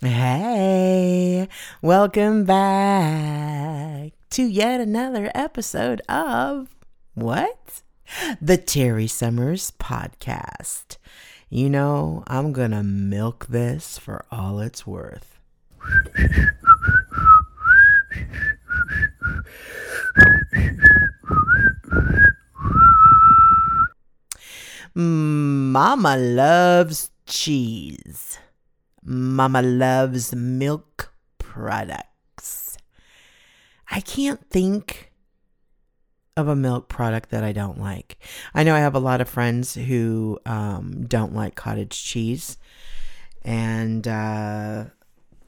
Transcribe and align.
Hey, 0.00 1.48
welcome 1.82 2.44
back 2.44 4.12
to 4.30 4.44
yet 4.44 4.80
another 4.80 5.28
episode 5.34 6.00
of 6.08 6.68
what? 7.14 7.82
The 8.40 8.58
Terry 8.58 9.08
Summers 9.08 9.72
Podcast. 9.80 10.98
You 11.50 11.68
know, 11.68 12.22
I'm 12.28 12.52
gonna 12.52 12.84
milk 12.84 13.46
this 13.48 13.98
for 13.98 14.24
all 14.30 14.60
it's 14.60 14.86
worth. 14.86 15.40
Mama 24.94 26.16
loves 26.16 27.10
cheese. 27.26 28.38
Mama 29.08 29.62
loves 29.62 30.34
milk 30.34 31.14
products. 31.38 32.76
I 33.90 34.00
can't 34.00 34.50
think 34.50 35.12
of 36.36 36.46
a 36.46 36.54
milk 36.54 36.88
product 36.90 37.30
that 37.30 37.42
I 37.42 37.52
don't 37.52 37.80
like. 37.80 38.18
I 38.54 38.64
know 38.64 38.74
I 38.74 38.80
have 38.80 38.94
a 38.94 39.00
lot 39.00 39.22
of 39.22 39.28
friends 39.28 39.74
who 39.74 40.38
um, 40.44 41.06
don't 41.06 41.34
like 41.34 41.54
cottage 41.54 42.04
cheese, 42.04 42.58
and 43.42 44.06
uh, 44.06 44.84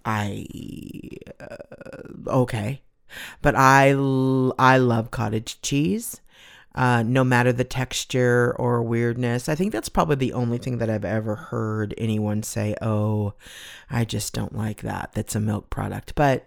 I 0.06 0.46
uh, 1.38 2.28
okay, 2.28 2.80
but 3.42 3.54
I 3.56 3.90
I 4.58 4.78
love 4.78 5.10
cottage 5.10 5.60
cheese 5.60 6.22
uh, 6.74 7.02
no 7.02 7.24
matter 7.24 7.52
the 7.52 7.64
texture 7.64 8.54
or 8.58 8.82
weirdness. 8.82 9.48
I 9.48 9.54
think 9.54 9.72
that's 9.72 9.88
probably 9.88 10.16
the 10.16 10.32
only 10.32 10.58
thing 10.58 10.78
that 10.78 10.90
I've 10.90 11.04
ever 11.04 11.34
heard 11.34 11.94
anyone 11.98 12.42
say, 12.42 12.74
oh, 12.80 13.34
I 13.90 14.04
just 14.04 14.32
don't 14.32 14.56
like 14.56 14.82
that. 14.82 15.10
That's 15.14 15.34
a 15.34 15.40
milk 15.40 15.70
product. 15.70 16.14
But 16.14 16.46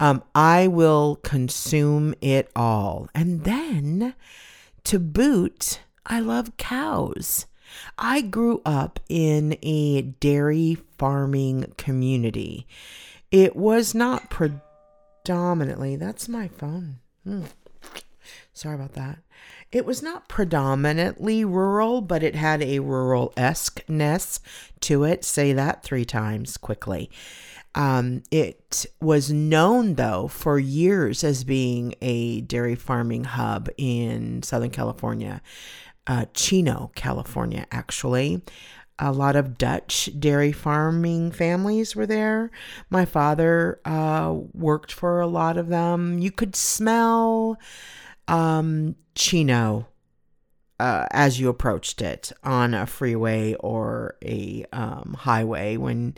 um, 0.00 0.22
I 0.34 0.66
will 0.66 1.16
consume 1.16 2.14
it 2.20 2.50
all. 2.56 3.08
And 3.14 3.44
then 3.44 4.14
to 4.84 4.98
boot, 4.98 5.80
I 6.04 6.18
love 6.18 6.56
cows. 6.56 7.46
I 7.96 8.20
grew 8.20 8.60
up 8.66 9.00
in 9.08 9.56
a 9.62 10.02
dairy 10.02 10.76
farming 10.98 11.72
community. 11.78 12.66
It 13.30 13.56
was 13.56 13.94
not 13.94 14.28
predominantly, 14.28 15.96
that's 15.96 16.28
my 16.28 16.48
phone. 16.48 16.98
Hmm. 17.24 17.44
Sorry 18.52 18.74
about 18.74 18.92
that. 18.94 19.18
It 19.72 19.86
was 19.86 20.02
not 20.02 20.28
predominantly 20.28 21.46
rural, 21.46 22.02
but 22.02 22.22
it 22.22 22.34
had 22.34 22.62
a 22.62 22.80
rural 22.80 23.32
esqueness 23.38 24.38
to 24.80 25.04
it. 25.04 25.24
Say 25.24 25.54
that 25.54 25.82
three 25.82 26.04
times 26.04 26.58
quickly. 26.58 27.10
Um, 27.74 28.22
it 28.30 28.84
was 29.00 29.32
known, 29.32 29.94
though, 29.94 30.28
for 30.28 30.58
years 30.58 31.24
as 31.24 31.42
being 31.42 31.94
a 32.02 32.42
dairy 32.42 32.74
farming 32.74 33.24
hub 33.24 33.70
in 33.78 34.42
Southern 34.42 34.70
California, 34.70 35.40
uh, 36.06 36.26
Chino, 36.34 36.90
California, 36.94 37.66
actually. 37.72 38.42
A 38.98 39.10
lot 39.10 39.36
of 39.36 39.56
Dutch 39.56 40.10
dairy 40.18 40.52
farming 40.52 41.32
families 41.32 41.96
were 41.96 42.06
there. 42.06 42.50
My 42.90 43.06
father 43.06 43.80
uh, 43.86 44.36
worked 44.52 44.92
for 44.92 45.20
a 45.20 45.26
lot 45.26 45.56
of 45.56 45.68
them. 45.68 46.18
You 46.18 46.30
could 46.30 46.54
smell 46.54 47.58
um, 48.32 48.96
Chino 49.14 49.86
uh, 50.80 51.06
as 51.12 51.38
you 51.38 51.48
approached 51.48 52.02
it 52.02 52.32
on 52.42 52.74
a 52.74 52.86
freeway 52.86 53.54
or 53.60 54.16
a 54.24 54.64
um, 54.72 55.14
highway 55.16 55.76
when 55.76 56.14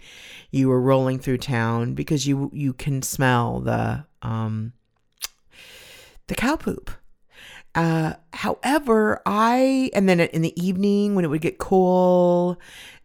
you 0.51 0.69
were 0.69 0.81
rolling 0.81 1.19
through 1.19 1.37
town 1.37 1.93
because 1.93 2.27
you 2.27 2.51
you 2.55 2.73
can 2.73 3.03
smell 3.03 3.61
the 3.61 4.05
um, 4.23 4.73
the 6.29 6.35
cow 6.35 6.57
poop. 6.57 6.91
Uh, 7.75 8.15
however, 8.33 9.21
I 9.27 9.91
and 9.93 10.09
then 10.09 10.21
in 10.21 10.43
the 10.43 10.59
evening 10.63 11.17
when 11.17 11.25
it 11.25 11.29
would 11.29 11.41
get 11.41 11.59
cool 11.59 12.59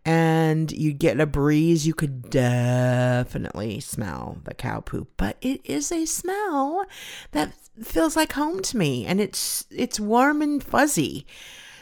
and 0.05 0.71
you 0.71 0.93
get 0.93 1.19
a 1.19 1.25
breeze, 1.25 1.85
you 1.85 1.93
could 1.93 2.29
definitely 2.29 3.79
smell 3.79 4.39
the 4.43 4.53
cow 4.53 4.79
poop. 4.79 5.09
But 5.17 5.37
it 5.41 5.61
is 5.63 5.91
a 5.91 6.05
smell 6.05 6.85
that 7.31 7.53
feels 7.81 8.15
like 8.15 8.33
home 8.33 8.61
to 8.61 8.77
me 8.77 9.05
and 9.05 9.21
it's 9.21 9.65
it's 9.71 9.99
warm 9.99 10.41
and 10.41 10.63
fuzzy. 10.63 11.25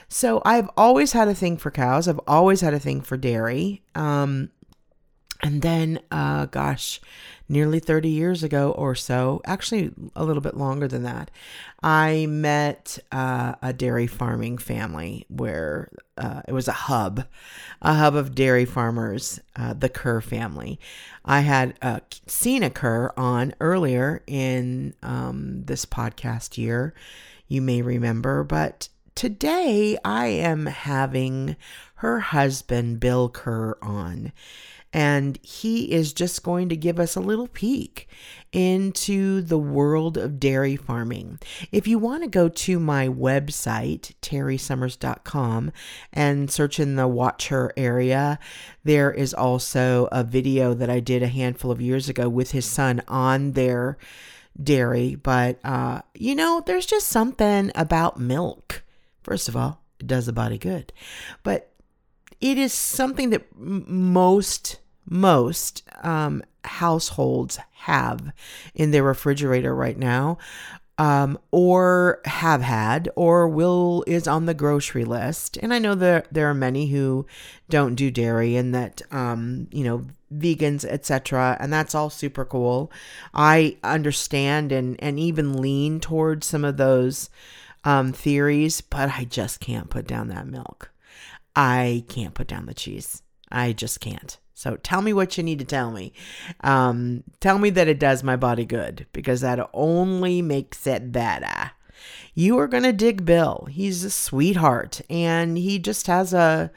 So 0.10 0.42
I've 0.46 0.70
always 0.78 1.12
had 1.12 1.28
a 1.28 1.36
thing 1.36 1.58
for 1.58 1.72
cows. 1.72 2.08
I've 2.08 2.20
always 2.28 2.62
had 2.62 2.74
a 2.74 2.80
thing 2.80 3.02
for 3.02 3.18
dairy. 3.18 3.84
Um, 3.94 4.52
and 5.44 5.62
then, 5.62 6.00
uh, 6.12 6.46
gosh, 6.48 7.00
nearly 7.50 7.80
30 7.80 8.10
years 8.10 8.44
ago 8.44 8.72
or 8.72 8.96
so, 8.96 9.42
actually 9.46 9.92
a 10.16 10.24
little 10.24 10.42
bit 10.42 10.58
longer 10.58 10.88
than 10.88 11.04
that, 11.04 11.32
I 11.82 12.26
met 12.28 13.00
uh, 13.12 13.56
a 13.62 13.74
dairy 13.74 14.08
farming 14.08 14.58
family 14.58 15.26
where 15.30 15.90
uh, 16.18 16.42
it 16.48 16.52
was 16.52 16.68
a 16.68 16.74
hub, 16.74 17.26
a 17.82 17.94
hub 17.94 18.16
of 18.16 18.36
dairy 18.36 18.66
farmers, 18.66 19.40
uh, 19.56 19.74
the 19.74 19.90
Kerr 19.90 20.22
family. 20.22 20.80
I 21.24 21.42
had 21.42 21.78
uh, 21.82 22.00
seen 22.26 22.64
a 22.64 22.70
Kerr 22.70 23.14
on 23.16 23.54
earlier 23.60 24.24
in 24.28 24.94
um, 25.04 25.64
this 25.66 25.86
podcast 25.86 26.58
year, 26.58 26.94
you 27.48 27.62
may 27.62 27.82
remember, 27.82 28.44
but 28.44 28.90
today 29.16 29.98
I 30.04 30.28
am 30.28 30.66
having 30.66 31.56
her 31.96 32.20
husband, 32.20 33.00
Bill 33.00 33.30
Kerr, 33.30 33.78
on 33.82 34.32
and 34.94 35.38
he 35.44 35.92
is 35.92 36.14
just 36.14 36.44
going 36.44 36.70
to 36.70 36.76
give 36.76 37.00
us 37.00 37.16
a 37.16 37.22
little 37.22 37.48
peek 37.48 38.08
into 38.54 39.42
the 39.42 39.58
world 39.58 40.18
of 40.18 40.40
dairy 40.40 40.76
farming. 40.76 41.40
If 41.72 41.88
you 41.88 42.00
want 42.00 42.24
to 42.24 42.30
go 42.30 42.48
to 42.48 42.80
my 42.80 43.08
website, 43.08 44.14
terrysummers.com, 44.22 45.72
and 46.14 46.50
search 46.50 46.80
in 46.80 46.96
the 46.96 47.08
Watch 47.08 47.50
Her 47.50 47.74
area, 47.76 48.40
there 48.84 49.12
is 49.12 49.34
also 49.34 50.08
a 50.12 50.24
video 50.24 50.74
that 50.74 50.90
I 50.90 51.00
did 51.00 51.22
a 51.22 51.28
handful 51.28 51.72
of 51.72 51.82
years 51.82 52.08
ago 52.08 52.30
with 52.30 52.52
his 52.52 52.66
son 52.66 53.02
on 53.08 53.52
their 53.52 53.98
dairy. 54.62 55.16
But, 55.16 55.60
uh, 55.64 56.02
you 56.16 56.36
know, 56.36 56.64
there's 56.66 56.86
just 56.86 57.08
something 57.08 57.72
about 57.76 58.20
milk. 58.20 58.84
First 59.22 59.50
of 59.50 59.58
all, 59.58 59.82
it 60.00 60.08
does 60.08 60.26
the 60.26 60.34
body 60.34 60.58
good. 60.58 60.94
But 61.44 61.72
it 62.42 62.58
is 62.58 62.74
something 62.74 63.30
that 63.32 63.46
most 63.56 64.80
most 65.10 65.84
um, 66.04 66.44
households 66.66 67.60
have 67.72 68.34
in 68.76 68.92
their 68.92 69.04
refrigerator 69.04 69.74
right 69.74 69.98
now 69.98 70.38
um, 70.98 71.38
or 71.52 72.22
have 72.26 72.62
had 72.62 73.10
or 73.16 73.48
will 73.48 74.04
is 74.08 74.28
on 74.28 74.46
the 74.46 74.54
grocery 74.54 75.06
list. 75.06 75.58
And 75.58 75.74
i 75.74 75.80
know 75.80 75.96
that 75.96 76.28
there 76.34 76.50
are 76.50 76.56
many 76.56 76.88
who 76.88 77.26
don't 77.70 77.96
do 77.96 78.12
dairy 78.12 78.56
and 78.56 78.74
that 78.74 79.02
um, 79.12 79.68
you 79.72 79.84
know 79.84 80.06
vegans 80.34 80.84
etc 80.84 81.56
and 81.60 81.72
that's 81.72 81.96
all 81.96 82.10
super 82.10 82.44
cool. 82.46 82.92
I 83.34 83.78
understand 83.84 84.72
and 84.72 85.02
and 85.02 85.20
even 85.20 85.62
lean 85.62 86.00
towards 86.00 86.48
some 86.48 86.66
of 86.66 86.78
those 86.78 87.30
um, 87.84 88.12
theories 88.12 88.82
but 88.82 89.12
i 89.18 89.24
just 89.24 89.62
can't 89.62 89.90
put 89.90 90.08
down 90.08 90.28
that 90.28 90.48
milk 90.48 90.92
I 91.58 92.06
can't 92.08 92.36
put 92.36 92.48
down 92.48 92.68
the 92.68 92.76
cheese. 92.76 93.24
I 93.52 93.74
just 93.74 94.00
can't. 94.00 94.38
So 94.54 94.76
tell 94.78 95.02
me 95.02 95.12
what 95.12 95.38
you 95.38 95.44
need 95.44 95.58
to 95.60 95.66
tell 95.66 95.92
me. 95.92 96.14
Um, 96.62 97.24
tell 97.40 97.58
me 97.58 97.72
that 97.72 97.88
it 97.88 98.00
does 98.00 98.24
my 98.24 98.36
body 98.36 98.64
good 98.64 99.08
because 99.12 99.42
that 99.42 99.68
only 99.74 100.44
makes 100.44 100.86
it 100.86 101.12
better. 101.12 101.72
You 102.36 102.60
are 102.60 102.68
gonna 102.68 102.94
dig 102.94 103.26
Bill. 103.26 103.68
He's 103.72 104.04
a 104.04 104.12
sweetheart 104.12 105.02
and 105.10 105.58
he 105.58 105.80
just 105.80 106.06
has 106.06 106.32
a 106.32 106.72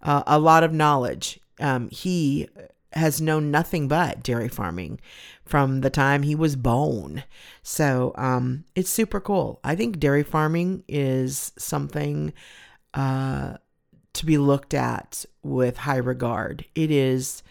a, 0.00 0.22
a 0.28 0.38
lot 0.38 0.62
of 0.62 0.72
knowledge. 0.72 1.40
Um, 1.58 1.90
he 1.90 2.48
has 2.92 3.20
known 3.20 3.50
nothing 3.50 3.88
but 3.88 4.22
dairy 4.22 4.48
farming 4.48 5.00
from 5.44 5.80
the 5.80 5.90
time 5.90 6.22
he 6.22 6.36
was 6.36 6.54
born. 6.54 7.24
So 7.62 8.12
um, 8.16 8.64
it's 8.76 8.90
super 8.90 9.20
cool. 9.20 9.58
I 9.64 9.74
think 9.74 9.98
dairy 9.98 10.22
farming 10.22 10.84
is 10.88 11.52
something 11.58 12.32
uh, 12.94 13.54
to 14.14 14.26
be 14.26 14.38
looked 14.38 14.74
at 14.74 15.24
with 15.42 15.78
high 15.78 15.96
regard. 15.96 16.64
It 16.74 16.90
is 16.90 17.42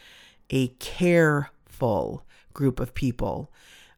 a 0.50 0.68
careful 0.80 2.26
group 2.54 2.80
of 2.80 2.94
people, 2.94 3.52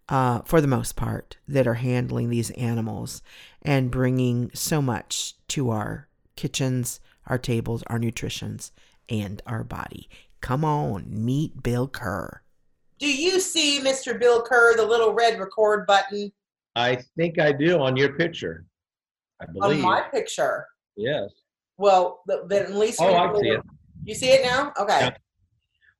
uh, 0.09 0.41
for 0.41 0.61
the 0.61 0.67
most 0.67 0.95
part, 0.95 1.37
that 1.47 1.67
are 1.67 1.75
handling 1.75 2.29
these 2.29 2.51
animals 2.51 3.21
and 3.61 3.91
bringing 3.91 4.51
so 4.53 4.81
much 4.81 5.35
to 5.49 5.69
our 5.69 6.07
kitchens, 6.35 6.99
our 7.27 7.37
tables, 7.37 7.83
our 7.87 7.99
nutritions, 7.99 8.71
and 9.09 9.41
our 9.45 9.63
body. 9.63 10.09
Come 10.41 10.65
on, 10.65 11.05
meet 11.09 11.61
Bill 11.61 11.87
Kerr. 11.87 12.41
Do 12.99 13.11
you 13.11 13.39
see 13.39 13.79
Mr. 13.79 14.19
Bill 14.19 14.41
Kerr, 14.41 14.75
the 14.75 14.85
little 14.85 15.13
red 15.13 15.39
record 15.39 15.87
button? 15.87 16.31
I 16.75 16.99
think 17.17 17.39
I 17.39 17.51
do 17.51 17.79
on 17.79 17.97
your 17.97 18.13
picture. 18.13 18.65
I 19.41 19.45
believe. 19.47 19.83
On 19.83 19.91
my 19.91 20.01
picture. 20.01 20.67
Yes. 20.95 21.31
Well, 21.81 22.21
then 22.27 22.61
at 22.61 22.75
least. 22.75 23.01
Oh, 23.01 23.15
I 23.15 23.33
see 23.41 23.49
it. 23.49 23.61
You 24.03 24.13
see 24.13 24.29
it 24.29 24.43
now? 24.43 24.71
Okay. 24.79 24.99
Yeah. 24.99 25.11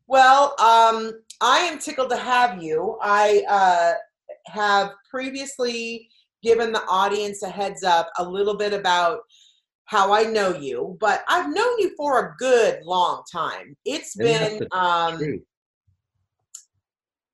Well, 0.06 0.54
um, 0.60 1.24
I 1.42 1.60
am 1.62 1.80
tickled 1.80 2.12
to 2.12 2.18
have 2.18 2.62
you. 2.62 3.00
I 3.02 3.44
uh, 3.50 3.94
have 4.46 4.92
previously 5.10 6.08
given 6.44 6.72
the 6.72 6.84
audience 6.84 7.42
a 7.42 7.50
heads 7.50 7.84
up 7.84 8.12
a 8.20 8.24
little 8.24 8.56
bit 8.56 8.74
about 8.74 9.22
how 9.86 10.14
I 10.14 10.24
know 10.24 10.56
you, 10.56 10.98
but 11.00 11.24
I've 11.28 11.48
known 11.52 11.80
you 11.80 11.96
for 11.98 12.20
a 12.20 12.36
good 12.38 12.84
long 12.84 13.24
time. 13.32 13.76
It's 13.84 14.16
And 14.20 14.60
been 14.60 14.68
um, 14.72 15.42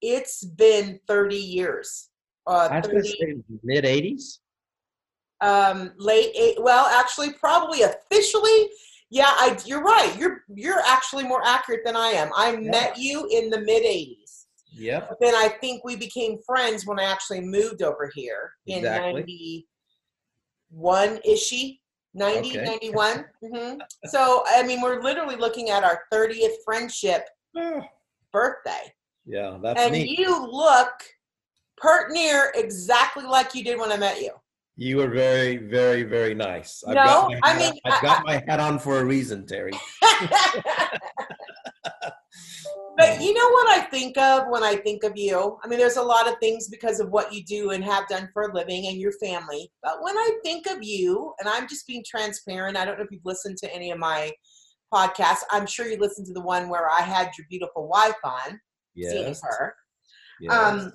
it's 0.01 0.45
been 0.45 1.01
30 1.05 1.35
years. 1.35 2.09
Uh, 2.45 2.69
I 2.71 2.77
was 2.79 2.87
going 2.87 3.03
to 3.03 3.09
30 3.09 3.17
say 3.19 3.57
mid 3.63 3.83
80s. 3.83 4.39
Um 5.41 5.91
late 5.97 6.31
eight 6.37 6.55
well 6.61 6.85
actually 6.87 7.31
probably 7.33 7.83
officially 7.83 8.69
yeah 9.09 9.29
i 9.37 9.55
you're 9.65 9.83
right 9.83 10.17
you're 10.17 10.43
you're 10.55 10.81
actually 10.85 11.23
more 11.23 11.41
accurate 11.45 11.81
than 11.85 11.95
i 11.95 12.07
am 12.09 12.29
i 12.35 12.55
met 12.55 12.97
you 12.97 13.27
in 13.31 13.49
the 13.49 13.59
mid 13.61 13.83
80s 13.83 14.45
Yep. 14.73 15.09
but 15.09 15.17
then 15.21 15.33
i 15.35 15.47
think 15.47 15.83
we 15.85 15.95
became 15.95 16.37
friends 16.45 16.85
when 16.85 16.99
i 16.99 17.03
actually 17.03 17.41
moved 17.41 17.81
over 17.81 18.11
here 18.15 18.51
in 18.65 18.79
Exactly. 18.79 19.65
91 20.73 21.19
ishy 21.27 21.79
90 22.13 22.49
Okay. 22.49 22.63
91 22.81 23.25
hmm 23.43 23.73
so 24.07 24.43
i 24.47 24.63
mean 24.63 24.81
we're 24.81 25.01
literally 25.01 25.35
looking 25.35 25.69
at 25.69 25.83
our 25.83 26.01
30th 26.11 26.55
friendship 26.65 27.23
birthday 28.33 28.91
Yeah, 29.25 29.57
that's 29.61 29.81
and 29.81 29.93
neat. 29.93 30.17
you 30.17 30.45
look 30.45 30.91
pert 31.77 32.11
near 32.11 32.51
exactly 32.55 33.23
like 33.23 33.53
you 33.55 33.63
did 33.63 33.79
when 33.79 33.91
i 33.91 33.97
met 33.97 34.19
you 34.21 34.31
You 34.79 34.97
were 34.97 35.07
very, 35.09 35.57
very, 35.57 36.03
very 36.03 36.35
nice. 36.35 36.83
I've 36.87 36.93
No, 36.95 37.03
got 37.03 37.31
I 37.43 37.57
mean, 37.57 37.73
I've 37.83 37.93
I- 37.93 38.01
got 38.01 38.23
my 38.25 38.43
hat 38.47 38.59
on 38.59 38.77
for 38.77 38.99
a 38.99 39.05
reason, 39.05 39.45
Terry. 39.47 39.71
but 42.97 43.21
you 43.21 43.33
know 43.33 43.49
what 43.49 43.69
I 43.77 43.87
think 43.91 44.17
of 44.17 44.43
when 44.49 44.63
I 44.63 44.75
think 44.75 45.03
of 45.03 45.13
you? 45.17 45.57
I 45.63 45.67
mean, 45.67 45.79
there's 45.79 45.97
a 45.97 46.01
lot 46.03 46.27
of 46.27 46.35
things 46.39 46.67
because 46.67 46.99
of 46.99 47.09
what 47.09 47.33
you 47.33 47.43
do 47.43 47.71
and 47.71 47.83
have 47.83 48.07
done 48.07 48.29
for 48.33 48.43
a 48.43 48.53
living 48.53 48.85
and 48.87 48.97
your 48.97 49.13
family. 49.13 49.71
But 49.81 50.01
when 50.03 50.15
I 50.15 50.29
think 50.43 50.67
of 50.67 50.83
you, 50.83 51.33
and 51.39 51.49
I'm 51.49 51.67
just 51.67 51.87
being 51.87 52.03
transparent, 52.07 52.77
I 52.77 52.85
don't 52.85 52.97
know 52.97 53.03
if 53.03 53.11
you've 53.11 53.25
listened 53.25 53.57
to 53.59 53.73
any 53.73 53.89
of 53.91 53.97
my 53.97 54.31
podcasts. 54.93 55.41
I'm 55.51 55.65
sure 55.65 55.87
you 55.87 55.97
listened 55.97 56.27
to 56.27 56.33
the 56.33 56.41
one 56.41 56.69
where 56.69 56.87
I 56.89 57.01
had 57.01 57.31
your 57.37 57.47
beautiful 57.49 57.87
wife 57.87 58.13
on, 58.23 58.59
seeing 58.95 59.35
her. 59.41 59.75
yes. 60.39 60.53
Um, 60.53 60.93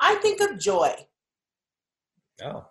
I 0.00 0.14
think 0.16 0.40
of 0.40 0.58
joy. 0.58 0.94
Oh, 2.44 2.66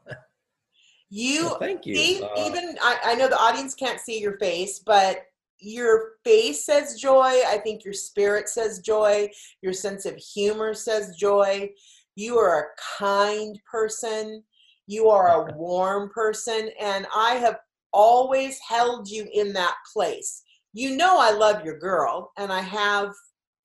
You 1.10 1.46
well, 1.46 1.60
thank 1.60 1.86
you. 1.86 1.96
See, 1.96 2.24
Uh, 2.24 2.48
even 2.48 2.78
I, 2.82 3.00
I 3.04 3.16
know 3.16 3.28
the 3.28 3.40
audience 3.40 3.74
can't 3.74 4.00
see 4.00 4.20
your 4.20 4.38
face, 4.38 4.80
but 4.80 5.24
your 5.60 6.14
face 6.24 6.66
says 6.66 7.00
joy. 7.00 7.42
I 7.48 7.60
think 7.64 7.84
your 7.84 7.94
spirit 7.94 8.48
says 8.48 8.80
joy. 8.80 9.30
Your 9.62 9.74
sense 9.74 10.06
of 10.06 10.16
humor 10.16 10.74
says 10.74 11.16
joy. 11.16 11.72
You 12.16 12.38
are 12.38 12.60
a 12.60 12.98
kind 12.98 13.60
person. 13.70 14.44
You 14.88 15.10
are 15.10 15.50
a 15.50 15.54
warm 15.58 16.10
person. 16.10 16.70
And 16.80 17.08
I 17.14 17.36
have 17.36 17.58
always 17.92 18.60
held 18.60 19.10
you 19.10 19.28
in 19.34 19.54
that 19.54 19.76
place. 19.92 20.44
You 20.74 20.96
know, 20.96 21.18
I 21.20 21.32
love 21.32 21.66
your 21.66 21.80
girl, 21.80 22.32
and 22.38 22.54
I 22.54 22.62
have 22.62 23.12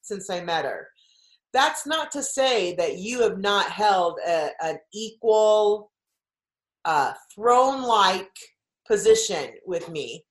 since 0.01 0.31
I 0.31 0.41
met 0.41 0.65
her. 0.65 0.89
That's 1.53 1.87
not 1.87 2.11
to 2.13 2.23
say 2.23 2.75
that 2.77 2.97
you 2.99 3.21
have 3.23 3.39
not 3.39 3.71
held 3.71 4.19
a, 4.27 4.51
an 4.63 4.79
equal 4.93 5.93
uh, 6.85 7.13
throne 7.35 7.83
like 7.83 8.31
position 8.87 9.51
with 9.67 9.89
me. 9.89 10.25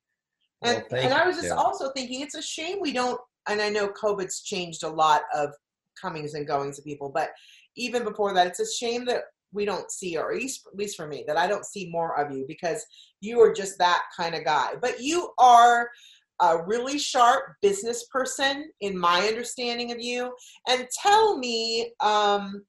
And, 0.63 0.83
Well, 0.91 1.01
and 1.03 1.13
I 1.13 1.25
was 1.27 1.35
just 1.35 1.49
Sarah. 1.49 1.59
also 1.59 1.91
thinking 1.91 2.21
it's 2.21 2.35
a 2.35 2.41
shame 2.41 2.77
we 2.79 2.93
don't, 2.93 3.19
and 3.49 3.61
I 3.61 3.69
know 3.69 3.89
COVID's 3.89 4.43
changed 4.43 4.83
a 4.83 4.89
lot 4.89 5.23
of 5.35 5.49
comings 6.01 6.33
and 6.33 6.47
goings 6.47 6.79
of 6.79 6.85
people, 6.85 7.11
but 7.13 7.31
even 7.75 8.03
before 8.03 8.33
that, 8.33 8.47
it's 8.47 8.59
a 8.59 8.71
shame 8.71 9.05
that 9.05 9.23
we 9.51 9.65
don't 9.65 9.91
see, 9.91 10.17
or 10.17 10.31
at 10.31 10.37
least, 10.39 10.61
at 10.71 10.77
least 10.77 10.95
for 10.95 11.07
me, 11.07 11.23
that 11.27 11.37
I 11.37 11.47
don't 11.47 11.65
see 11.65 11.89
more 11.91 12.19
of 12.19 12.35
you 12.35 12.45
because 12.47 12.85
you 13.21 13.39
are 13.41 13.53
just 13.53 13.77
that 13.77 14.03
kind 14.17 14.35
of 14.35 14.43
guy. 14.43 14.73
But 14.81 15.01
you 15.01 15.31
are 15.37 15.89
a 16.41 16.63
really 16.65 16.97
sharp 16.97 17.43
business 17.61 18.05
person, 18.11 18.71
in 18.81 18.97
my 18.97 19.27
understanding 19.27 19.91
of 19.91 19.99
you. 19.99 20.33
And 20.67 20.87
tell 21.01 21.37
me, 21.37 21.93
um, 21.99 22.63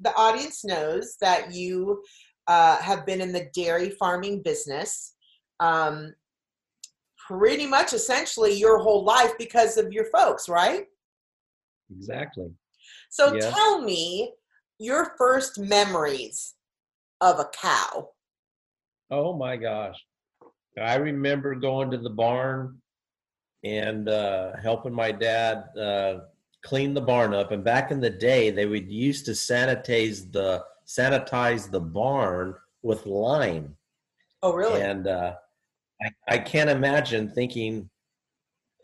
the 0.00 0.14
audience 0.14 0.64
knows 0.64 1.16
that 1.20 1.52
you 1.52 2.02
uh, 2.48 2.78
have 2.78 3.06
been 3.06 3.20
in 3.20 3.32
the 3.32 3.48
dairy 3.54 3.90
farming 3.90 4.42
business 4.42 5.14
um, 5.60 6.14
pretty 7.28 7.66
much 7.66 7.92
essentially 7.92 8.54
your 8.54 8.78
whole 8.78 9.04
life 9.04 9.32
because 9.38 9.76
of 9.76 9.92
your 9.92 10.06
folks, 10.06 10.48
right? 10.48 10.86
exactly. 11.96 12.50
So 13.10 13.38
tell 13.38 13.82
me 13.82 14.32
your 14.78 15.14
first 15.18 15.58
memories 15.58 16.54
of 17.20 17.38
a 17.38 17.46
cow. 17.60 18.10
Oh 19.10 19.36
my 19.36 19.56
gosh. 19.56 19.96
I 20.80 20.96
remember 20.96 21.54
going 21.54 21.90
to 21.90 21.98
the 21.98 22.10
barn 22.10 22.80
and 23.64 24.08
uh, 24.08 24.52
helping 24.62 24.92
my 24.92 25.10
dad 25.10 25.64
uh, 25.76 26.20
clean 26.62 26.94
the 26.94 27.00
barn 27.00 27.34
up. 27.34 27.50
And 27.50 27.64
back 27.64 27.90
in 27.90 28.00
the 28.00 28.10
day, 28.10 28.50
they 28.50 28.66
would 28.66 28.90
used 28.90 29.24
to 29.26 29.32
sanitize 29.32 30.30
the 30.30 30.62
sanitize 30.88 31.70
the 31.70 31.80
barn 31.80 32.54
with 32.82 33.06
lime. 33.06 33.76
Oh, 34.42 34.54
really? 34.54 34.80
And 34.80 35.06
uh, 35.06 35.34
I, 36.02 36.34
I 36.34 36.38
can't 36.38 36.70
imagine 36.70 37.28
thinking 37.28 37.90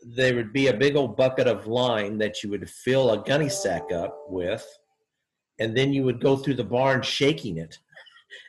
there 0.05 0.35
would 0.35 0.53
be 0.53 0.67
a 0.67 0.73
big 0.73 0.95
old 0.95 1.17
bucket 1.17 1.47
of 1.47 1.65
lime 1.65 2.17
that 2.19 2.43
you 2.43 2.49
would 2.51 2.69
fill 2.69 3.11
a 3.11 3.23
gunny 3.23 3.49
sack 3.49 3.91
up 3.91 4.15
with, 4.27 4.65
and 5.59 5.75
then 5.75 5.93
you 5.93 6.03
would 6.03 6.21
go 6.21 6.35
through 6.35 6.53
the 6.55 6.63
barn 6.63 7.01
shaking 7.01 7.57
it, 7.57 7.79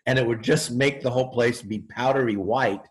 and 0.07 0.19
it 0.19 0.27
would 0.27 0.43
just 0.43 0.73
make 0.73 1.01
the 1.01 1.11
whole 1.11 1.31
place 1.31 1.63
be 1.63 1.79
powdery 1.79 2.37
white. 2.37 2.83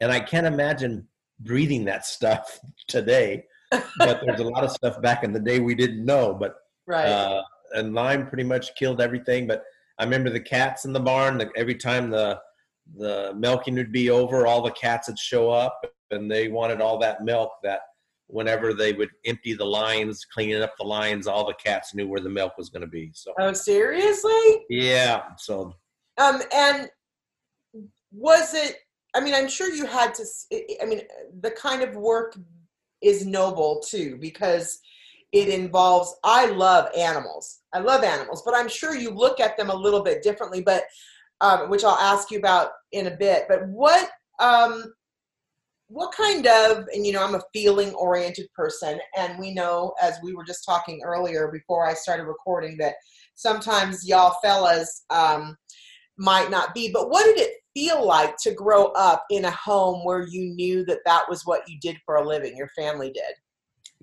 And 0.00 0.12
I 0.12 0.20
can't 0.20 0.46
imagine 0.46 1.08
breathing 1.40 1.84
that 1.86 2.06
stuff 2.06 2.60
today, 2.86 3.44
but 3.70 4.20
there's 4.24 4.40
a 4.40 4.44
lot 4.44 4.62
of 4.62 4.70
stuff 4.70 5.00
back 5.02 5.24
in 5.24 5.32
the 5.32 5.40
day 5.40 5.58
we 5.58 5.74
didn't 5.74 6.04
know. 6.04 6.34
But 6.34 6.54
right. 6.86 7.06
uh, 7.06 7.42
and 7.72 7.94
lime 7.94 8.28
pretty 8.28 8.44
much 8.44 8.76
killed 8.76 9.00
everything. 9.00 9.46
But 9.46 9.64
I 9.98 10.04
remember 10.04 10.30
the 10.30 10.40
cats 10.40 10.84
in 10.84 10.92
the 10.92 11.00
barn. 11.00 11.38
The, 11.38 11.50
every 11.56 11.76
time 11.76 12.10
the 12.10 12.40
the 12.96 13.32
milking 13.34 13.76
would 13.76 13.92
be 13.92 14.10
over, 14.10 14.46
all 14.46 14.60
the 14.60 14.70
cats 14.72 15.08
would 15.08 15.18
show 15.18 15.50
up, 15.50 15.80
and 16.10 16.30
they 16.30 16.48
wanted 16.48 16.80
all 16.80 16.98
that 16.98 17.24
milk. 17.24 17.52
That 17.62 17.80
whenever 18.26 18.74
they 18.74 18.92
would 18.92 19.10
empty 19.24 19.54
the 19.54 19.64
lines, 19.64 20.24
cleaning 20.24 20.62
up 20.62 20.74
the 20.78 20.84
lines, 20.84 21.26
all 21.26 21.46
the 21.46 21.54
cats 21.54 21.94
knew 21.94 22.08
where 22.08 22.20
the 22.20 22.28
milk 22.28 22.58
was 22.58 22.68
going 22.68 22.82
to 22.82 22.88
be. 22.88 23.10
So 23.14 23.32
oh, 23.38 23.52
seriously? 23.52 24.64
yeah, 24.68 25.22
so 25.38 25.74
Um, 26.18 26.42
and 26.52 26.88
was 28.12 28.54
it? 28.54 28.78
I 29.14 29.20
mean, 29.20 29.34
I'm 29.34 29.48
sure 29.48 29.72
you 29.72 29.86
had 29.86 30.14
to. 30.14 30.24
I 30.82 30.86
mean, 30.86 31.02
the 31.40 31.52
kind 31.52 31.82
of 31.82 31.96
work 31.96 32.36
is 33.00 33.26
noble 33.26 33.80
too 33.80 34.16
because 34.20 34.80
it 35.34 35.48
involves. 35.48 36.14
I 36.22 36.46
love 36.46 36.88
animals. 36.96 37.62
I 37.72 37.80
love 37.80 38.04
animals, 38.04 38.42
but 38.46 38.54
I'm 38.54 38.68
sure 38.68 38.94
you 38.94 39.10
look 39.10 39.40
at 39.40 39.56
them 39.56 39.68
a 39.68 39.74
little 39.74 40.02
bit 40.02 40.22
differently. 40.22 40.62
But 40.62 40.84
um, 41.40 41.68
which 41.68 41.82
I'll 41.82 41.98
ask 41.98 42.30
you 42.30 42.38
about 42.38 42.70
in 42.92 43.08
a 43.08 43.16
bit. 43.16 43.46
But 43.48 43.66
what 43.68 44.08
um, 44.38 44.94
what 45.88 46.14
kind 46.14 46.46
of 46.46 46.86
and 46.94 47.06
you 47.06 47.12
know 47.12 47.22
i'm 47.22 47.34
a 47.34 47.42
feeling 47.52 47.92
oriented 47.92 48.46
person 48.56 48.98
and 49.18 49.38
we 49.38 49.52
know 49.52 49.92
as 50.02 50.18
we 50.22 50.34
were 50.34 50.42
just 50.42 50.64
talking 50.64 51.02
earlier 51.04 51.50
before 51.52 51.86
i 51.86 51.92
started 51.92 52.24
recording 52.24 52.74
that 52.78 52.94
sometimes 53.34 54.08
y'all 54.08 54.34
fellas 54.42 55.04
um, 55.10 55.54
might 56.16 56.50
not 56.50 56.74
be 56.74 56.90
but 56.90 57.10
what 57.10 57.24
did 57.26 57.38
it 57.38 57.52
feel 57.74 58.04
like 58.04 58.34
to 58.38 58.54
grow 58.54 58.86
up 58.92 59.24
in 59.28 59.44
a 59.44 59.50
home 59.50 60.02
where 60.04 60.26
you 60.26 60.54
knew 60.54 60.86
that 60.86 61.00
that 61.04 61.28
was 61.28 61.42
what 61.44 61.68
you 61.68 61.78
did 61.80 61.98
for 62.06 62.16
a 62.16 62.26
living 62.26 62.56
your 62.56 62.70
family 62.74 63.12
did 63.12 63.34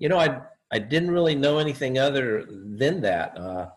you 0.02 0.08
know, 0.08 0.18
I 0.18 0.40
I 0.72 0.78
didn't 0.78 1.10
really 1.10 1.34
know 1.34 1.58
anything 1.58 1.98
other 1.98 2.46
than 2.48 3.02
that, 3.02 3.36
uh, 3.38 3.68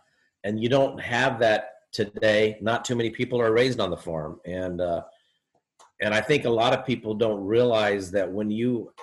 and 0.46 0.62
you 0.62 0.70
don't 0.70 1.00
have 1.00 1.40
that 1.40 1.72
today. 1.92 2.58
Not 2.62 2.86
too 2.86 2.96
many 2.96 3.10
people 3.10 3.42
are 3.42 3.52
raised 3.52 3.82
on 3.82 3.90
the 3.90 3.98
farm, 3.98 4.40
and 4.46 4.80
uh, 4.80 5.02
and 6.02 6.14
I 6.14 6.22
think 6.22 6.46
a 6.46 6.50
lot 6.50 6.74
of 6.74 6.86
people 6.86 7.14
don't 7.14 7.44
realize 7.44 8.12
that 8.12 8.32
when 8.32 8.50
you 8.50 8.94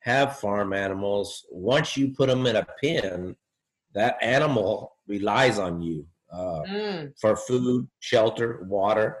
have 0.00 0.38
farm 0.38 0.72
animals, 0.72 1.44
once 1.50 1.96
you 1.96 2.12
put 2.12 2.28
them 2.28 2.46
in 2.46 2.56
a 2.56 2.66
pen, 2.82 3.36
that 3.94 4.16
animal 4.22 4.96
relies 5.06 5.58
on 5.58 5.82
you 5.82 6.06
uh, 6.32 6.62
mm, 6.62 7.12
for 7.20 7.36
food, 7.36 7.86
shelter, 8.00 8.64
water, 8.66 9.18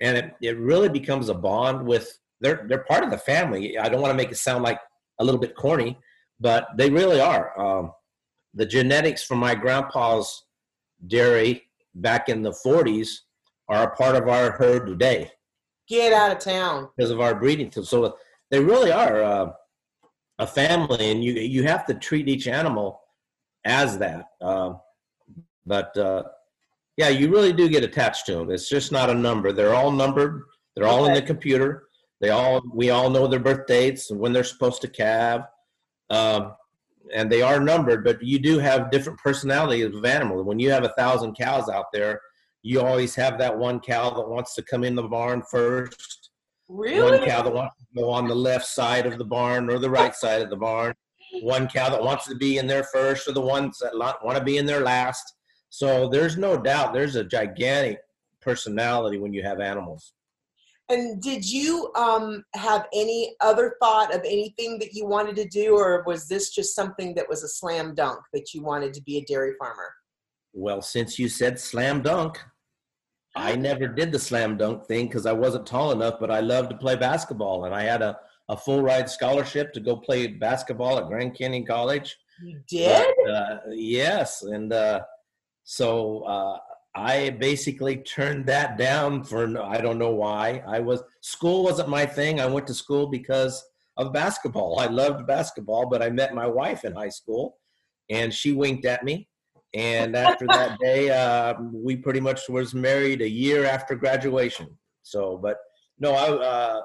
and 0.00 0.16
it, 0.16 0.34
it 0.40 0.58
really 0.58 0.88
becomes 0.88 1.28
a 1.28 1.34
bond 1.34 1.84
with. 1.84 2.16
They're 2.40 2.66
they're 2.68 2.84
part 2.84 3.02
of 3.02 3.10
the 3.10 3.18
family. 3.18 3.78
I 3.78 3.88
don't 3.88 4.02
want 4.02 4.12
to 4.12 4.16
make 4.16 4.30
it 4.30 4.36
sound 4.36 4.62
like 4.62 4.78
a 5.18 5.24
little 5.24 5.40
bit 5.40 5.56
corny, 5.56 5.98
but 6.40 6.68
they 6.76 6.90
really 6.90 7.20
are. 7.20 7.58
Um, 7.58 7.92
the 8.54 8.66
genetics 8.66 9.22
from 9.22 9.38
my 9.38 9.54
grandpa's 9.54 10.44
dairy 11.06 11.64
back 11.94 12.28
in 12.28 12.42
the 12.42 12.56
40s 12.64 13.08
are 13.68 13.84
a 13.84 13.96
part 13.96 14.16
of 14.16 14.28
our 14.28 14.52
herd 14.52 14.86
today 14.86 15.30
get 15.88 16.12
out 16.12 16.32
of 16.32 16.38
town 16.38 16.88
because 16.96 17.10
of 17.10 17.20
our 17.20 17.34
breeding. 17.34 17.70
So- 17.70 18.16
they 18.50 18.60
really 18.60 18.92
are. 18.92 19.22
Uh, 19.22 19.52
a 20.38 20.46
family, 20.46 21.10
and 21.10 21.24
you 21.24 21.32
you 21.32 21.62
have 21.62 21.86
to 21.86 21.94
treat 21.94 22.28
each 22.28 22.46
animal 22.46 23.00
as 23.64 23.98
that. 23.98 24.26
Uh, 24.40 24.74
but 25.64 25.96
uh, 25.96 26.24
yeah, 26.96 27.08
you 27.08 27.30
really 27.30 27.54
do 27.54 27.68
get 27.68 27.82
attached 27.82 28.26
to 28.26 28.34
them. 28.34 28.50
It's 28.50 28.68
just 28.68 28.92
not 28.92 29.10
a 29.10 29.14
number. 29.14 29.50
They're 29.50 29.74
all 29.74 29.90
numbered. 29.90 30.42
They're 30.74 30.86
all 30.86 31.06
in 31.06 31.14
the 31.14 31.22
computer. 31.22 31.88
They 32.20 32.28
all 32.28 32.62
we 32.72 32.90
all 32.90 33.08
know 33.08 33.26
their 33.26 33.40
birth 33.40 33.66
dates 33.66 34.10
and 34.10 34.20
when 34.20 34.32
they're 34.32 34.44
supposed 34.44 34.82
to 34.82 34.88
calve. 34.88 35.42
Um, 36.10 36.52
and 37.14 37.30
they 37.30 37.42
are 37.42 37.60
numbered, 37.60 38.04
but 38.04 38.22
you 38.22 38.38
do 38.38 38.58
have 38.58 38.90
different 38.90 39.18
personalities 39.18 39.94
of 39.94 40.04
animals. 40.04 40.44
When 40.44 40.58
you 40.58 40.70
have 40.70 40.84
a 40.84 40.92
thousand 40.96 41.34
cows 41.34 41.68
out 41.68 41.86
there, 41.92 42.20
you 42.62 42.80
always 42.80 43.14
have 43.14 43.38
that 43.38 43.56
one 43.56 43.78
cow 43.78 44.10
that 44.10 44.28
wants 44.28 44.54
to 44.56 44.62
come 44.62 44.82
in 44.82 44.96
the 44.96 45.02
barn 45.04 45.42
first. 45.42 46.30
Really? 46.68 47.18
One 47.18 47.28
cow 47.28 47.42
that 47.42 47.52
wants 47.52 47.76
to 47.78 48.02
go 48.02 48.10
on 48.10 48.26
the 48.26 48.34
left 48.34 48.66
side 48.66 49.06
of 49.06 49.18
the 49.18 49.24
barn 49.24 49.70
or 49.70 49.78
the 49.78 49.90
right 49.90 50.14
side 50.14 50.42
of 50.42 50.50
the 50.50 50.56
barn. 50.56 50.94
One 51.42 51.68
cow 51.68 51.90
that 51.90 52.02
wants 52.02 52.26
to 52.26 52.34
be 52.34 52.58
in 52.58 52.66
there 52.66 52.84
first, 52.84 53.28
or 53.28 53.32
the 53.32 53.40
ones 53.40 53.78
that 53.78 53.96
want 54.24 54.36
to 54.36 54.42
be 54.42 54.56
in 54.58 54.66
there 54.66 54.80
last. 54.80 55.34
So 55.70 56.08
there's 56.08 56.36
no 56.36 56.56
doubt 56.56 56.92
there's 56.92 57.16
a 57.16 57.24
gigantic 57.24 57.98
personality 58.40 59.18
when 59.18 59.32
you 59.32 59.42
have 59.42 59.60
animals. 59.60 60.12
And 60.88 61.20
did 61.20 61.44
you 61.44 61.90
um, 61.96 62.44
have 62.54 62.86
any 62.94 63.34
other 63.40 63.74
thought 63.82 64.14
of 64.14 64.20
anything 64.20 64.78
that 64.78 64.92
you 64.92 65.04
wanted 65.04 65.34
to 65.36 65.48
do, 65.48 65.76
or 65.76 66.04
was 66.06 66.28
this 66.28 66.50
just 66.50 66.76
something 66.76 67.14
that 67.14 67.28
was 67.28 67.42
a 67.42 67.48
slam 67.48 67.94
dunk 67.94 68.20
that 68.32 68.54
you 68.54 68.62
wanted 68.62 68.94
to 68.94 69.02
be 69.02 69.18
a 69.18 69.24
dairy 69.24 69.54
farmer? 69.58 69.92
Well, 70.52 70.80
since 70.80 71.18
you 71.18 71.28
said 71.28 71.58
slam 71.58 72.02
dunk, 72.02 72.38
I 73.34 73.56
never 73.56 73.88
did 73.88 74.12
the 74.12 74.18
slam 74.18 74.56
dunk 74.56 74.86
thing 74.86 75.06
because 75.06 75.26
I 75.26 75.32
wasn't 75.32 75.66
tall 75.66 75.90
enough, 75.90 76.14
but 76.20 76.30
I 76.30 76.40
loved 76.40 76.70
to 76.70 76.76
play 76.76 76.94
basketball. 76.94 77.64
And 77.64 77.74
I 77.74 77.82
had 77.82 78.02
a, 78.02 78.18
a 78.48 78.56
full 78.56 78.82
ride 78.82 79.10
scholarship 79.10 79.72
to 79.72 79.80
go 79.80 79.96
play 79.96 80.28
basketball 80.28 80.98
at 80.98 81.08
Grand 81.08 81.36
Canyon 81.36 81.66
College. 81.66 82.16
You 82.42 82.60
did? 82.68 83.06
But, 83.24 83.30
uh, 83.30 83.58
yes. 83.70 84.42
And 84.42 84.72
uh, 84.72 85.00
so 85.64 86.20
uh, 86.20 86.58
I 86.96 87.30
basically 87.38 87.98
turned 87.98 88.46
that 88.46 88.78
down 88.78 89.22
for 89.22 89.60
I 89.62 89.82
don't 89.82 89.98
know 89.98 90.14
why. 90.14 90.62
I 90.66 90.80
was 90.80 91.02
school 91.20 91.62
wasn't 91.62 91.90
my 91.90 92.06
thing. 92.06 92.40
I 92.40 92.46
went 92.46 92.66
to 92.68 92.74
school 92.74 93.06
because 93.06 93.62
of 93.98 94.14
basketball. 94.14 94.78
I 94.78 94.86
loved 94.86 95.26
basketball, 95.26 95.88
but 95.90 96.02
I 96.02 96.08
met 96.08 96.34
my 96.34 96.46
wife 96.46 96.84
in 96.84 96.94
high 96.94 97.10
school, 97.10 97.58
and 98.08 98.32
she 98.32 98.52
winked 98.52 98.86
at 98.86 99.04
me. 99.04 99.28
And 99.74 100.16
after 100.16 100.46
that 100.46 100.78
day, 100.82 101.10
uh, 101.10 101.54
we 101.70 101.96
pretty 101.96 102.20
much 102.20 102.48
was 102.48 102.72
married 102.72 103.20
a 103.20 103.28
year 103.28 103.66
after 103.66 103.94
graduation. 103.94 104.68
So, 105.02 105.36
but 105.36 105.58
no, 105.98 106.12
I 106.12 106.28
uh, 106.28 106.80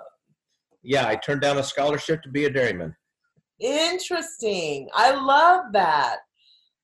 yeah, 0.84 1.08
I 1.08 1.16
turned 1.16 1.42
down 1.42 1.58
a 1.58 1.64
scholarship 1.64 2.22
to 2.24 2.30
be 2.30 2.46
a 2.46 2.50
dairyman. 2.50 2.94
Interesting. 3.62 4.90
I 4.94 5.12
love 5.12 5.72
that. 5.72 6.18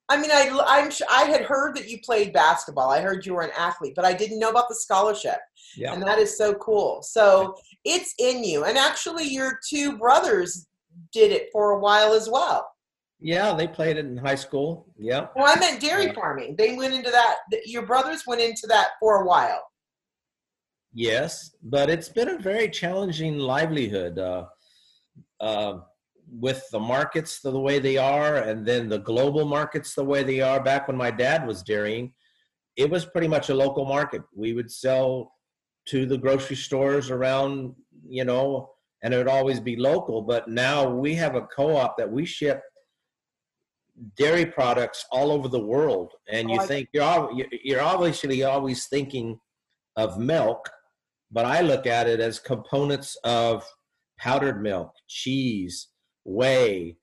I 0.10 0.18
mean, 0.18 0.32
I 0.32 0.50
I'm 0.66 0.92
I 1.10 1.24
had 1.24 1.42
heard 1.42 1.76
that 1.76 1.90
you 1.90 2.00
played 2.02 2.32
basketball. 2.32 2.90
I 2.90 3.02
heard 3.02 3.26
you 3.26 3.34
were 3.34 3.42
an 3.42 3.52
athlete, 3.58 3.94
but 3.96 4.06
I 4.06 4.14
didn't 4.14 4.40
know 4.40 4.50
about 4.50 4.70
the 4.70 4.76
scholarship. 4.76 5.40
Yeah. 5.76 5.94
And 5.94 6.02
that 6.04 6.18
is 6.18 6.38
so 6.38 6.54
cool. 6.56 7.02
So 7.02 7.56
it's 7.84 8.14
in 8.18 8.44
you. 8.44 8.64
And 8.64 8.78
actually, 8.78 9.28
your 9.28 9.60
two 9.70 9.98
brothers 9.98 10.68
did 11.12 11.32
it 11.32 11.50
for 11.52 11.72
a 11.72 11.80
while 11.80 12.14
as 12.14 12.30
well. 12.30 12.68
Yeah, 13.20 13.54
they 13.54 13.68
played 13.68 13.98
it 13.98 14.06
in 14.06 14.16
high 14.16 14.36
school. 14.36 14.94
Yeah. 14.98 15.28
Well, 15.36 15.52
I 15.54 15.60
meant 15.60 15.82
dairy 15.82 16.14
farming. 16.14 16.56
They 16.58 16.76
went 16.76 16.94
into 16.94 17.12
that. 17.12 17.38
Your 17.66 17.86
brothers 17.86 18.24
went 18.28 18.42
into 18.42 18.68
that 18.68 18.90
for 19.00 19.24
a 19.24 19.26
while. 19.26 19.62
Yes, 20.94 21.52
but 21.64 21.90
it's 21.90 22.10
been 22.10 22.30
a 22.30 22.40
very 22.40 22.70
challenging 22.70 23.38
livelihood. 23.38 24.18
Uh, 24.18 24.46
uh, 25.40 25.80
with 26.30 26.64
the 26.72 26.80
markets 26.80 27.40
the 27.42 27.60
way 27.60 27.80
they 27.80 27.98
are 27.98 28.38
and 28.38 28.66
then 28.66 28.90
the 28.90 29.00
global 29.00 29.46
markets 29.46 29.96
the 29.96 30.04
way 30.04 30.24
they 30.24 30.42
are. 30.42 30.62
Back 30.62 30.88
when 30.88 30.98
my 30.98 31.12
dad 31.12 31.48
was 31.48 31.64
dairying 31.64 32.14
it 32.76 32.90
was 32.90 33.06
pretty 33.06 33.28
much 33.28 33.50
a 33.50 33.56
local 33.56 33.86
market. 33.86 34.22
We 34.36 34.54
would 34.54 34.72
sell 34.72 35.34
to 35.88 36.06
the 36.06 36.18
grocery 36.18 36.56
stores 36.56 37.10
around 37.10 37.74
you 38.08 38.24
know 38.24 38.72
and 39.04 39.14
it 39.14 39.18
would 39.18 39.28
always 39.28 39.60
be 39.60 39.76
local. 39.76 40.22
But 40.22 40.48
now 40.48 40.90
we 40.90 41.16
have 41.16 41.36
a 41.36 41.42
co-op 41.42 41.98
that 41.98 42.12
we 42.12 42.26
ship 42.26 42.62
dairy 44.16 44.46
products 44.46 45.06
all 45.12 45.32
over 45.32 45.48
the 45.48 45.60
world. 45.60 46.14
And 46.30 46.50
oh, 46.50 46.54
you 46.54 46.62
think 46.66 46.90
you're 46.94 47.32
you're 47.64 47.82
obviously 47.82 48.44
always 48.44 48.88
thinking 48.88 49.40
of 49.98 50.20
milk 50.20 50.70
but 51.32 51.46
i 51.46 51.60
look 51.60 51.86
at 51.86 52.08
it 52.08 52.20
as 52.20 52.40
components 52.40 53.18
of 53.24 53.66
powdered 54.18 54.62
milk 54.62 54.94
cheese 55.08 55.88
whey. 56.28 56.98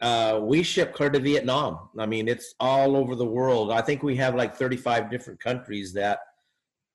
Uh, 0.00 0.40
we 0.42 0.62
ship 0.62 0.94
clear 0.94 1.08
to 1.08 1.18
Vietnam. 1.18 1.88
I 1.98 2.04
mean, 2.04 2.28
it's 2.28 2.54
all 2.60 2.96
over 2.96 3.14
the 3.14 3.24
world. 3.24 3.72
I 3.72 3.80
think 3.80 4.02
we 4.02 4.14
have 4.16 4.34
like 4.34 4.54
35 4.54 5.10
different 5.10 5.40
countries 5.40 5.94
that 5.94 6.20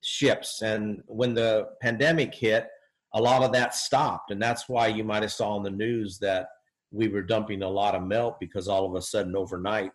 ships. 0.02 0.62
And 0.62 1.02
when 1.06 1.34
the 1.34 1.68
pandemic 1.80 2.32
hit, 2.34 2.68
a 3.14 3.20
lot 3.20 3.42
of 3.42 3.52
that 3.52 3.74
stopped. 3.74 4.30
And 4.30 4.40
that's 4.40 4.68
why 4.68 4.86
you 4.86 5.04
might 5.04 5.22
have 5.22 5.32
saw 5.32 5.56
in 5.56 5.64
the 5.64 5.70
news 5.70 6.18
that 6.20 6.46
we 6.92 7.08
were 7.08 7.22
dumping 7.22 7.62
a 7.62 7.68
lot 7.68 7.94
of 7.94 8.02
milk 8.02 8.38
because 8.38 8.68
all 8.68 8.86
of 8.86 8.94
a 8.94 9.02
sudden 9.02 9.34
overnight 9.34 9.90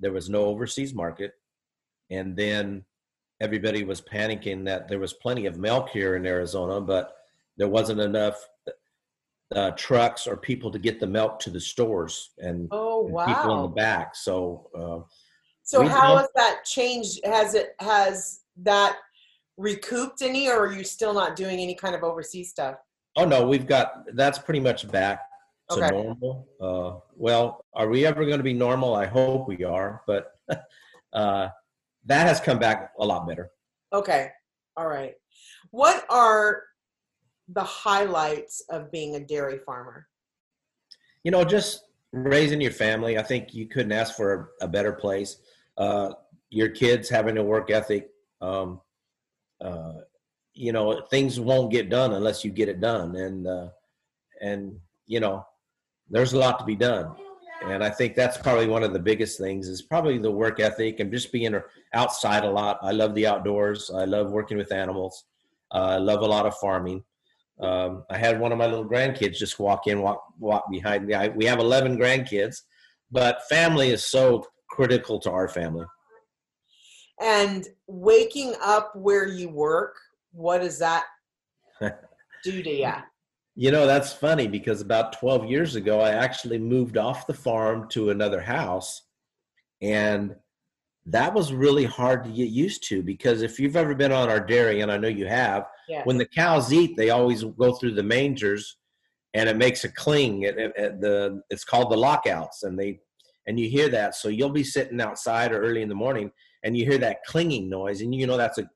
there 0.00 0.12
was 0.12 0.30
no 0.30 0.44
overseas 0.46 0.94
market. 0.94 1.32
And 2.10 2.36
then 2.36 2.84
everybody 3.40 3.84
was 3.84 4.00
panicking 4.00 4.64
that 4.64 4.88
there 4.88 4.98
was 4.98 5.12
plenty 5.12 5.46
of 5.46 5.58
milk 5.58 5.90
here 5.90 6.16
in 6.16 6.26
Arizona, 6.26 6.80
but 6.80 7.12
there 7.56 7.68
wasn't 7.68 8.00
enough 8.00 8.48
uh, 9.54 9.70
trucks 9.72 10.26
or 10.26 10.36
people 10.36 10.70
to 10.70 10.78
get 10.78 11.00
the 11.00 11.06
milk 11.06 11.38
to 11.40 11.50
the 11.50 11.60
stores 11.60 12.30
and, 12.38 12.68
oh, 12.70 13.02
wow. 13.02 13.24
and 13.24 13.34
people 13.34 13.56
in 13.56 13.62
the 13.62 13.68
back. 13.68 14.14
So, 14.14 14.68
uh, 14.76 15.08
so 15.62 15.86
how 15.86 16.16
has 16.16 16.28
that 16.34 16.64
changed? 16.64 17.20
Has 17.24 17.54
it 17.54 17.74
has 17.78 18.40
that 18.62 18.96
recouped 19.58 20.22
any, 20.22 20.48
or 20.48 20.60
are 20.60 20.72
you 20.72 20.82
still 20.82 21.12
not 21.12 21.36
doing 21.36 21.60
any 21.60 21.74
kind 21.74 21.94
of 21.94 22.02
overseas 22.02 22.48
stuff? 22.48 22.76
Oh 23.16 23.26
no, 23.26 23.46
we've 23.46 23.66
got 23.66 24.04
that's 24.14 24.38
pretty 24.38 24.60
much 24.60 24.90
back 24.90 25.20
to 25.70 25.84
okay. 25.84 25.94
normal. 25.94 26.48
Uh, 26.58 27.00
well, 27.14 27.64
are 27.74 27.88
we 27.88 28.06
ever 28.06 28.24
going 28.24 28.38
to 28.38 28.44
be 28.44 28.54
normal? 28.54 28.94
I 28.94 29.04
hope 29.04 29.46
we 29.46 29.62
are, 29.62 30.02
but 30.06 30.32
uh, 31.12 31.48
that 32.06 32.26
has 32.26 32.40
come 32.40 32.58
back 32.58 32.92
a 32.98 33.04
lot 33.04 33.28
better. 33.28 33.50
Okay, 33.92 34.30
all 34.74 34.86
right. 34.86 35.16
What 35.70 36.06
are 36.08 36.62
the 37.48 37.64
highlights 37.64 38.62
of 38.70 38.90
being 38.90 39.16
a 39.16 39.20
dairy 39.20 39.58
farmer? 39.58 40.06
You 41.24 41.30
know, 41.30 41.44
just 41.44 41.84
raising 42.12 42.60
your 42.60 42.72
family. 42.72 43.18
I 43.18 43.22
think 43.22 43.54
you 43.54 43.66
couldn't 43.66 43.92
ask 43.92 44.14
for 44.14 44.52
a, 44.60 44.66
a 44.66 44.68
better 44.68 44.92
place. 44.92 45.38
Uh, 45.76 46.12
your 46.50 46.68
kids 46.68 47.08
having 47.08 47.38
a 47.38 47.42
work 47.42 47.70
ethic. 47.70 48.08
Um, 48.40 48.80
uh, 49.60 49.94
you 50.54 50.72
know, 50.72 51.02
things 51.10 51.38
won't 51.38 51.70
get 51.70 51.88
done 51.88 52.12
unless 52.14 52.44
you 52.44 52.50
get 52.50 52.68
it 52.68 52.80
done, 52.80 53.14
and 53.16 53.46
uh, 53.46 53.68
and 54.40 54.78
you 55.06 55.20
know, 55.20 55.46
there's 56.10 56.32
a 56.32 56.38
lot 56.38 56.58
to 56.58 56.64
be 56.64 56.76
done. 56.76 57.14
And 57.64 57.82
I 57.82 57.90
think 57.90 58.14
that's 58.14 58.38
probably 58.38 58.68
one 58.68 58.84
of 58.84 58.92
the 58.92 58.98
biggest 59.00 59.38
things 59.38 59.68
is 59.68 59.82
probably 59.82 60.18
the 60.18 60.30
work 60.30 60.60
ethic 60.60 61.00
and 61.00 61.10
just 61.10 61.32
being 61.32 61.60
outside 61.92 62.44
a 62.44 62.50
lot. 62.50 62.78
I 62.82 62.92
love 62.92 63.14
the 63.14 63.26
outdoors. 63.26 63.90
I 63.90 64.04
love 64.04 64.30
working 64.30 64.56
with 64.56 64.70
animals. 64.70 65.24
Uh, 65.72 65.78
I 65.78 65.96
love 65.96 66.22
a 66.22 66.26
lot 66.26 66.46
of 66.46 66.56
farming. 66.58 67.02
Um, 67.60 68.04
I 68.08 68.16
had 68.16 68.38
one 68.38 68.52
of 68.52 68.58
my 68.58 68.66
little 68.66 68.88
grandkids 68.88 69.36
just 69.36 69.58
walk 69.58 69.86
in, 69.86 70.00
walk 70.00 70.22
walk 70.38 70.70
behind 70.70 71.06
me. 71.06 71.14
I, 71.14 71.28
we 71.28 71.44
have 71.46 71.58
eleven 71.58 71.98
grandkids, 71.98 72.62
but 73.10 73.42
family 73.48 73.90
is 73.90 74.04
so 74.04 74.46
critical 74.68 75.18
to 75.20 75.30
our 75.30 75.48
family. 75.48 75.86
And 77.20 77.66
waking 77.88 78.54
up 78.62 78.94
where 78.94 79.26
you 79.26 79.48
work, 79.48 79.96
what 80.32 80.60
does 80.60 80.78
that 80.78 81.04
do 82.44 82.62
to 82.62 82.70
you? 82.70 82.92
You 83.56 83.72
know, 83.72 83.86
that's 83.86 84.12
funny 84.12 84.46
because 84.46 84.80
about 84.80 85.18
12 85.18 85.46
years 85.46 85.74
ago, 85.74 86.00
I 86.00 86.10
actually 86.10 86.58
moved 86.58 86.96
off 86.96 87.26
the 87.26 87.34
farm 87.34 87.88
to 87.88 88.10
another 88.10 88.40
house. 88.40 89.02
And 89.82 90.36
that 91.06 91.34
was 91.34 91.52
really 91.52 91.84
hard 91.84 92.22
to 92.22 92.30
get 92.30 92.50
used 92.50 92.86
to 92.88 93.02
because 93.02 93.42
if 93.42 93.58
you've 93.58 93.74
ever 93.74 93.96
been 93.96 94.12
on 94.12 94.28
our 94.28 94.38
dairy, 94.38 94.80
and 94.80 94.92
I 94.92 94.96
know 94.96 95.08
you 95.08 95.26
have, 95.26 95.66
yes. 95.88 96.06
when 96.06 96.18
the 96.18 96.26
cows 96.26 96.72
eat, 96.72 96.96
they 96.96 97.10
always 97.10 97.44
go 97.44 97.74
through 97.74 97.94
the 97.94 98.02
mangers, 98.02 98.76
and 99.34 99.48
it 99.48 99.56
makes 99.56 99.84
a 99.84 99.92
cling. 99.92 100.42
It, 100.42 100.56
the 101.00 101.42
it's 101.50 101.64
called 101.64 101.90
the 101.90 101.96
lockouts, 101.96 102.62
and 102.62 102.78
they 102.78 103.00
and 103.46 103.58
you 103.58 103.68
hear 103.68 103.88
that. 103.88 104.14
So 104.14 104.28
you'll 104.28 104.50
be 104.50 104.64
sitting 104.64 105.00
outside 105.00 105.52
or 105.52 105.60
early 105.60 105.82
in 105.82 105.88
the 105.88 105.94
morning, 105.94 106.30
and 106.62 106.76
you 106.76 106.84
hear 106.84 106.98
that 106.98 107.24
clinging 107.24 107.68
noise, 107.68 108.00
and 108.00 108.14
you 108.14 108.26
know 108.26 108.36
that's 108.36 108.58
a 108.58 108.68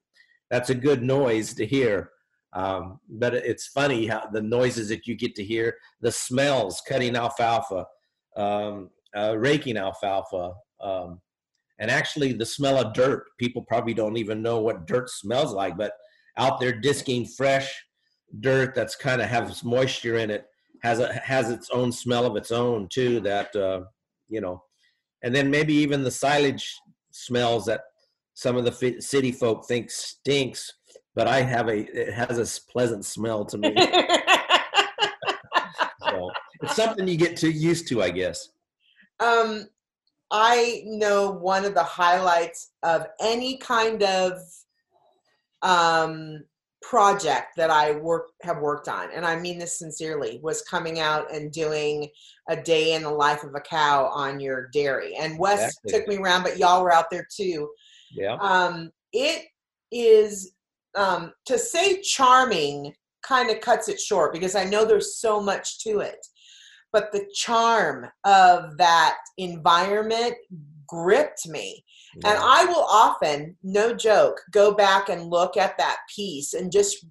that's 0.51 0.71
a 0.71 0.75
good 0.75 1.03
noise 1.03 1.55
to 1.55 1.67
hear. 1.67 2.11
Um, 2.55 3.01
but 3.09 3.35
it's 3.35 3.69
funny 3.69 4.07
how 4.07 4.29
the 4.31 4.43
noises 4.43 4.91
that 4.91 5.07
you 5.07 5.17
get 5.17 5.35
to 5.37 5.45
hear, 5.45 5.79
the 6.03 6.13
smells, 6.13 6.83
cutting 6.87 7.17
alfalfa, 7.17 7.87
um, 8.37 8.91
uh, 9.17 9.37
raking 9.39 9.79
alfalfa. 9.79 10.53
Um, 10.83 11.21
and 11.79 11.91
actually 11.91 12.33
the 12.33 12.47
smell 12.47 12.79
of 12.79 12.95
dirt 12.95 13.27
people 13.39 13.63
probably 13.63 13.93
don't 13.93 14.17
even 14.17 14.41
know 14.41 14.61
what 14.61 14.87
dirt 14.87 15.11
smells 15.11 15.53
like 15.53 15.77
but 15.77 15.93
out 16.37 16.61
there 16.61 16.73
disking 16.73 17.27
fresh 17.27 17.85
dirt 18.41 18.75
that's 18.75 18.97
kind 18.97 19.21
of 19.21 19.29
has 19.29 19.63
moisture 19.63 20.17
in 20.17 20.31
it 20.31 20.47
has 20.83 20.99
a 20.99 21.13
has 21.15 21.51
its 21.51 21.71
own 21.71 21.93
smell 21.93 22.27
of 22.27 22.37
its 22.37 22.51
own 22.51 22.89
too. 22.89 23.21
That 23.21 23.55
uh, 23.55 23.83
you 24.29 24.41
know, 24.41 24.65
and 25.23 25.35
then 25.35 25.51
maybe 25.51 25.75
even 25.75 26.03
the 26.03 26.11
silage 26.11 26.75
smells 27.11 27.67
that 27.67 27.83
some 28.35 28.57
of 28.57 28.65
the 28.65 28.73
fi- 28.73 28.99
city 28.99 29.31
folk 29.33 29.67
think 29.67 29.91
stinks, 29.91 30.73
but 31.15 31.29
I 31.29 31.43
have 31.43 31.69
a 31.69 31.79
it 31.79 32.13
has 32.13 32.39
a 32.39 32.47
pleasant 32.71 33.05
smell 33.05 33.45
to 33.47 33.59
me. 33.59 33.75
so 36.01 36.31
it's 36.63 36.77
something 36.77 37.07
you 37.07 37.17
get 37.17 37.37
too 37.37 37.51
used 37.51 37.89
to, 37.89 38.03
I 38.03 38.11
guess. 38.11 38.49
um, 39.21 39.69
I 40.31 40.83
know 40.87 41.31
one 41.31 41.65
of 41.67 41.75
the 41.75 41.83
highlights 41.83 42.71
of 42.83 43.07
any 43.21 43.59
kind 43.59 44.03
of 44.03 44.39
um, 45.63 46.43
project 46.83 47.53
that 47.57 47.71
I 47.71 47.93
work 47.93 48.31
have 48.43 48.59
worked 48.59 48.89
on, 48.89 49.09
and 49.15 49.25
I 49.25 49.39
mean 49.39 49.59
this 49.59 49.79
sincerely, 49.79 50.41
was 50.43 50.63
coming 50.63 51.01
out 51.01 51.33
and 51.33 51.53
doing 51.53 52.09
a 52.49 52.57
day 52.57 52.95
in 52.95 53.03
the 53.03 53.11
life 53.11 53.45
of 53.45 53.55
a 53.55 53.61
cow 53.61 54.07
on 54.07 54.41
your 54.41 54.69
dairy. 54.73 55.15
And 55.17 55.39
Wes 55.39 55.61
Exactly. 55.61 55.93
took 55.93 56.09
me 56.09 56.17
around, 56.17 56.43
but 56.43 56.59
y'all 56.59 56.83
were 56.83 56.93
out 56.93 57.07
there 57.11 57.27
too. 57.35 57.71
Yeah. 58.15 58.37
um, 58.41 58.91
it 59.13 59.47
is 59.91 60.53
um, 60.97 61.33
to 61.47 61.59
say 61.59 62.01
charming 62.03 62.93
kind 63.23 63.51
of 63.51 63.61
cuts 63.61 63.89
it 63.89 64.01
short 64.01 64.33
because 64.33 64.55
I 64.55 64.65
know 64.65 64.85
there's 64.85 65.19
so 65.19 65.41
much 65.41 65.83
to 65.85 66.01
it. 66.01 66.19
But 66.93 67.11
the 67.13 67.25
charm 67.35 68.07
of 68.25 68.77
that 68.77 69.17
environment 69.39 70.35
gripped 70.93 71.49
me. 71.49 71.83
And. 72.25 72.39
I 72.39 72.67
will 72.67 72.85
often, 72.85 73.57
no 73.63 73.95
joke, 73.95 74.39
go 74.51 74.75
back 74.75 75.09
and 75.09 75.31
look 75.31 75.57
at 75.57 75.79
that 75.79 75.97
piece 76.15 76.53
and 76.53 76.71
just 76.71 77.07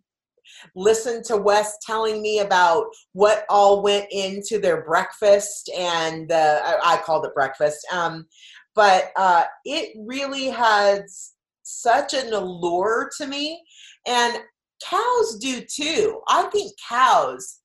listen 0.76 1.24
to 1.24 1.38
Wes 1.38 1.78
telling 1.84 2.22
me 2.22 2.40
about 2.40 2.86
what 3.14 3.46
all 3.50 3.82
went 3.82 4.06
into 4.12 4.60
their 4.60 4.84
breakfast 4.84 5.72
and 5.76 6.32
uh, 6.32 6.60
I, 6.64 6.94
I 6.94 6.98
called 6.98 7.26
it 7.26 7.34
breakfast. 7.34 7.80
Um, 7.92 8.28
but 8.76 9.12
uh, 9.16 9.46
it 9.66 9.96
really 10.06 10.50
has 10.50 11.32
such 11.64 12.14
an 12.14 12.32
allure 12.34 13.10
to 13.18 13.28
me, 13.28 13.62
and 14.08 14.40
cows 14.88 15.38
do 15.40 15.62
too. 15.62 16.22
I 16.28 16.44
think 16.44 16.72
cows 16.88 17.61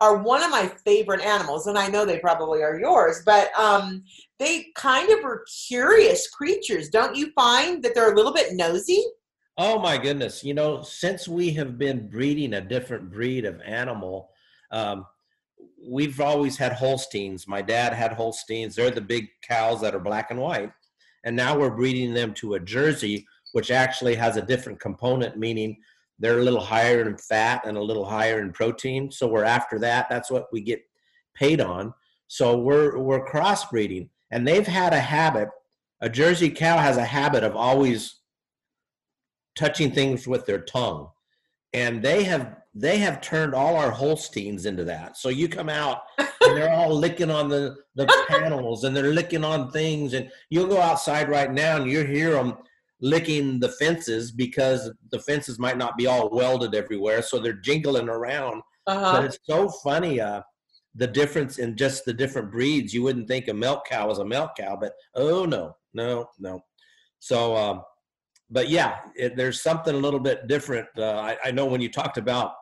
are 0.00 0.18
one 0.18 0.42
of 0.42 0.50
my 0.50 0.68
favorite 0.84 1.22
animals, 1.22 1.66
and 1.66 1.78
I 1.78 1.88
know 1.88 2.04
they 2.04 2.18
probably 2.18 2.62
are 2.62 2.78
yours, 2.78 3.22
but 3.24 3.50
um, 3.58 4.04
they 4.38 4.66
kind 4.74 5.10
of 5.10 5.24
are 5.24 5.44
curious 5.68 6.28
creatures. 6.28 6.90
Don't 6.90 7.16
you 7.16 7.32
find 7.32 7.82
that 7.82 7.94
they're 7.94 8.12
a 8.12 8.16
little 8.16 8.34
bit 8.34 8.54
nosy? 8.54 9.02
Oh 9.58 9.78
my 9.78 9.96
goodness! 9.96 10.44
You 10.44 10.52
know, 10.52 10.82
since 10.82 11.26
we 11.26 11.50
have 11.52 11.78
been 11.78 12.08
breeding 12.08 12.54
a 12.54 12.60
different 12.60 13.10
breed 13.10 13.46
of 13.46 13.60
animal, 13.62 14.30
um, 14.70 15.06
we've 15.88 16.20
always 16.20 16.58
had 16.58 16.72
Holsteins. 16.72 17.48
My 17.48 17.62
dad 17.62 17.94
had 17.94 18.12
Holsteins. 18.12 18.74
They're 18.74 18.90
the 18.90 19.00
big 19.00 19.28
cows 19.40 19.80
that 19.80 19.94
are 19.94 20.00
black 20.00 20.30
and 20.30 20.40
white, 20.40 20.72
and 21.24 21.34
now 21.34 21.58
we're 21.58 21.70
breeding 21.70 22.12
them 22.12 22.34
to 22.34 22.54
a 22.54 22.60
Jersey, 22.60 23.26
which 23.52 23.70
actually 23.70 24.14
has 24.14 24.36
a 24.36 24.42
different 24.42 24.78
component, 24.78 25.38
meaning 25.38 25.78
they're 26.18 26.38
a 26.38 26.44
little 26.44 26.60
higher 26.60 27.02
in 27.02 27.16
fat 27.16 27.66
and 27.66 27.76
a 27.76 27.82
little 27.82 28.04
higher 28.04 28.40
in 28.40 28.52
protein. 28.52 29.10
So 29.10 29.26
we're 29.26 29.44
after 29.44 29.78
that. 29.80 30.08
That's 30.08 30.30
what 30.30 30.46
we 30.52 30.60
get 30.60 30.82
paid 31.34 31.60
on. 31.60 31.92
So 32.28 32.56
we're 32.56 32.98
we're 32.98 33.26
crossbreeding, 33.26 34.08
and 34.30 34.46
they've 34.46 34.66
had 34.66 34.92
a 34.92 35.00
habit. 35.00 35.48
A 36.00 36.08
Jersey 36.08 36.50
cow 36.50 36.78
has 36.78 36.96
a 36.96 37.04
habit 37.04 37.44
of 37.44 37.56
always 37.56 38.20
touching 39.56 39.90
things 39.90 40.26
with 40.26 40.46
their 40.46 40.60
tongue 40.60 41.08
and 41.72 42.02
they 42.02 42.24
have 42.24 42.56
they 42.74 42.98
have 42.98 43.20
turned 43.20 43.54
all 43.54 43.76
our 43.76 43.90
holsteins 43.90 44.66
into 44.66 44.84
that 44.84 45.16
so 45.16 45.28
you 45.28 45.48
come 45.48 45.68
out 45.68 46.02
and 46.18 46.56
they're 46.56 46.72
all 46.72 46.94
licking 47.04 47.30
on 47.30 47.48
the 47.48 47.76
the 47.94 48.06
panels 48.28 48.84
and 48.84 48.96
they're 48.96 49.12
licking 49.12 49.44
on 49.44 49.70
things 49.70 50.14
and 50.14 50.30
you'll 50.50 50.68
go 50.68 50.80
outside 50.80 51.28
right 51.28 51.52
now 51.52 51.76
and 51.76 51.90
you 51.90 52.04
hear 52.04 52.32
them 52.32 52.56
licking 53.00 53.60
the 53.60 53.68
fences 53.68 54.32
because 54.32 54.90
the 55.10 55.18
fences 55.18 55.58
might 55.58 55.76
not 55.78 55.96
be 55.96 56.06
all 56.06 56.30
welded 56.30 56.74
everywhere. 56.74 57.22
So 57.22 57.38
they're 57.38 57.52
jingling 57.52 58.08
around. 58.08 58.62
But 58.86 58.94
Uh-huh. 58.94 59.22
it's 59.26 59.38
so 59.44 59.68
funny 59.68 60.20
uh 60.20 60.42
the 60.98 61.06
difference 61.06 61.58
in 61.58 61.76
just 61.76 62.04
the 62.06 62.12
different 62.14 62.50
breeds. 62.50 62.94
You 62.94 63.02
wouldn't 63.02 63.28
think 63.28 63.48
a 63.48 63.54
milk 63.54 63.86
cow 63.86 64.10
is 64.10 64.18
a 64.18 64.24
milk 64.24 64.52
cow 64.58 64.76
but 64.76 64.92
oh 65.14 65.44
no 65.44 65.76
no 65.92 66.28
no. 66.38 66.60
So 67.18 67.54
um 67.56 67.82
but 68.50 68.68
yeah 68.70 69.00
it, 69.16 69.36
there's 69.36 69.60
something 69.62 69.94
a 69.94 69.98
little 69.98 70.20
bit 70.20 70.46
different 70.46 70.88
uh, 70.96 71.18
I, 71.18 71.36
I 71.46 71.50
know 71.50 71.66
when 71.66 71.80
you 71.82 71.90
talked 71.90 72.16
about 72.16 72.52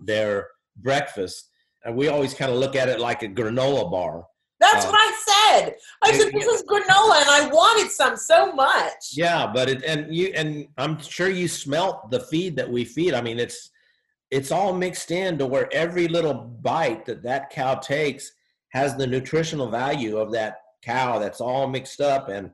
their 0.00 0.48
breakfast 0.76 1.50
and 1.84 1.96
we 1.96 2.08
always 2.08 2.34
kind 2.34 2.50
of 2.50 2.58
look 2.58 2.74
at 2.74 2.88
it 2.88 2.98
like 2.98 3.22
a 3.22 3.28
granola 3.28 3.90
bar 3.90 4.24
That's 4.62 4.86
uh, 4.86 4.90
what 4.90 4.96
I 4.96 5.58
said. 5.58 5.74
I 6.02 6.12
said 6.12 6.32
this 6.32 6.46
is 6.46 6.62
granola, 6.62 7.20
and 7.20 7.28
I 7.28 7.48
wanted 7.52 7.90
some 7.90 8.16
so 8.16 8.52
much. 8.52 9.10
Yeah, 9.12 9.50
but 9.52 9.68
it 9.68 9.82
and 9.82 10.14
you 10.14 10.32
and 10.36 10.68
I'm 10.78 11.00
sure 11.00 11.28
you 11.28 11.48
smelt 11.48 12.12
the 12.12 12.20
feed 12.20 12.54
that 12.56 12.70
we 12.70 12.84
feed. 12.84 13.12
I 13.12 13.20
mean, 13.20 13.40
it's 13.40 13.70
it's 14.30 14.52
all 14.52 14.72
mixed 14.72 15.10
in 15.10 15.36
to 15.38 15.46
where 15.46 15.68
every 15.72 16.06
little 16.06 16.32
bite 16.34 17.04
that 17.06 17.24
that 17.24 17.50
cow 17.50 17.74
takes 17.74 18.32
has 18.68 18.96
the 18.96 19.06
nutritional 19.06 19.68
value 19.68 20.16
of 20.16 20.30
that 20.32 20.58
cow. 20.80 21.18
That's 21.18 21.40
all 21.40 21.66
mixed 21.68 22.00
up 22.00 22.28
and 22.28 22.50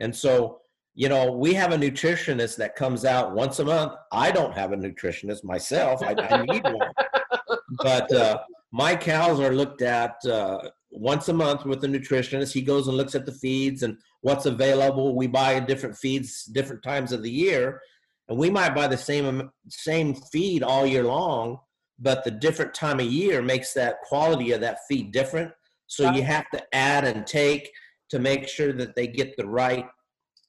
and 0.00 0.16
so 0.16 0.60
you 0.94 1.10
know 1.10 1.32
we 1.32 1.52
have 1.52 1.72
a 1.72 1.76
nutritionist 1.76 2.56
that 2.56 2.76
comes 2.76 3.04
out 3.04 3.34
once 3.34 3.58
a 3.58 3.64
month. 3.64 3.92
I 4.10 4.30
don't 4.30 4.54
have 4.54 4.72
a 4.72 4.76
nutritionist 4.76 5.44
myself. 5.44 6.02
I, 6.02 6.14
I 6.18 6.42
need 6.46 6.64
one, 6.64 6.92
but 7.82 8.10
uh, 8.10 8.38
my 8.72 8.96
cows 8.96 9.38
are 9.38 9.52
looked 9.52 9.82
at 9.82 10.16
uh, 10.24 10.58
once 10.96 11.28
a 11.28 11.32
month 11.32 11.64
with 11.64 11.84
a 11.84 11.86
nutritionist. 11.86 12.52
He 12.52 12.62
goes 12.62 12.88
and 12.88 12.96
looks 12.96 13.14
at 13.14 13.26
the 13.26 13.32
feeds 13.32 13.82
and 13.82 13.98
what's 14.22 14.46
available. 14.46 15.14
We 15.14 15.26
buy 15.26 15.60
different 15.60 15.96
feeds 15.96 16.44
different 16.44 16.82
times 16.82 17.12
of 17.12 17.22
the 17.22 17.30
year, 17.30 17.80
and 18.28 18.38
we 18.38 18.50
might 18.50 18.74
buy 18.74 18.88
the 18.88 18.96
same 18.96 19.50
same 19.68 20.14
feed 20.14 20.62
all 20.62 20.86
year 20.86 21.04
long, 21.04 21.58
but 21.98 22.24
the 22.24 22.30
different 22.30 22.74
time 22.74 23.00
of 23.00 23.06
year 23.06 23.42
makes 23.42 23.72
that 23.74 24.00
quality 24.02 24.52
of 24.52 24.60
that 24.62 24.78
feed 24.88 25.12
different. 25.12 25.52
So 25.86 26.10
you 26.10 26.22
have 26.22 26.50
to 26.50 26.74
add 26.74 27.04
and 27.04 27.26
take 27.26 27.70
to 28.10 28.18
make 28.18 28.48
sure 28.48 28.72
that 28.72 28.96
they 28.96 29.06
get 29.06 29.36
the 29.36 29.46
right 29.46 29.86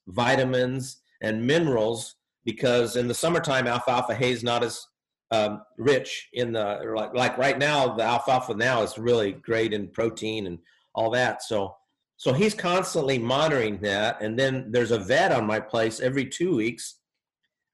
vitamins 0.08 1.00
and 1.20 1.46
minerals 1.46 2.16
because 2.44 2.96
in 2.96 3.06
the 3.06 3.14
summertime 3.14 3.66
alfalfa 3.66 4.14
hay 4.14 4.32
is 4.32 4.42
not 4.42 4.64
as 4.64 4.84
um, 5.30 5.62
rich 5.76 6.28
in 6.32 6.52
the 6.52 6.80
like 6.94 7.14
like 7.14 7.38
right 7.38 7.58
now 7.58 7.94
the 7.94 8.02
alfalfa 8.02 8.54
now 8.54 8.82
is 8.82 8.98
really 8.98 9.32
great 9.32 9.72
in 9.72 9.88
protein 9.88 10.46
and 10.46 10.58
all 10.94 11.10
that. 11.10 11.42
So 11.42 11.76
so 12.16 12.32
he's 12.32 12.54
constantly 12.54 13.18
monitoring 13.18 13.78
that. 13.82 14.20
And 14.20 14.38
then 14.38 14.72
there's 14.72 14.90
a 14.90 14.98
vet 14.98 15.30
on 15.30 15.46
my 15.46 15.60
place 15.60 16.00
every 16.00 16.26
two 16.26 16.56
weeks 16.56 17.00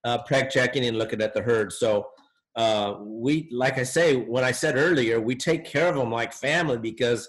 uh, 0.05 0.19
preg 0.25 0.51
checking 0.51 0.85
and 0.85 0.99
looking 0.99 1.23
at 1.23 1.33
the 1.33 1.43
herd. 1.43 1.73
So 1.73 2.09
uh, 2.57 2.95
we 3.01 3.49
like 3.51 3.79
i 3.79 3.83
say 3.83 4.15
what 4.15 4.45
i 4.45 4.53
said 4.53 4.77
earlier 4.77 5.21
we 5.21 5.35
take 5.35 5.65
care 5.65 5.89
of 5.89 5.97
them 5.97 6.13
like 6.13 6.33
family 6.33 6.79
because 6.79 7.29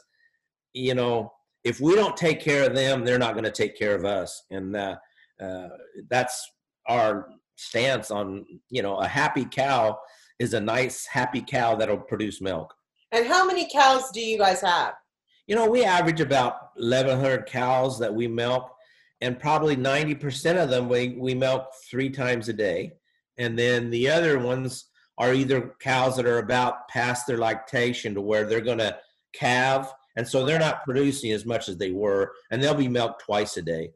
you 0.74 0.94
know 0.94 1.34
if 1.64 1.82
we 1.82 1.96
don't 1.96 2.16
take 2.16 2.40
care 2.40 2.64
of 2.68 2.76
them 2.76 3.04
they're 3.04 3.18
not 3.18 3.34
going 3.34 3.44
to 3.44 3.52
take 3.52 3.78
care 3.78 3.96
of 3.96 4.06
us. 4.06 4.44
And 4.52 4.76
uh, 4.78 4.98
uh, 5.42 5.70
that's 6.10 6.52
our 6.88 7.28
stance 7.58 8.12
on 8.12 8.46
you 8.70 8.82
know 8.82 8.98
a 8.98 9.08
happy 9.08 9.46
cow 9.46 9.98
is 10.40 10.54
a 10.54 10.60
nice 10.60 11.06
happy 11.06 11.42
cow 11.42 11.76
that'll 11.76 11.98
produce 11.98 12.42
milk 12.42 12.74
And 13.12 13.26
how 13.26 13.46
many 13.46 13.68
cows 13.72 14.12
do 14.12 14.20
you 14.22 14.38
guys 14.38 14.62
have? 14.62 14.94
you 15.48 15.56
know 15.56 15.70
we 15.70 15.84
average 15.84 16.22
about 16.22 16.72
1100 16.76 17.46
cows 17.46 18.00
that 18.00 18.14
we 18.14 18.28
milk 18.28 18.72
and 19.22 19.40
probably 19.40 19.76
90% 19.78 20.62
of 20.62 20.70
them 20.70 20.90
we, 20.90 21.10
we 21.20 21.34
milk 21.36 21.68
three 21.90 22.10
times 22.10 22.50
a 22.50 22.54
day 22.54 22.94
and 23.38 23.58
then 23.58 23.90
the 23.92 24.10
other 24.10 24.40
ones 24.40 24.86
are 25.18 25.34
either 25.34 25.76
cows 25.80 26.16
that 26.18 26.26
are 26.26 26.40
about 26.40 26.88
past 26.90 27.28
their 27.28 27.38
lactation 27.38 28.14
to 28.16 28.22
where 28.22 28.46
they're 28.46 28.60
going 28.60 28.80
to 28.80 28.98
calve 29.34 29.92
and 30.18 30.28
so 30.28 30.44
they're 30.46 30.60
not 30.60 30.84
producing 30.84 31.32
as 31.32 31.46
much 31.46 31.70
as 31.70 31.78
they 31.78 31.92
were 31.92 32.32
and 32.50 32.62
they'll 32.62 32.74
be 32.74 32.88
milked 32.88 33.22
twice 33.24 33.56
a 33.58 33.62
day 33.62 33.92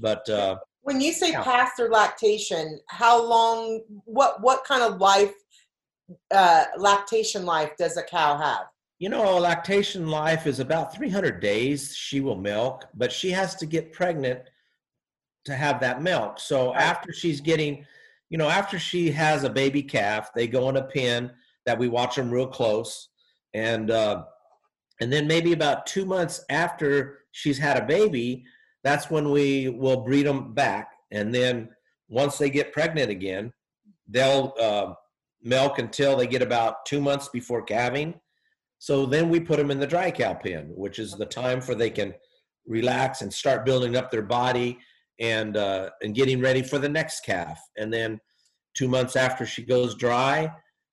but 0.00 0.28
uh, 0.28 0.56
When 0.82 1.00
you 1.00 1.12
say 1.12 1.30
Yeah. 1.32 1.42
past 1.42 1.72
their 1.78 1.88
lactation, 1.90 2.78
how 2.88 3.16
long? 3.34 3.82
What 4.04 4.40
what 4.40 4.64
kind 4.64 4.82
of 4.82 4.98
life, 5.00 5.34
uh, 6.30 6.64
lactation 6.76 7.44
life, 7.44 7.72
does 7.78 7.96
a 7.96 8.02
cow 8.02 8.36
have? 8.36 8.66
You 8.98 9.08
know, 9.08 9.38
lactation 9.38 10.08
life 10.08 10.46
is 10.46 10.60
about 10.60 10.94
300 10.94 11.40
days 11.40 11.96
she 11.96 12.20
will 12.20 12.36
milk, 12.36 12.84
but 12.94 13.10
she 13.10 13.30
has 13.30 13.54
to 13.56 13.66
get 13.66 13.92
pregnant 13.92 14.40
to 15.46 15.54
have 15.54 15.80
that 15.80 16.02
milk. 16.02 16.38
So 16.38 16.72
Right. 16.72 16.82
after 16.82 17.12
she's 17.12 17.40
getting, 17.40 17.86
you 18.28 18.36
know, 18.36 18.48
after 18.48 18.78
she 18.78 19.10
has 19.10 19.44
a 19.44 19.50
baby 19.50 19.82
calf, 19.82 20.32
they 20.34 20.46
go 20.46 20.68
in 20.68 20.76
a 20.76 20.82
pen 20.82 21.32
that 21.64 21.78
we 21.78 21.88
watch 21.88 22.16
them 22.16 22.30
real 22.30 22.46
close. 22.46 23.08
And, 23.54 23.90
uh, 23.90 24.24
and 25.00 25.10
then 25.10 25.26
maybe 25.26 25.52
about 25.52 25.86
two 25.86 26.04
months 26.04 26.44
after 26.50 27.20
she's 27.32 27.58
had 27.58 27.78
a 27.78 27.86
baby, 27.86 28.44
that's 28.84 29.10
when 29.10 29.30
we 29.30 29.68
will 29.70 30.02
breed 30.02 30.26
them 30.26 30.52
back. 30.52 30.92
And 31.10 31.34
then 31.34 31.70
once 32.08 32.36
they 32.36 32.50
get 32.50 32.72
pregnant 32.72 33.10
again, 33.10 33.52
they'll 34.08 34.52
uh, 34.60 34.94
milk 35.42 35.78
until 35.78 36.16
they 36.16 36.26
get 36.26 36.42
about 36.42 36.84
two 36.86 37.00
months 37.00 37.28
before 37.28 37.62
calving 37.62 38.14
So 38.78 39.06
then 39.06 39.28
we 39.28 39.40
put 39.40 39.58
them 39.58 39.70
in 39.70 39.80
the 39.80 39.86
dry 39.86 40.10
cow 40.10 40.34
pen, 40.34 40.72
which 40.74 40.98
is 40.98 41.12
the 41.12 41.26
time 41.26 41.60
for 41.60 41.74
they 41.74 41.90
can 41.90 42.14
relax 42.66 43.22
and 43.22 43.32
start 43.32 43.66
building 43.66 43.96
up 43.96 44.10
their 44.10 44.22
body 44.22 44.78
and 45.18 45.56
uh, 45.56 45.90
and 46.02 46.14
getting 46.14 46.40
ready 46.40 46.62
for 46.62 46.78
the 46.78 46.88
next 46.88 47.20
calf. 47.20 47.60
And 47.76 47.92
then 47.92 48.20
two 48.74 48.88
months 48.88 49.16
after 49.16 49.44
she 49.44 49.62
goes 49.62 49.94
dry, 49.94 50.50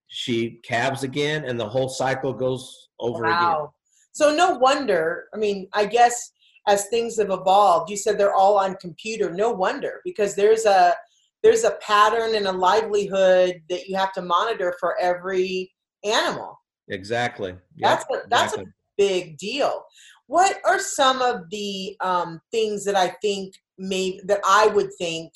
she 0.08 0.60
calves 0.64 1.04
again, 1.04 1.46
and 1.46 1.60
the 1.60 1.70
whole 1.70 1.90
cycle 1.90 2.34
goes 2.34 2.90
over 3.00 3.24
wow. 3.24 3.54
again. 3.54 3.68
So 4.12 4.36
no 4.36 4.58
wonder. 4.58 5.26
I 5.34 5.38
mean, 5.38 5.68
I 5.74 5.86
guess 5.86 6.32
as 6.68 6.88
things 6.88 7.18
have 7.18 7.30
evolved, 7.32 7.90
you 7.90 7.98
said 7.98 8.18
they're 8.18 8.34
all 8.34 8.58
on 8.58 8.76
computer. 8.76 9.32
No 9.32 9.52
wonder 9.52 10.02
because 10.04 10.36
there's 10.36 10.66
a 10.66 10.94
there's 11.44 11.64
a 11.64 11.78
pattern 11.82 12.36
and 12.36 12.48
a 12.48 12.52
livelihood 12.52 13.62
that 13.70 13.88
you 13.88 13.96
have 13.96 14.14
to 14.14 14.22
monitor 14.22 14.76
for 14.80 15.00
every 15.00 15.72
animal. 16.04 16.60
Exactly. 16.90 17.52
Yep, 17.52 17.60
that's 17.82 18.04
a, 18.04 18.28
that's 18.30 18.54
exactly. 18.54 18.64
a 18.66 18.74
big 18.98 19.38
deal. 19.38 19.84
What 20.28 20.58
are 20.66 20.80
some 20.80 21.22
of 21.22 21.50
the 21.52 21.96
um, 22.02 22.42
things 22.52 22.84
that 22.86 22.96
I 22.96 23.10
think 23.22 23.54
may 23.78 24.20
that 24.26 24.42
I 24.46 24.68
would 24.68 24.90
think 24.98 25.32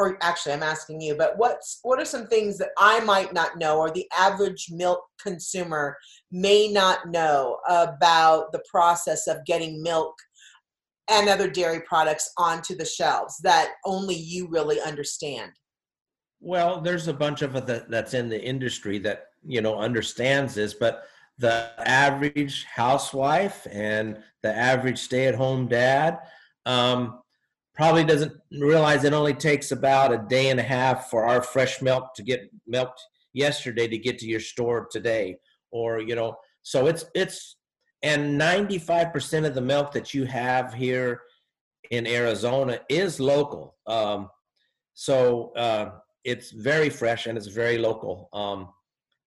or 0.00 0.16
actually 0.22 0.52
I'm 0.52 0.62
asking 0.62 1.00
you, 1.00 1.14
but 1.14 1.36
what's 1.36 1.78
what 1.82 2.00
are 2.00 2.04
some 2.04 2.26
things 2.26 2.56
that 2.58 2.70
I 2.78 3.00
might 3.00 3.34
not 3.34 3.58
know 3.58 3.78
or 3.78 3.90
the 3.90 4.08
average 4.16 4.68
milk 4.70 5.04
consumer 5.22 5.96
may 6.32 6.68
not 6.68 7.10
know 7.10 7.58
about 7.68 8.50
the 8.52 8.62
process 8.70 9.26
of 9.26 9.44
getting 9.44 9.82
milk 9.82 10.14
and 11.10 11.28
other 11.28 11.50
dairy 11.50 11.80
products 11.80 12.32
onto 12.38 12.74
the 12.74 12.84
shelves 12.84 13.38
that 13.42 13.72
only 13.84 14.14
you 14.14 14.48
really 14.48 14.80
understand? 14.80 15.52
Well, 16.40 16.80
there's 16.80 17.08
a 17.08 17.12
bunch 17.12 17.42
of 17.42 17.56
it 17.56 17.90
that's 17.90 18.14
in 18.14 18.28
the 18.28 18.42
industry 18.42 18.98
that 19.00 19.24
you 19.44 19.60
know 19.60 19.76
understands 19.76 20.54
this, 20.54 20.74
but 20.74 21.04
the 21.38 21.70
average 21.86 22.64
housewife 22.64 23.66
and 23.70 24.18
the 24.42 24.54
average 24.54 24.98
stay-at-home 24.98 25.68
dad 25.68 26.18
um, 26.66 27.20
probably 27.74 28.04
doesn't 28.04 28.32
realize 28.60 29.04
it 29.04 29.14
only 29.14 29.32
takes 29.32 29.72
about 29.72 30.12
a 30.12 30.24
day 30.28 30.50
and 30.50 30.60
a 30.60 30.62
half 30.62 31.08
for 31.08 31.26
our 31.26 31.42
fresh 31.42 31.80
milk 31.80 32.14
to 32.14 32.22
get 32.22 32.50
milked 32.66 33.00
yesterday 33.32 33.88
to 33.88 33.96
get 33.96 34.18
to 34.18 34.26
your 34.26 34.40
store 34.40 34.86
today 34.90 35.36
or 35.70 36.00
you 36.00 36.14
know 36.14 36.36
so 36.62 36.86
it's 36.86 37.04
it's 37.14 37.56
and 38.02 38.40
95% 38.40 39.46
of 39.46 39.54
the 39.54 39.60
milk 39.60 39.92
that 39.92 40.14
you 40.14 40.24
have 40.24 40.72
here 40.72 41.20
in 41.90 42.06
arizona 42.06 42.80
is 42.88 43.20
local 43.20 43.76
um, 43.86 44.28
so 44.94 45.52
uh, 45.56 45.90
it's 46.24 46.50
very 46.50 46.90
fresh 46.90 47.26
and 47.26 47.36
it's 47.36 47.46
very 47.46 47.78
local 47.78 48.28
um, 48.32 48.68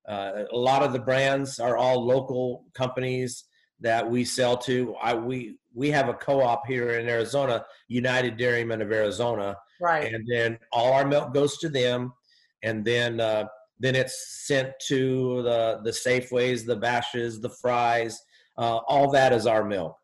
uh, 0.08 0.44
a 0.52 0.58
lot 0.58 0.84
of 0.84 0.92
the 0.92 1.00
brands 1.00 1.60
are 1.60 1.78
all 1.78 2.04
local 2.06 2.66
companies 2.74 3.46
that 3.80 4.10
we 4.10 4.26
sell 4.26 4.58
to. 4.58 4.96
I 5.02 5.14
we 5.14 5.58
we 5.74 5.90
have 5.92 6.10
a 6.10 6.14
co-op 6.14 6.68
here 6.68 6.92
in 7.00 7.08
Arizona, 7.08 7.66
United 7.88 8.38
Dairymen 8.38 8.82
of 8.82 8.92
Arizona, 8.92 9.56
right? 9.80 10.14
And 10.14 10.28
then 10.28 10.58
all 10.72 10.94
our 10.94 11.06
milk 11.06 11.34
goes 11.34 11.58
to 11.60 11.70
them, 11.70 12.14
and 12.64 12.84
then 12.84 13.20
uh, 13.20 13.46
then 13.80 13.96
it's 13.96 14.46
sent 14.46 14.72
to 14.88 15.42
the 15.44 15.82
the 15.84 15.92
Safeways, 15.92 16.66
the 16.66 16.78
Bashas', 16.78 17.42
the 17.42 17.50
Fry's. 17.62 18.22
Uh, 18.58 18.78
all 18.88 19.12
that 19.12 19.34
is 19.34 19.48
our 19.48 19.64
milk, 19.64 19.98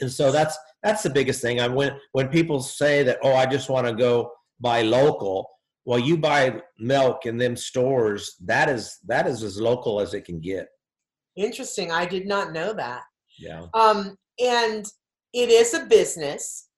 and 0.00 0.10
so 0.10 0.32
that's 0.32 0.58
that's 0.82 1.02
the 1.02 1.10
biggest 1.10 1.40
thing. 1.40 1.60
I 1.60 1.68
when 1.68 1.98
when 2.12 2.28
people 2.28 2.60
say 2.60 3.02
that, 3.04 3.18
oh, 3.22 3.34
I 3.34 3.46
just 3.46 3.70
want 3.70 3.86
to 3.86 3.94
go 3.94 4.32
buy 4.60 4.82
local. 4.82 5.48
Well, 5.84 5.98
you 5.98 6.16
buy 6.16 6.60
milk 6.78 7.26
in 7.26 7.36
them 7.36 7.56
stores. 7.56 8.36
That 8.44 8.68
is 8.68 8.98
that 9.06 9.26
is 9.26 9.42
as 9.42 9.60
local 9.60 10.00
as 10.00 10.14
it 10.14 10.24
can 10.24 10.40
get. 10.40 10.68
Interesting. 11.36 11.90
I 11.90 12.04
did 12.04 12.26
not 12.26 12.52
know 12.52 12.72
that. 12.72 13.02
Yeah. 13.38 13.66
Um, 13.74 14.16
and 14.38 14.86
it 15.32 15.48
is 15.48 15.74
a 15.74 15.86
business. 15.86 16.68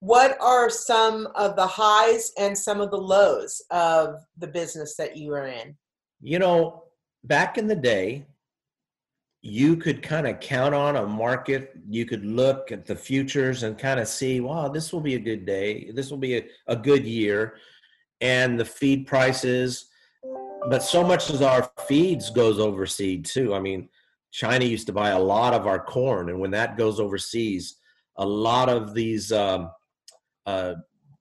What 0.00 0.36
are 0.40 0.68
some 0.68 1.28
of 1.34 1.56
the 1.56 1.66
highs 1.66 2.32
and 2.38 2.56
some 2.56 2.80
of 2.80 2.90
the 2.90 2.98
lows 2.98 3.62
of 3.70 4.16
the 4.36 4.46
business 4.46 4.96
that 4.96 5.16
you 5.16 5.32
are 5.32 5.46
in? 5.46 5.76
You 6.20 6.38
know, 6.38 6.84
back 7.24 7.56
in 7.56 7.66
the 7.66 7.76
day, 7.76 8.26
you 9.46 9.76
could 9.76 10.02
kind 10.02 10.26
of 10.26 10.40
count 10.40 10.74
on 10.74 10.96
a 10.96 11.06
market. 11.06 11.74
You 11.86 12.06
could 12.06 12.24
look 12.24 12.72
at 12.72 12.86
the 12.86 12.96
futures 12.96 13.62
and 13.62 13.78
kind 13.78 14.00
of 14.00 14.08
see, 14.08 14.40
wow, 14.40 14.68
this 14.68 14.90
will 14.90 15.02
be 15.02 15.16
a 15.16 15.18
good 15.18 15.44
day. 15.44 15.90
This 15.94 16.10
will 16.10 16.16
be 16.16 16.38
a, 16.38 16.46
a 16.66 16.74
good 16.74 17.04
year. 17.04 17.56
And 18.22 18.58
the 18.58 18.64
feed 18.64 19.06
prices, 19.06 19.90
but 20.70 20.82
so 20.82 21.04
much 21.04 21.28
as 21.28 21.42
our 21.42 21.70
feeds 21.86 22.30
goes 22.30 22.58
overseas 22.58 23.34
too. 23.34 23.54
I 23.54 23.60
mean, 23.60 23.90
China 24.32 24.64
used 24.64 24.86
to 24.86 24.94
buy 24.94 25.10
a 25.10 25.18
lot 25.18 25.52
of 25.52 25.66
our 25.66 25.78
corn, 25.78 26.30
and 26.30 26.40
when 26.40 26.50
that 26.52 26.78
goes 26.78 26.98
overseas, 26.98 27.76
a 28.16 28.24
lot 28.24 28.70
of 28.70 28.94
these 28.94 29.30
um, 29.30 29.70
uh, 30.46 30.74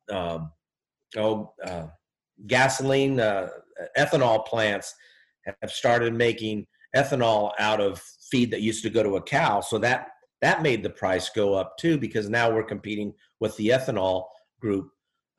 uh, 0.09 0.39
oh, 1.17 1.53
uh, 1.65 1.87
gasoline, 2.47 3.19
uh, 3.19 3.49
ethanol 3.97 4.45
plants 4.45 4.95
have 5.61 5.71
started 5.71 6.13
making 6.13 6.65
ethanol 6.95 7.51
out 7.59 7.81
of 7.81 8.01
feed 8.29 8.51
that 8.51 8.61
used 8.61 8.83
to 8.83 8.89
go 8.89 9.03
to 9.03 9.17
a 9.17 9.21
cow. 9.21 9.61
So 9.61 9.77
that 9.79 10.07
that 10.41 10.61
made 10.61 10.83
the 10.83 10.89
price 10.89 11.29
go 11.29 11.53
up 11.53 11.77
too, 11.77 11.97
because 11.97 12.29
now 12.29 12.51
we're 12.51 12.63
competing 12.63 13.13
with 13.39 13.55
the 13.57 13.69
ethanol 13.69 14.25
group. 14.59 14.89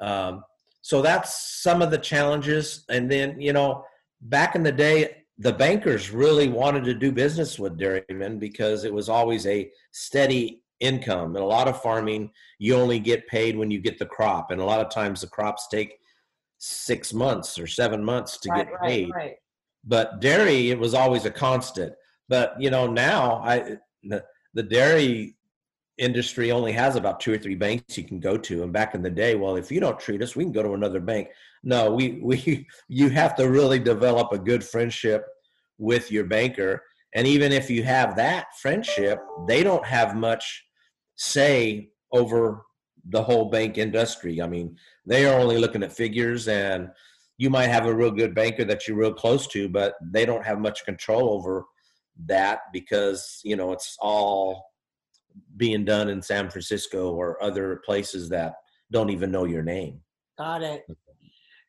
Um, 0.01 0.43
so 0.81 1.03
that's 1.03 1.63
some 1.63 1.83
of 1.83 1.91
the 1.91 1.99
challenges. 1.99 2.85
And 2.89 3.11
then 3.11 3.41
you 3.41 3.53
know, 3.53 3.85
back 4.21 4.55
in 4.55 4.63
the 4.63 4.73
day, 4.73 5.25
the 5.39 5.53
bankers 5.53 6.11
really 6.11 6.49
wanted 6.49 6.85
to 6.85 6.95
do 6.95 7.11
business 7.11 7.59
with 7.59 7.79
dairymen 7.79 8.39
because 8.39 8.85
it 8.85 8.93
was 8.93 9.09
always 9.09 9.47
a 9.47 9.71
steady 9.93 10.63
income. 10.81 11.35
And 11.35 11.45
a 11.45 11.49
lot 11.49 11.69
of 11.69 11.81
farming, 11.83 12.31
you 12.59 12.75
only 12.77 12.99
get 12.99 13.27
paid 13.27 13.57
when 13.57 13.71
you 13.71 13.81
get 13.81 13.99
the 13.99 14.07
crop. 14.07 14.51
And 14.51 14.61
a 14.61 14.65
lot 14.65 14.81
of 14.81 14.91
times 14.91 15.21
the 15.21 15.27
crops 15.27 15.67
take 15.69 15.99
six 16.59 17.13
months 17.13 17.59
or 17.59 17.67
seven 17.67 18.05
months 18.05 18.39
to 18.39 18.51
right, 18.51 18.69
get 18.69 18.81
paid. 18.83 19.11
Right, 19.11 19.17
right. 19.17 19.35
But 19.87 20.21
dairy, 20.21 20.71
it 20.71 20.79
was 20.79 20.95
always 20.95 21.25
a 21.25 21.31
constant. 21.31 21.93
But 22.29 22.55
you 22.59 22.71
know, 22.71 22.87
now 22.87 23.43
I 23.45 23.77
the, 24.03 24.25
the 24.55 24.63
dairy 24.63 25.37
industry 25.99 26.51
only 26.51 26.73
has 26.73 26.97
about 26.97 27.21
two 27.21 27.33
or 27.33 27.39
three 27.39 27.55
banks 27.55 27.97
you 27.97 28.05
can 28.05 28.19
go 28.19 28.37
to. 28.37 28.63
And 28.63 28.73
back 28.73 28.95
in 28.95 29.03
the 29.03 29.11
day, 29.11 29.35
well, 29.37 29.57
if 29.57 29.71
you 29.71 29.81
don't 29.81 29.99
treat 29.99 30.23
us, 30.23 30.35
we 30.35 30.45
can 30.45 30.53
go 30.53 30.63
to 30.63 30.75
another 30.75 31.01
bank. 31.01 31.29
No, 31.63 31.93
we 31.93 32.21
we 32.23 32.67
you 32.89 33.09
have 33.11 33.35
to 33.37 33.49
really 33.49 33.79
develop 33.79 34.33
a 34.33 34.39
good 34.39 34.65
friendship 34.65 35.27
with 35.79 36.11
your 36.11 36.25
banker. 36.25 36.83
And 37.15 37.27
even 37.27 37.53
if 37.53 37.71
you 37.71 37.85
have 37.85 38.17
that 38.17 38.47
friendship, 38.61 39.21
they 39.47 39.63
don't 39.63 39.85
have 39.87 40.17
much 40.17 40.65
say 41.17 41.91
over 42.13 42.65
the 43.11 43.23
whole 43.23 43.51
bank 43.51 43.79
industry. 43.79 44.41
I 44.43 44.49
mean, 44.49 44.77
they 45.07 45.27
are 45.27 45.39
only 45.39 45.59
looking 45.59 45.83
at 45.83 45.93
figures 45.93 46.49
and 46.49 46.91
you 47.37 47.51
might 47.51 47.69
have 47.69 47.87
a 47.87 47.95
real 47.95 48.11
good 48.11 48.35
banker 48.35 48.65
that 48.65 48.87
you're 48.87 48.97
real 48.97 49.13
close 49.13 49.47
to, 49.49 49.69
but 49.69 49.95
they 50.01 50.25
don't 50.25 50.45
have 50.45 50.61
much 50.61 50.85
control 50.85 51.31
over 51.31 51.65
that 52.27 52.61
because, 52.73 53.41
you 53.45 53.57
know, 53.57 53.73
it's 53.73 53.97
all 54.01 54.71
being 55.57 55.85
done 55.85 56.09
in 56.09 56.23
San 56.23 56.49
Francisco 56.49 57.13
or 57.13 57.43
other 57.43 57.83
places 57.85 58.29
that 58.29 58.55
don't 58.93 59.11
even 59.11 59.31
know 59.31 59.45
your 59.45 59.63
name. 59.63 60.01
Got 60.39 60.63
it. 60.63 60.87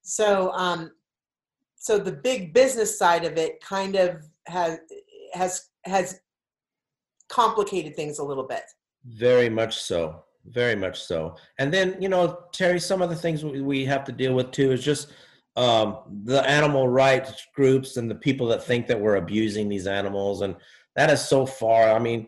So, 0.04 0.52
um, 0.52 0.92
so 1.78 1.98
the 1.98 2.12
big 2.12 2.54
business 2.54 2.98
side 2.98 3.26
of 3.26 3.38
it 3.38 3.60
kind 3.62 3.96
of 3.96 4.24
has 4.48 4.80
has 5.34 5.70
has 5.86 6.20
complicated 7.30 7.96
things 7.96 8.20
a 8.20 8.24
little 8.24 8.48
bit. 8.48 8.64
Very 9.06 9.50
much 9.50 9.82
so. 9.82 10.24
Very 10.48 10.76
much 10.76 11.02
so. 11.04 11.36
And 11.60 11.74
then 11.74 12.00
you 12.00 12.10
know, 12.10 12.40
Terry, 12.52 12.80
some 12.80 13.02
of 13.02 13.10
the 13.10 13.16
things 13.16 13.44
we 13.44 13.86
have 13.86 14.04
to 14.06 14.12
deal 14.12 14.34
with 14.34 14.52
too 14.52 14.72
is 14.72 14.84
just 14.84 15.12
um, 15.56 16.00
the 16.24 16.48
animal 16.48 16.88
rights 16.88 17.48
groups 17.56 17.98
and 17.98 18.10
the 18.10 18.16
people 18.16 18.48
that 18.48 18.64
think 18.64 18.88
that 18.88 19.00
we're 19.00 19.16
abusing 19.16 19.70
these 19.70 19.88
animals, 19.88 20.42
and 20.42 20.56
that 20.96 21.10
is 21.10 21.26
so 21.28 21.46
far. 21.46 21.92
I 21.92 22.00
mean, 22.00 22.28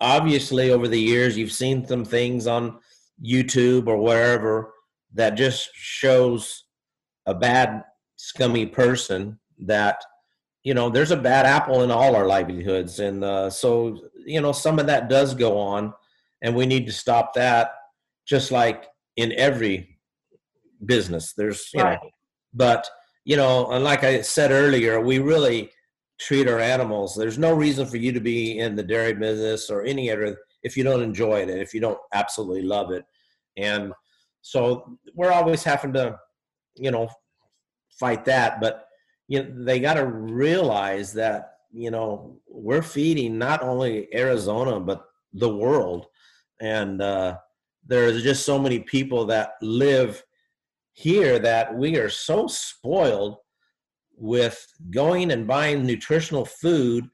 obviously 0.00 0.70
over 0.70 0.88
the 0.88 1.00
years 1.00 1.36
you've 1.36 1.52
seen 1.52 1.86
some 1.86 2.04
things 2.04 2.46
on 2.46 2.78
YouTube 3.24 3.88
or 3.88 3.98
wherever 3.98 4.72
that 5.14 5.30
just 5.30 5.70
shows 5.74 6.64
a 7.26 7.34
bad 7.34 7.84
scummy 8.16 8.66
person 8.66 9.38
that 9.58 10.02
you 10.62 10.74
know 10.74 10.88
there's 10.88 11.10
a 11.10 11.16
bad 11.16 11.46
apple 11.46 11.82
in 11.82 11.90
all 11.90 12.14
our 12.14 12.26
livelihoods 12.26 13.00
and 13.00 13.24
uh, 13.24 13.50
so 13.50 13.98
you 14.24 14.40
know 14.40 14.52
some 14.52 14.78
of 14.78 14.86
that 14.86 15.08
does 15.08 15.34
go 15.34 15.58
on 15.58 15.92
and 16.42 16.54
we 16.54 16.66
need 16.66 16.86
to 16.86 16.92
stop 16.92 17.34
that 17.34 17.72
just 18.26 18.52
like 18.52 18.86
in 19.16 19.32
every 19.32 19.98
business 20.84 21.32
there's 21.36 21.70
you 21.74 21.82
right. 21.82 21.98
know 22.02 22.10
but 22.54 22.88
you 23.24 23.36
know 23.36 23.70
and 23.70 23.84
like 23.84 24.04
i 24.04 24.20
said 24.20 24.50
earlier 24.50 25.00
we 25.00 25.18
really 25.18 25.70
treat 26.18 26.48
our 26.48 26.58
animals. 26.58 27.14
There's 27.14 27.38
no 27.38 27.54
reason 27.54 27.86
for 27.86 27.96
you 27.96 28.12
to 28.12 28.20
be 28.20 28.58
in 28.58 28.74
the 28.74 28.82
dairy 28.82 29.14
business 29.14 29.70
or 29.70 29.82
any 29.82 30.10
other 30.10 30.36
if 30.62 30.76
you 30.76 30.82
don't 30.82 31.02
enjoy 31.02 31.42
it 31.42 31.50
and 31.50 31.60
if 31.60 31.72
you 31.72 31.80
don't 31.80 31.98
absolutely 32.12 32.62
love 32.62 32.90
it. 32.90 33.04
And 33.56 33.92
so 34.42 34.98
we're 35.14 35.32
always 35.32 35.62
having 35.62 35.92
to, 35.94 36.18
you 36.76 36.90
know, 36.90 37.08
fight 37.98 38.24
that. 38.24 38.60
But 38.60 38.86
you 39.28 39.42
know, 39.42 39.64
they 39.64 39.78
got 39.78 39.94
to 39.94 40.06
realize 40.06 41.12
that 41.14 41.52
you 41.70 41.90
know 41.90 42.40
we're 42.48 42.82
feeding 42.82 43.38
not 43.38 43.62
only 43.62 44.08
Arizona 44.14 44.80
but 44.80 45.04
the 45.34 45.54
world, 45.54 46.06
and 46.60 47.02
uh, 47.02 47.36
there's 47.86 48.22
just 48.22 48.46
so 48.46 48.58
many 48.58 48.80
people 48.80 49.26
that 49.26 49.52
live 49.60 50.22
here 50.98 51.38
that 51.38 51.72
we 51.76 51.96
are 51.96 52.08
so 52.08 52.48
spoiled 52.48 53.36
with 54.16 54.66
going 54.90 55.30
and 55.30 55.46
buying 55.46 55.86
nutritional 55.86 56.44
food 56.44 57.08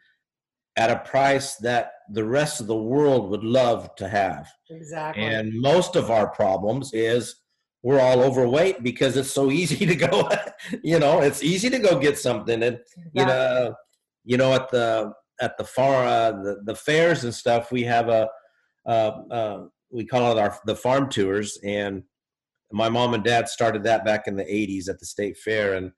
at 0.77 0.91
a 0.91 1.01
price 1.01 1.57
that 1.57 1.93
the 2.11 2.25
rest 2.25 2.63
of 2.63 2.67
the 2.67 2.75
world 2.75 3.29
would 3.29 3.45
love 3.45 3.95
to 3.97 4.09
have. 4.09 4.51
Exactly. 4.71 5.23
And 5.23 5.53
most 5.61 5.97
of 5.97 6.11
our 6.11 6.29
problems 6.29 6.95
is 6.95 7.37
we're 7.83 8.01
all 8.01 8.23
overweight 8.23 8.83
because 8.83 9.19
it's 9.19 9.31
so 9.31 9.51
easy 9.61 9.85
to 9.85 9.95
go, 9.95 10.31
you 10.83 10.99
know, 10.99 11.21
it's 11.21 11.43
easy 11.43 11.69
to 11.69 11.79
go 11.79 11.99
get 11.99 12.19
something. 12.19 12.63
And, 12.63 12.77
exactly. 12.77 13.21
you 13.21 13.27
know, 13.27 13.75
you 14.25 14.37
know, 14.39 14.55
at 14.55 14.71
the, 14.71 15.13
at 15.43 15.59
the 15.59 15.65
far, 15.65 16.07
uh, 16.07 16.33
the, 16.33 16.63
the 16.65 16.75
fairs 16.75 17.25
and 17.25 17.35
stuff, 17.35 17.71
we 17.71 17.83
have 17.83 18.09
a, 18.09 18.31
uh, 18.87 19.13
uh, 19.31 19.65
we 19.91 20.07
call 20.07 20.33
it 20.33 20.41
our, 20.41 20.59
the 20.65 20.75
farm 20.75 21.11
tours. 21.11 21.59
And 21.63 22.05
my 22.75 22.89
mom 22.89 23.15
and 23.15 23.23
dad 23.23 23.49
started 23.49 23.85
that 23.85 24.05
back 24.05 24.27
in 24.27 24.35
the 24.35 24.45
80s 24.45 24.89
at 24.89 24.99
the 24.99 25.07
state 25.07 25.39
fair. 25.39 25.75
And 25.75 25.93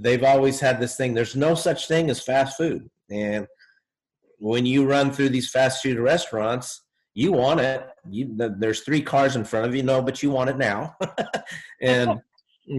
they've 0.00 0.24
always 0.24 0.58
had 0.58 0.80
this 0.80 0.96
thing. 0.96 1.12
There's 1.12 1.36
no 1.36 1.54
such 1.54 1.86
thing 1.86 2.08
as 2.08 2.22
fast 2.22 2.56
food. 2.56 2.88
And 3.10 3.46
when 4.38 4.64
you 4.64 4.86
run 4.86 5.12
through 5.12 5.28
these 5.28 5.50
fast 5.50 5.82
food 5.82 5.98
restaurants, 5.98 6.82
you 7.14 7.32
want 7.32 7.60
it. 7.60 7.86
You, 8.08 8.34
there's 8.58 8.80
three 8.80 9.02
cars 9.02 9.36
in 9.36 9.44
front 9.44 9.66
of 9.66 9.74
you, 9.74 9.82
no, 9.82 10.00
but 10.00 10.22
you 10.22 10.30
want 10.30 10.48
it 10.48 10.56
now. 10.56 10.96
and 11.82 12.20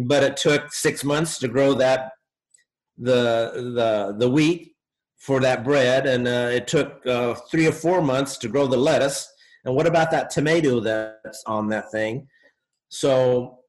but 0.06 0.24
it 0.24 0.38
took 0.38 0.74
six 0.74 1.04
months 1.04 1.38
to 1.39 1.48
grow 1.48 1.74
that 1.74 2.12
the 2.98 3.74
the 3.76 4.15
the 4.18 4.30
wheat 4.30 4.76
for 5.18 5.39
that 5.42 5.63
bread, 5.63 6.08
and 6.08 6.28
uh, 6.28 6.50
it 6.52 6.68
took 6.68 7.06
uh, 7.06 7.36
three 7.52 7.68
or 7.68 7.72
four 7.72 8.02
months 8.02 8.38
to 8.38 8.48
grow 8.48 8.65
the 8.65 8.78
lettuce. 8.78 9.30
And 9.65 9.76
what 9.76 9.88
about 9.88 10.10
that 10.12 10.30
tomato 10.30 10.80
that's 10.80 11.44
on 11.46 11.68
that 11.70 11.92
thing? 11.92 12.28
So 12.89 13.60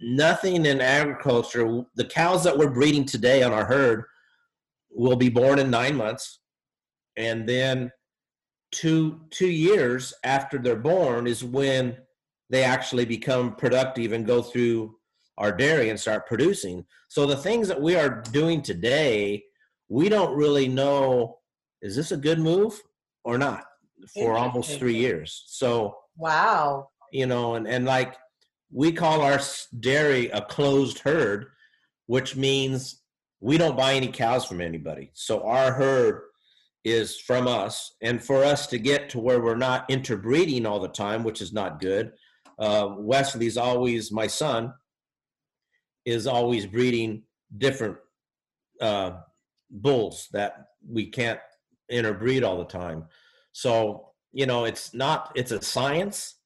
nothing 0.00 0.66
in 0.66 0.80
agriculture. 0.80 1.84
The 1.96 2.06
cows 2.06 2.42
that 2.44 2.56
we're 2.56 2.70
breeding 2.70 3.04
today 3.04 3.42
on 3.42 3.52
our 3.52 3.64
herd 3.64 4.04
will 4.90 5.16
be 5.16 5.28
born 5.28 5.58
in 5.58 5.70
nine 5.70 5.94
months 5.94 6.40
and 7.16 7.48
then 7.48 7.90
two 8.72 9.20
two 9.30 9.48
years 9.48 10.14
after 10.24 10.58
they're 10.58 10.76
born 10.76 11.26
is 11.26 11.44
when 11.44 11.96
they 12.48 12.62
actually 12.64 13.04
become 13.04 13.54
productive 13.54 14.12
and 14.12 14.26
go 14.26 14.42
through 14.42 14.94
our 15.38 15.52
dairy 15.52 15.90
and 15.90 15.98
start 15.98 16.26
producing. 16.26 16.84
So 17.08 17.26
the 17.26 17.36
things 17.36 17.68
that 17.68 17.80
we 17.80 17.96
are 17.96 18.22
doing 18.32 18.62
today 18.62 19.44
we 19.88 20.08
don't 20.08 20.36
really 20.36 20.68
know 20.68 21.38
is 21.82 21.96
this 21.96 22.12
a 22.12 22.16
good 22.16 22.38
move 22.38 22.80
or 23.24 23.36
not 23.38 23.64
for 24.14 24.38
almost 24.38 24.78
three 24.78 24.96
years? 24.96 25.44
So 25.46 25.96
wow. 26.16 26.88
you 27.12 27.26
know 27.26 27.54
and, 27.56 27.66
and 27.66 27.84
like 27.84 28.16
we 28.72 28.92
call 28.92 29.20
our 29.20 29.40
dairy 29.78 30.28
a 30.30 30.40
closed 30.42 31.00
herd 31.00 31.46
which 32.06 32.36
means 32.36 33.02
we 33.40 33.56
don't 33.56 33.76
buy 33.76 33.94
any 33.94 34.08
cows 34.08 34.44
from 34.44 34.60
anybody 34.60 35.10
so 35.14 35.42
our 35.42 35.72
herd 35.72 36.22
is 36.84 37.18
from 37.18 37.46
us. 37.46 37.94
And 38.00 38.22
for 38.22 38.44
us 38.44 38.66
to 38.68 38.78
get 38.78 39.10
to 39.10 39.18
where 39.18 39.40
we're 39.40 39.56
not 39.56 39.88
interbreeding 39.90 40.66
all 40.66 40.80
the 40.80 40.88
time, 40.88 41.24
which 41.24 41.40
is 41.40 41.52
not 41.52 41.80
good, 41.80 42.12
uh, 42.58 42.88
Wesley's 42.98 43.56
always, 43.56 44.10
my 44.10 44.26
son, 44.26 44.72
is 46.04 46.26
always 46.26 46.66
breeding 46.66 47.22
different 47.58 47.96
uh, 48.80 49.12
bulls 49.70 50.28
that 50.32 50.68
we 50.88 51.06
can't 51.06 51.40
interbreed 51.90 52.44
all 52.44 52.58
the 52.58 52.64
time. 52.64 53.04
So, 53.52 54.12
you 54.32 54.46
know, 54.46 54.64
it's 54.64 54.94
not, 54.94 55.32
it's 55.34 55.52
a 55.52 55.60
science. 55.60 56.36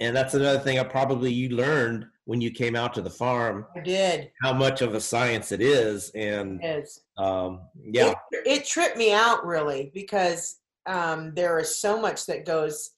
And 0.00 0.14
that's 0.14 0.34
another 0.34 0.58
thing 0.58 0.78
I 0.78 0.84
probably 0.84 1.32
you 1.32 1.50
learned 1.50 2.06
when 2.26 2.40
you 2.40 2.50
came 2.50 2.76
out 2.76 2.92
to 2.94 3.02
the 3.02 3.10
farm. 3.10 3.66
I 3.74 3.80
did. 3.80 4.30
How 4.42 4.52
much 4.52 4.82
of 4.82 4.94
a 4.94 5.00
science 5.00 5.52
it 5.52 5.62
is, 5.62 6.10
and 6.10 6.62
it 6.62 6.84
is. 6.84 7.00
Um, 7.16 7.62
yeah, 7.82 8.14
it, 8.30 8.46
it, 8.46 8.64
tripped 8.66 8.98
me 8.98 9.12
out 9.12 9.46
really 9.46 9.90
because 9.94 10.58
um, 10.86 11.32
there 11.34 11.58
is 11.58 11.80
so 11.80 12.00
much 12.00 12.26
that 12.26 12.44
goes. 12.44 12.90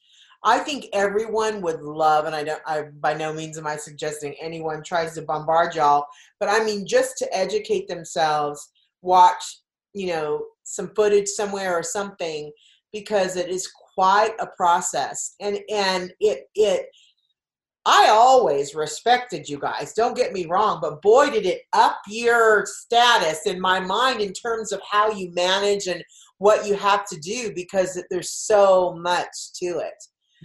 I 0.44 0.58
think 0.60 0.86
everyone 0.92 1.60
would 1.62 1.82
love, 1.82 2.24
and 2.24 2.34
I 2.34 2.42
don't. 2.42 2.62
I 2.66 2.82
by 3.00 3.14
no 3.14 3.32
means 3.32 3.58
am 3.58 3.66
I 3.66 3.76
suggesting 3.76 4.34
anyone 4.40 4.82
tries 4.82 5.14
to 5.14 5.22
bombard 5.22 5.74
y'all, 5.74 6.06
but 6.40 6.48
I 6.48 6.64
mean 6.64 6.86
just 6.86 7.16
to 7.18 7.36
educate 7.36 7.86
themselves, 7.86 8.70
watch 9.02 9.60
you 9.94 10.08
know 10.08 10.46
some 10.64 10.92
footage 10.94 11.28
somewhere 11.28 11.76
or 11.76 11.82
something 11.82 12.50
because 12.92 13.36
it 13.36 13.48
is 13.48 13.70
quite 13.98 14.34
a 14.38 14.46
process 14.56 15.34
and 15.40 15.58
and 15.68 16.12
it 16.20 16.44
it 16.54 16.86
I 17.84 18.08
always 18.10 18.74
respected 18.74 19.48
you 19.48 19.58
guys, 19.58 19.94
don't 19.94 20.16
get 20.16 20.34
me 20.34 20.44
wrong, 20.44 20.78
but 20.82 21.00
boy, 21.00 21.30
did 21.30 21.46
it 21.46 21.62
up 21.72 21.98
your 22.06 22.66
status 22.66 23.46
in 23.46 23.58
my 23.58 23.80
mind 23.80 24.20
in 24.20 24.34
terms 24.34 24.72
of 24.72 24.80
how 24.88 25.10
you 25.10 25.32
manage 25.32 25.86
and 25.86 26.04
what 26.36 26.66
you 26.66 26.74
have 26.74 27.06
to 27.06 27.18
do 27.18 27.50
because 27.54 27.98
there's 28.10 28.30
so 28.30 28.94
much 29.00 29.34
to 29.54 29.78
it. 29.78 29.94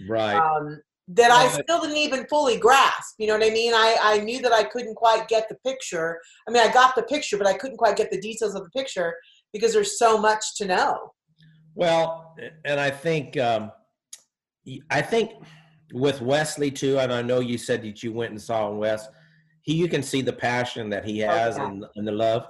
Right. 0.08 0.36
Um, 0.36 0.80
that 1.08 1.30
I 1.30 1.48
still 1.48 1.82
didn't 1.82 1.98
even 1.98 2.26
fully 2.30 2.56
grasp. 2.56 3.16
You 3.18 3.26
know 3.26 3.36
what 3.36 3.46
I 3.46 3.50
mean? 3.52 3.74
I, 3.74 3.96
I 4.00 4.18
knew 4.20 4.40
that 4.40 4.52
I 4.52 4.64
couldn't 4.64 4.94
quite 4.94 5.28
get 5.28 5.46
the 5.50 5.56
picture. 5.56 6.18
I 6.48 6.50
mean, 6.50 6.66
I 6.66 6.72
got 6.72 6.96
the 6.96 7.02
picture, 7.02 7.36
but 7.36 7.46
I 7.46 7.58
couldn't 7.58 7.76
quite 7.76 7.96
get 7.96 8.10
the 8.10 8.20
details 8.20 8.54
of 8.54 8.64
the 8.64 8.70
picture 8.70 9.14
because 9.52 9.74
there's 9.74 9.98
so 9.98 10.16
much 10.18 10.56
to 10.56 10.64
know. 10.64 11.12
Well, 11.74 12.36
and 12.64 12.78
I 12.78 12.90
think, 12.90 13.36
um, 13.36 13.72
I 14.90 15.02
think 15.02 15.32
with 15.92 16.20
Wesley 16.20 16.70
too, 16.70 16.98
and 16.98 17.12
I 17.12 17.22
know 17.22 17.40
you 17.40 17.58
said 17.58 17.82
that 17.82 18.02
you 18.02 18.12
went 18.12 18.32
and 18.32 18.40
saw 18.40 18.70
him 18.70 18.78
Wes. 18.78 19.08
He, 19.62 19.74
you 19.74 19.88
can 19.88 20.02
see 20.02 20.22
the 20.22 20.32
passion 20.32 20.90
that 20.90 21.04
he 21.04 21.18
has 21.20 21.56
okay. 21.56 21.64
and, 21.64 21.84
and 21.96 22.06
the 22.06 22.12
love. 22.12 22.46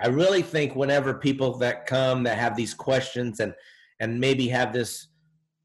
I 0.00 0.08
really 0.08 0.42
think 0.42 0.76
whenever 0.76 1.14
people 1.14 1.56
that 1.58 1.86
come 1.86 2.22
that 2.22 2.38
have 2.38 2.56
these 2.56 2.74
questions 2.74 3.40
and 3.40 3.52
and 3.98 4.18
maybe 4.18 4.48
have 4.48 4.72
this 4.72 5.08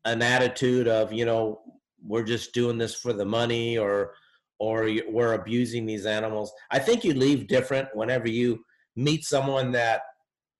an 0.06 0.22
attitude 0.22 0.88
of 0.88 1.14
you 1.14 1.26
know 1.26 1.62
we're 2.04 2.24
just 2.24 2.54
doing 2.54 2.78
this 2.78 2.96
for 2.96 3.14
the 3.14 3.26
money 3.26 3.78
or 3.78 4.14
or 4.58 4.90
we're 5.10 5.34
abusing 5.34 5.86
these 5.86 6.06
animals. 6.06 6.52
I 6.72 6.80
think 6.80 7.04
you 7.04 7.14
leave 7.14 7.48
different 7.48 7.90
whenever 7.94 8.30
you 8.30 8.64
meet 8.96 9.26
someone 9.26 9.72
that 9.74 10.02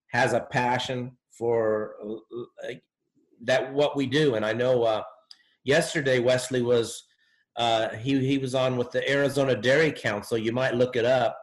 has 0.08 0.34
a 0.34 0.42
passion 0.42 1.18
for 1.38 1.96
uh, 2.68 2.74
that 3.44 3.74
what 3.74 3.96
we 3.96 4.06
do. 4.06 4.36
And 4.36 4.46
I 4.46 4.54
know 4.54 4.84
uh, 4.84 5.04
yesterday 5.64 6.20
Wesley 6.20 6.62
was 6.62 7.04
uh, 7.58 7.90
he 7.90 8.26
he 8.26 8.38
was 8.38 8.56
on 8.56 8.78
with 8.78 8.92
the 8.92 9.10
Arizona 9.10 9.56
Dairy 9.56 9.92
Council. 9.92 10.38
You 10.38 10.52
might 10.52 10.76
look 10.76 10.96
it 10.96 11.06
up, 11.06 11.38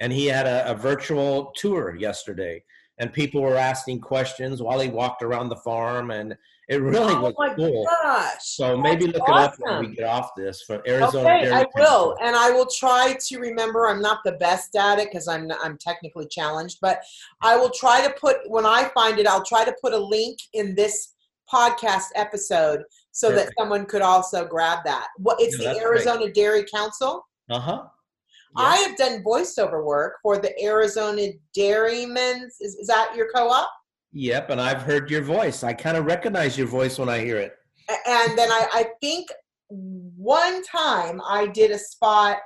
and 0.00 0.12
he 0.12 0.26
had 0.26 0.46
a, 0.46 0.70
a 0.70 0.74
virtual 0.74 1.52
tour 1.56 1.96
yesterday, 1.96 2.62
and 2.98 3.12
people 3.12 3.40
were 3.40 3.56
asking 3.56 4.00
questions 4.00 4.62
while 4.62 4.80
he 4.80 4.88
walked 4.88 5.22
around 5.22 5.48
the 5.48 5.56
farm, 5.56 6.10
and 6.10 6.36
it 6.68 6.80
really 6.80 7.12
oh 7.14 7.20
was 7.20 7.34
my 7.36 7.54
cool. 7.54 7.86
Gosh, 8.02 8.32
so 8.40 8.76
maybe 8.76 9.06
look 9.06 9.28
awesome. 9.28 9.36
it 9.36 9.44
up 9.44 9.54
when 9.58 9.90
we 9.90 9.96
get 9.96 10.08
off 10.08 10.30
this 10.36 10.62
from 10.62 10.80
Arizona 10.86 11.28
okay, 11.28 11.44
Dairy 11.44 11.52
I 11.52 11.64
Council. 11.64 11.72
will, 11.76 12.16
and 12.22 12.34
I 12.34 12.50
will 12.50 12.66
try 12.66 13.16
to 13.26 13.38
remember. 13.38 13.86
I'm 13.86 14.00
not 14.00 14.20
the 14.24 14.32
best 14.32 14.74
at 14.76 14.98
it 14.98 15.10
because 15.10 15.28
I'm 15.28 15.50
I'm 15.62 15.76
technically 15.78 16.26
challenged, 16.28 16.78
but 16.80 17.00
I 17.42 17.56
will 17.56 17.70
try 17.70 18.06
to 18.06 18.12
put 18.14 18.36
when 18.46 18.64
I 18.64 18.90
find 18.94 19.18
it. 19.18 19.26
I'll 19.26 19.44
try 19.44 19.64
to 19.64 19.74
put 19.82 19.92
a 19.92 19.98
link 19.98 20.38
in 20.54 20.74
this 20.74 21.14
podcast 21.52 22.06
episode 22.14 22.82
so 23.12 23.28
Perfect. 23.28 23.48
that 23.48 23.62
someone 23.62 23.84
could 23.86 24.02
also 24.02 24.46
grab 24.46 24.78
that. 24.84 25.08
Well, 25.18 25.36
it's 25.38 25.60
yeah, 25.60 25.74
the 25.74 25.80
Arizona 25.80 26.22
great. 26.22 26.34
Dairy 26.34 26.64
Council. 26.64 27.26
Uh 27.50 27.60
huh. 27.60 27.82
I 28.56 28.76
have 28.76 28.96
done 28.96 29.22
voiceover 29.22 29.84
work 29.84 30.14
for 30.22 30.38
the 30.38 30.52
Arizona 30.62 31.28
Dairymen's. 31.54 32.56
Is, 32.60 32.76
is 32.76 32.86
that 32.86 33.12
your 33.16 33.28
co-op? 33.34 33.68
Yep, 34.14 34.50
and 34.50 34.60
I've 34.60 34.82
heard 34.82 35.10
your 35.10 35.22
voice. 35.22 35.64
I 35.64 35.72
kind 35.72 35.96
of 35.96 36.06
recognize 36.06 36.56
your 36.56 36.68
voice 36.68 36.98
when 36.98 37.08
I 37.08 37.18
hear 37.18 37.36
it. 37.36 37.56
And 37.88 38.38
then 38.38 38.50
I, 38.50 38.66
I 38.72 38.86
think 39.00 39.28
one 39.68 40.62
time 40.62 41.20
I 41.26 41.48
did 41.48 41.72
a 41.72 41.78
spot 41.78 42.38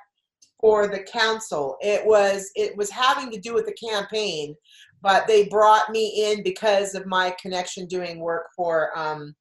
for 0.60 0.88
the 0.88 1.00
council. 1.00 1.76
It 1.80 2.04
was 2.04 2.50
it 2.56 2.76
was 2.76 2.90
having 2.90 3.30
to 3.30 3.38
do 3.38 3.52
with 3.52 3.66
the 3.66 3.88
campaign, 3.88 4.56
but 5.02 5.26
they 5.26 5.46
brought 5.48 5.90
me 5.90 6.32
in 6.32 6.42
because 6.42 6.94
of 6.94 7.06
my 7.06 7.36
connection 7.40 7.86
doing 7.86 8.18
work 8.18 8.46
for 8.56 8.98
um, 8.98 9.36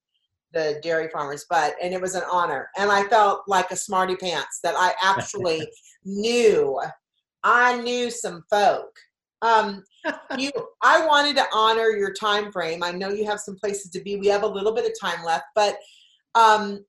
the 0.54 0.80
dairy 0.82 1.10
farmers 1.10 1.46
but 1.50 1.76
and 1.82 1.94
it 1.94 2.02
was 2.02 2.16
an 2.16 2.24
honor 2.32 2.70
and 2.78 2.90
i 2.92 3.04
felt 3.08 3.42
like 3.48 3.70
a 3.72 3.76
smarty 3.76 4.16
pants 4.16 4.60
that 4.64 4.76
i 4.78 4.94
actually 5.04 5.68
knew 6.06 6.80
i 7.44 7.80
knew 7.82 8.10
some 8.10 8.42
folk 8.50 8.90
um 9.42 9.84
you 10.38 10.52
i 10.82 11.06
wanted 11.06 11.36
to 11.36 11.46
honor 11.54 11.90
your 11.92 12.14
time 12.14 12.52
frame 12.52 12.84
i 12.84 12.92
know 12.92 13.10
you 13.10 13.26
have 13.26 13.40
some 13.40 13.56
places 13.58 13.92
to 13.92 14.02
be. 14.02 14.16
We 14.16 14.28
have 14.28 14.44
a 14.44 14.48
little 14.48 14.74
bit 14.74 14.86
of 14.86 14.94
time 15.00 15.24
left 15.26 15.46
but 15.56 15.78
um 16.36 16.84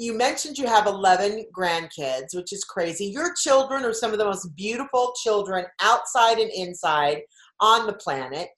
you 0.00 0.14
mentioned 0.14 0.56
you 0.56 0.66
have 0.66 0.86
11 0.86 1.44
grandkids 1.54 2.34
which 2.34 2.54
is 2.54 2.64
crazy. 2.64 3.04
Your 3.04 3.34
children 3.34 3.84
are 3.84 3.92
some 3.92 4.12
of 4.12 4.18
the 4.18 4.24
most 4.24 4.56
beautiful 4.56 5.12
children 5.22 5.66
outside 5.82 6.38
and 6.38 6.50
inside 6.50 7.20
on 7.60 7.86
the 7.86 7.92
planet. 7.92 8.48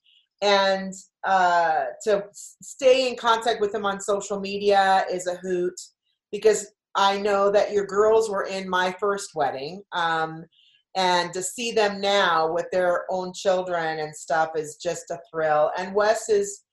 And 0.41 0.93
uh, 1.25 1.85
to 2.05 2.23
stay 2.33 3.09
in 3.09 3.17
contact 3.17 3.59
with 3.59 3.73
them 3.73 3.85
on 3.85 3.99
social 3.99 4.39
media 4.39 5.05
is 5.11 5.27
a 5.27 5.35
hoot 5.35 5.73
because 6.31 6.71
I 6.95 7.19
know 7.19 7.51
that 7.51 7.71
your 7.71 7.85
girls 7.85 8.29
were 8.29 8.43
in 8.43 8.69
my 8.69 8.95
first 8.97 9.31
wedding. 9.35 9.83
Um, 9.91 10.45
and 10.95 11.33
to 11.33 11.41
see 11.41 11.71
them 11.71 11.99
now 11.99 12.51
with 12.51 12.65
their 12.71 13.05
own 13.09 13.33
children 13.33 13.99
and 13.99 14.15
stuff 14.15 14.51
is 14.55 14.77
just 14.77 15.09
a 15.11 15.19
thrill. 15.31 15.71
And 15.77 15.93
Wes 15.93 16.29
is 16.29 16.63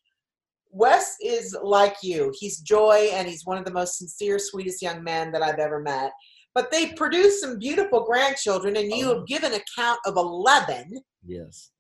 Wes 0.73 1.17
is 1.23 1.57
like 1.63 1.97
you. 2.03 2.33
He's 2.39 2.61
joy 2.61 3.11
and 3.13 3.27
he's 3.27 3.45
one 3.45 3.59
of 3.59 3.65
the 3.65 3.73
most 3.73 3.99
sincere, 3.99 4.39
sweetest 4.39 4.83
young 4.83 5.03
men 5.03 5.33
that 5.33 5.43
I've 5.43 5.59
ever 5.59 5.81
met. 5.81 6.13
But 6.55 6.71
they 6.71 6.93
produce 6.93 7.41
some 7.41 7.59
beautiful 7.59 8.05
grandchildren, 8.05 8.77
and 8.77 8.91
you 8.91 9.09
have 9.09 9.19
oh. 9.19 9.25
given 9.25 9.53
a 9.55 9.61
count 9.77 10.01
of 10.05 10.17
11. 10.17 11.01
Yes. 11.25 11.71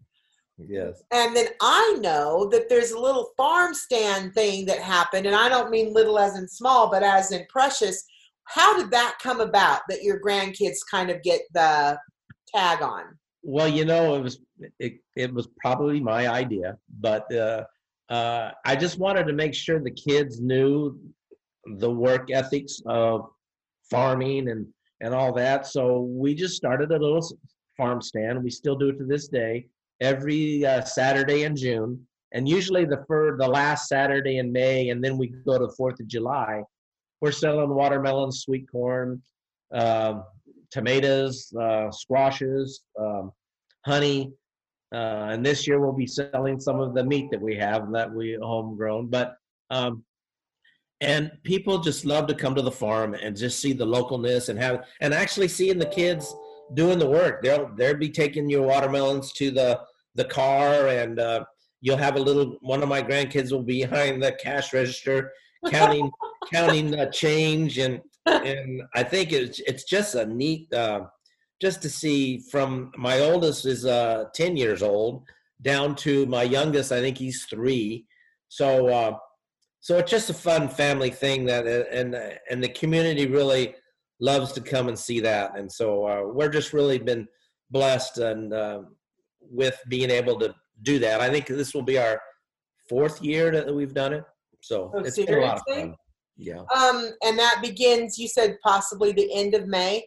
Yes. 0.59 1.03
And 1.12 1.35
then 1.35 1.46
I 1.61 1.96
know 2.00 2.48
that 2.50 2.68
there's 2.68 2.92
a 2.92 3.00
little 3.00 3.31
farm 3.37 3.74
stand 3.74 4.35
thing 4.35 4.66
that 4.66 4.79
happened, 4.79 5.26
and 5.26 5.35
I 5.35 5.48
don't 5.48 5.70
mean 5.70 5.92
little 5.92 6.18
as 6.18 6.37
in 6.37 6.46
small, 6.46 6.90
but 6.90 7.03
as 7.03 7.33
in 7.33 7.44
precious. 7.48 8.05
How 8.44 8.76
did 8.76 8.90
that 8.90 9.16
come 9.22 9.40
about 9.40 9.83
that 9.88 10.03
your 10.03 10.20
grandkids 10.20 10.79
kind 10.88 11.11
of 11.11 11.22
get 11.22 11.42
the 11.55 11.98
tag 12.54 12.82
on? 12.82 13.18
Well, 13.42 13.68
you 13.68 13.84
know, 13.84 14.16
it 14.16 14.22
was 14.22 14.40
it, 14.78 14.94
it 15.16 15.32
was 15.32 15.48
probably 15.58 16.00
my 16.00 16.28
idea, 16.28 16.76
but 17.00 17.32
uh, 17.34 17.64
uh, 18.10 18.50
I 18.64 18.76
just 18.76 18.98
wanted 18.98 19.26
to 19.28 19.32
make 19.32 19.54
sure 19.54 19.80
the 19.80 19.90
kids 19.90 20.40
knew 20.40 20.98
the 21.78 21.90
work 21.90 22.30
ethics 22.30 22.82
of 22.86 23.30
farming 23.90 24.50
and 24.50 24.66
and 25.00 25.14
all 25.14 25.32
that. 25.34 25.66
So 25.66 26.00
we 26.00 26.34
just 26.34 26.56
started 26.56 26.90
a 26.90 26.98
little 26.98 27.26
farm 27.76 28.02
stand. 28.02 28.42
We 28.42 28.50
still 28.50 28.76
do 28.76 28.90
it 28.90 28.98
to 28.98 29.04
this 29.04 29.28
day 29.28 29.66
every 30.00 30.66
uh, 30.66 30.82
Saturday 30.82 31.44
in 31.44 31.56
June, 31.56 32.06
and 32.32 32.48
usually 32.48 32.84
the 32.84 33.04
for 33.06 33.36
the 33.38 33.48
last 33.48 33.88
Saturday 33.88 34.36
in 34.38 34.52
May, 34.52 34.90
and 34.90 35.02
then 35.02 35.16
we 35.16 35.28
go 35.46 35.58
to 35.58 35.68
Fourth 35.76 36.00
of 36.00 36.06
July. 36.06 36.62
We're 37.20 37.32
selling 37.32 37.70
watermelons, 37.70 38.40
sweet 38.40 38.70
corn, 38.70 39.22
uh, 39.72 40.20
tomatoes, 40.70 41.52
uh, 41.61 41.90
squashes, 41.90 42.83
um, 42.98 43.33
honey, 43.85 44.33
uh, 44.92 45.28
and 45.30 45.44
this 45.44 45.66
year 45.66 45.80
we'll 45.80 45.92
be 45.92 46.06
selling 46.06 46.59
some 46.59 46.80
of 46.80 46.94
the 46.94 47.04
meat 47.04 47.30
that 47.30 47.40
we 47.40 47.56
have 47.56 47.92
that 47.92 48.12
we 48.12 48.37
homegrown. 48.40 49.09
But 49.09 49.37
um, 49.70 50.04
and 51.00 51.30
people 51.44 51.78
just 51.78 52.04
love 52.04 52.26
to 52.26 52.35
come 52.35 52.54
to 52.54 52.62
the 52.62 52.70
farm 52.70 53.14
and 53.14 53.37
just 53.37 53.61
see 53.61 53.72
the 53.72 53.87
localness 53.87 54.48
and 54.48 54.59
have 54.59 54.85
and 55.00 55.14
actually 55.14 55.48
seeing 55.48 55.78
the 55.78 55.87
kids 55.87 56.35
doing 56.74 56.98
the 56.98 57.09
work. 57.09 57.42
They'll 57.42 57.70
they'll 57.76 57.96
be 57.96 58.11
taking 58.11 58.50
your 58.50 58.62
watermelons 58.62 59.33
to 59.35 59.50
the 59.50 59.80
the 60.16 60.24
car 60.24 60.88
and 60.88 61.20
uh, 61.20 61.44
you'll 61.80 61.96
have 61.96 62.16
a 62.16 62.20
little 62.20 62.59
one 62.61 62.83
of 62.83 62.88
my 62.88 63.02
grandkids 63.02 63.52
will 63.52 63.62
be 63.62 63.83
behind 63.83 64.22
the 64.22 64.33
cash 64.33 64.72
register 64.72 65.33
counting 65.68 66.11
counting 66.52 66.90
the 66.90 67.06
change 67.12 67.78
and 67.78 68.00
and 68.26 68.83
I 68.94 69.02
think 69.02 69.33
it's 69.33 69.61
it's 69.61 69.85
just 69.85 70.14
a 70.14 70.26
neat 70.26 70.72
uh, 70.72 71.02
just 71.61 71.83
to 71.83 71.90
see 71.90 72.40
from 72.50 72.92
my 72.96 73.20
oldest 73.20 73.66
is 73.66 73.87
uh, 73.87 74.24
10 74.35 74.56
years 74.56 74.83
old 74.83 75.24
down 75.62 75.94
to 75.96 76.26
my 76.26 76.42
youngest 76.42 76.92
I 76.92 77.00
think 77.00 77.18
he's 77.18 77.44
3 77.44 78.04
so 78.48 78.88
uh, 78.88 79.16
so 79.80 79.98
it's 79.98 80.11
just 80.11 80.30
a 80.30 80.35
fun 80.35 80.68
family 80.68 81.11
thing 81.11 81.44
that 81.46 81.66
uh, 81.66 81.85
and 81.92 82.14
and 82.50 82.62
the 82.62 82.68
community 82.68 83.26
really 83.26 83.74
loves 84.20 84.52
to 84.52 84.61
come 84.61 84.88
and 84.88 84.98
see 84.98 85.20
that 85.20 85.59
and 85.59 85.70
so 85.70 86.06
uh, 86.06 86.22
we're 86.24 86.50
just 86.50 86.72
really 86.72 86.98
been 86.98 87.26
blessed 87.70 88.18
and 88.18 88.52
uh, 88.52 88.80
with 89.40 89.78
being 89.88 90.11
able 90.11 90.38
to 90.38 90.54
do 90.83 90.98
that. 91.00 91.20
I 91.20 91.30
think 91.30 91.46
this 91.46 91.74
will 91.74 91.83
be 91.83 91.98
our 91.98 92.20
fourth 92.88 93.22
year 93.22 93.50
that 93.50 93.74
we've 93.74 93.94
done 93.94 94.12
it. 94.12 94.24
So 94.61 94.90
Oh, 94.94 94.98
it's 95.00 95.16
been 95.16 95.35
a 95.35 95.40
lot 95.40 95.56
of 95.56 95.74
fun. 95.74 95.94
Yeah. 96.40 96.61
Um, 96.74 97.11
and 97.22 97.38
that 97.38 97.59
begins, 97.62 98.18
you 98.18 98.26
said 98.26 98.57
possibly 98.64 99.12
the 99.12 99.33
end 99.35 99.55
of 99.55 99.66
May. 99.66 100.07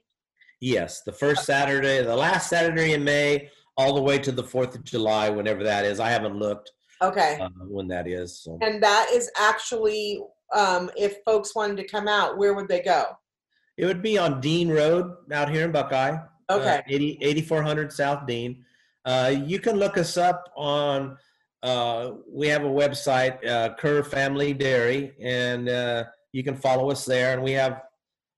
Yes, 0.59 1.01
the 1.05 1.11
first 1.11 1.45
Saturday, 1.45 2.01
the 2.03 2.15
last 2.15 2.49
Saturday 2.49 2.93
in 2.93 3.03
May, 3.03 3.49
all 3.77 3.93
the 3.93 4.01
way 4.01 4.17
to 4.19 4.31
the 4.31 4.43
Fourth 4.43 4.75
of 4.75 4.83
July, 4.83 5.29
whenever 5.29 5.63
that 5.63 5.85
is. 5.85 5.99
I 5.99 6.09
haven't 6.09 6.37
looked 6.37 6.71
Okay. 7.01 7.37
uh, 7.39 7.49
when 7.67 7.87
that 7.89 8.07
is. 8.07 8.39
So 8.41 8.57
And 8.61 8.81
that 8.81 9.09
is 9.13 9.29
actually, 9.37 10.21
um, 10.53 10.89
if 10.97 11.17
folks 11.25 11.53
wanted 11.55 11.77
to 11.77 11.87
come 11.87 12.07
out, 12.07 12.37
where 12.37 12.53
would 12.53 12.67
they 12.67 12.81
go? 12.81 13.05
it 13.75 13.85
would 13.87 14.03
be 14.03 14.19
on 14.19 14.39
Dean 14.39 14.69
Road 14.69 15.11
out 15.31 15.49
here 15.49 15.65
in 15.65 15.71
Buckeye. 15.71 16.15
uh, 16.49 16.53
Okay. 16.55 16.81
80, 16.87 17.17
8400 17.23 17.91
South 17.91 18.27
Dean. 18.27 18.63
Uh, 19.03 19.33
you 19.45 19.59
can 19.59 19.77
look 19.77 19.97
us 19.97 20.15
up 20.17 20.51
on. 20.55 21.17
Uh, 21.63 22.11
we 22.29 22.47
have 22.47 22.63
a 22.63 22.69
website, 22.69 23.43
uh, 23.47 23.73
Kerr 23.75 24.03
Family 24.03 24.53
Dairy, 24.53 25.13
and 25.19 25.69
uh, 25.69 26.03
you 26.33 26.43
can 26.43 26.55
follow 26.55 26.91
us 26.91 27.05
there. 27.05 27.33
And 27.33 27.41
we 27.41 27.51
have 27.53 27.83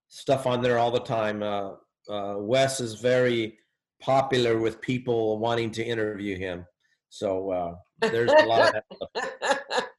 stuff 0.10 0.46
on 0.46 0.62
there 0.62 0.78
all 0.78 0.92
the 0.92 1.00
time. 1.00 1.42
Uh, 1.42 1.72
uh, 2.08 2.36
Wes 2.38 2.80
is 2.80 2.96
very 2.96 3.58
popular 4.00 4.60
with 4.60 4.80
people 4.82 5.40
wanting 5.40 5.72
to 5.72 5.84
interview 5.84 6.38
him, 6.38 6.66
so 7.10 7.50
uh, 7.50 7.76
there's 8.12 8.32
a 8.32 8.46
lot 8.46 8.68
of 8.68 8.74
that 8.74 8.86
stuff. 8.96 9.82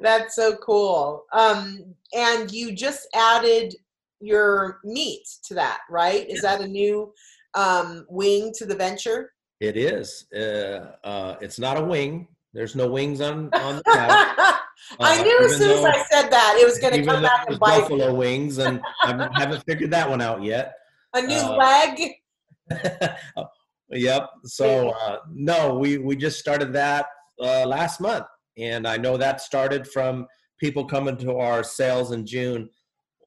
That's 0.00 0.34
so 0.34 0.56
cool. 0.56 1.24
Um, 1.32 1.94
and 2.14 2.50
you 2.50 2.72
just 2.72 3.06
added 3.14 3.74
your 4.20 4.80
meat 4.84 5.26
to 5.44 5.54
that, 5.54 5.80
right? 5.90 6.28
Is 6.30 6.40
that 6.42 6.60
a 6.60 6.66
new 6.66 7.12
um, 7.54 8.06
wing 8.08 8.52
to 8.56 8.64
the 8.64 8.74
venture? 8.74 9.32
It 9.60 9.76
is. 9.76 10.26
Uh, 10.34 10.92
uh, 11.04 11.36
it's 11.40 11.58
not 11.58 11.76
a 11.76 11.84
wing. 11.84 12.28
There's 12.52 12.74
no 12.74 12.88
wings 12.88 13.20
on 13.20 13.50
on 13.52 13.82
the 13.84 14.54
couch. 14.90 14.98
I 15.00 15.20
Uh, 15.20 15.22
knew 15.22 15.40
as 15.44 15.56
soon 15.56 15.70
as 15.70 15.84
I 15.84 16.04
said 16.10 16.30
that 16.30 16.58
it 16.60 16.64
was 16.64 16.78
going 16.78 16.94
to 16.94 17.04
come 17.04 17.22
back 17.22 17.48
and 17.48 17.58
bite 17.58 17.80
buffalo 17.80 18.14
wings, 18.14 18.58
and 18.58 18.80
I 19.02 19.28
haven't 19.34 19.64
figured 19.66 19.90
that 19.90 20.08
one 20.08 20.20
out 20.20 20.42
yet. 20.42 20.74
A 21.14 21.22
new 21.22 21.36
uh, 21.36 21.56
leg. 21.56 22.12
yep. 23.90 24.28
So 24.44 24.90
uh, 24.90 25.18
no, 25.32 25.74
we 25.78 25.98
we 25.98 26.16
just 26.16 26.38
started 26.38 26.72
that 26.74 27.06
uh, 27.40 27.66
last 27.66 28.00
month, 28.00 28.26
and 28.58 28.86
I 28.86 28.96
know 28.96 29.16
that 29.16 29.40
started 29.40 29.86
from 29.86 30.26
people 30.60 30.84
coming 30.84 31.16
to 31.18 31.36
our 31.36 31.62
sales 31.62 32.12
in 32.12 32.26
June, 32.26 32.68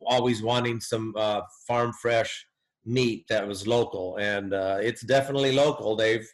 always 0.05 0.41
wanting 0.41 0.79
some 0.79 1.13
uh, 1.17 1.41
farm 1.67 1.93
fresh 2.01 2.45
meat 2.85 3.25
that 3.29 3.47
was 3.47 3.67
local, 3.67 4.17
and 4.17 4.53
uh, 4.53 4.77
it's 4.81 5.01
definitely 5.01 5.51
local. 5.51 5.95
They've 5.95 6.27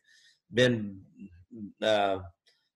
been 0.54 1.02
uh, 1.82 2.20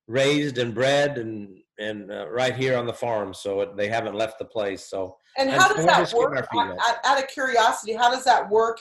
raised 0.07 0.57
and 0.57 0.73
bred 0.73 1.17
and 1.17 1.57
and 1.79 2.11
uh, 2.11 2.29
right 2.29 2.55
here 2.55 2.77
on 2.77 2.85
the 2.85 2.93
farm, 2.93 3.33
so 3.33 3.61
it, 3.61 3.77
they 3.77 3.87
haven't 3.87 4.15
left 4.15 4.37
the 4.37 4.45
place. 4.45 4.85
So 4.85 5.17
And 5.37 5.49
how 5.49 5.73
does 5.73 5.85
that 5.85 6.13
work? 6.13 6.47
Out, 7.05 7.23
of 7.23 7.27
curiosity, 7.29 7.93
how 7.93 8.11
does 8.11 8.23
that 8.25 8.49
work? 8.49 8.79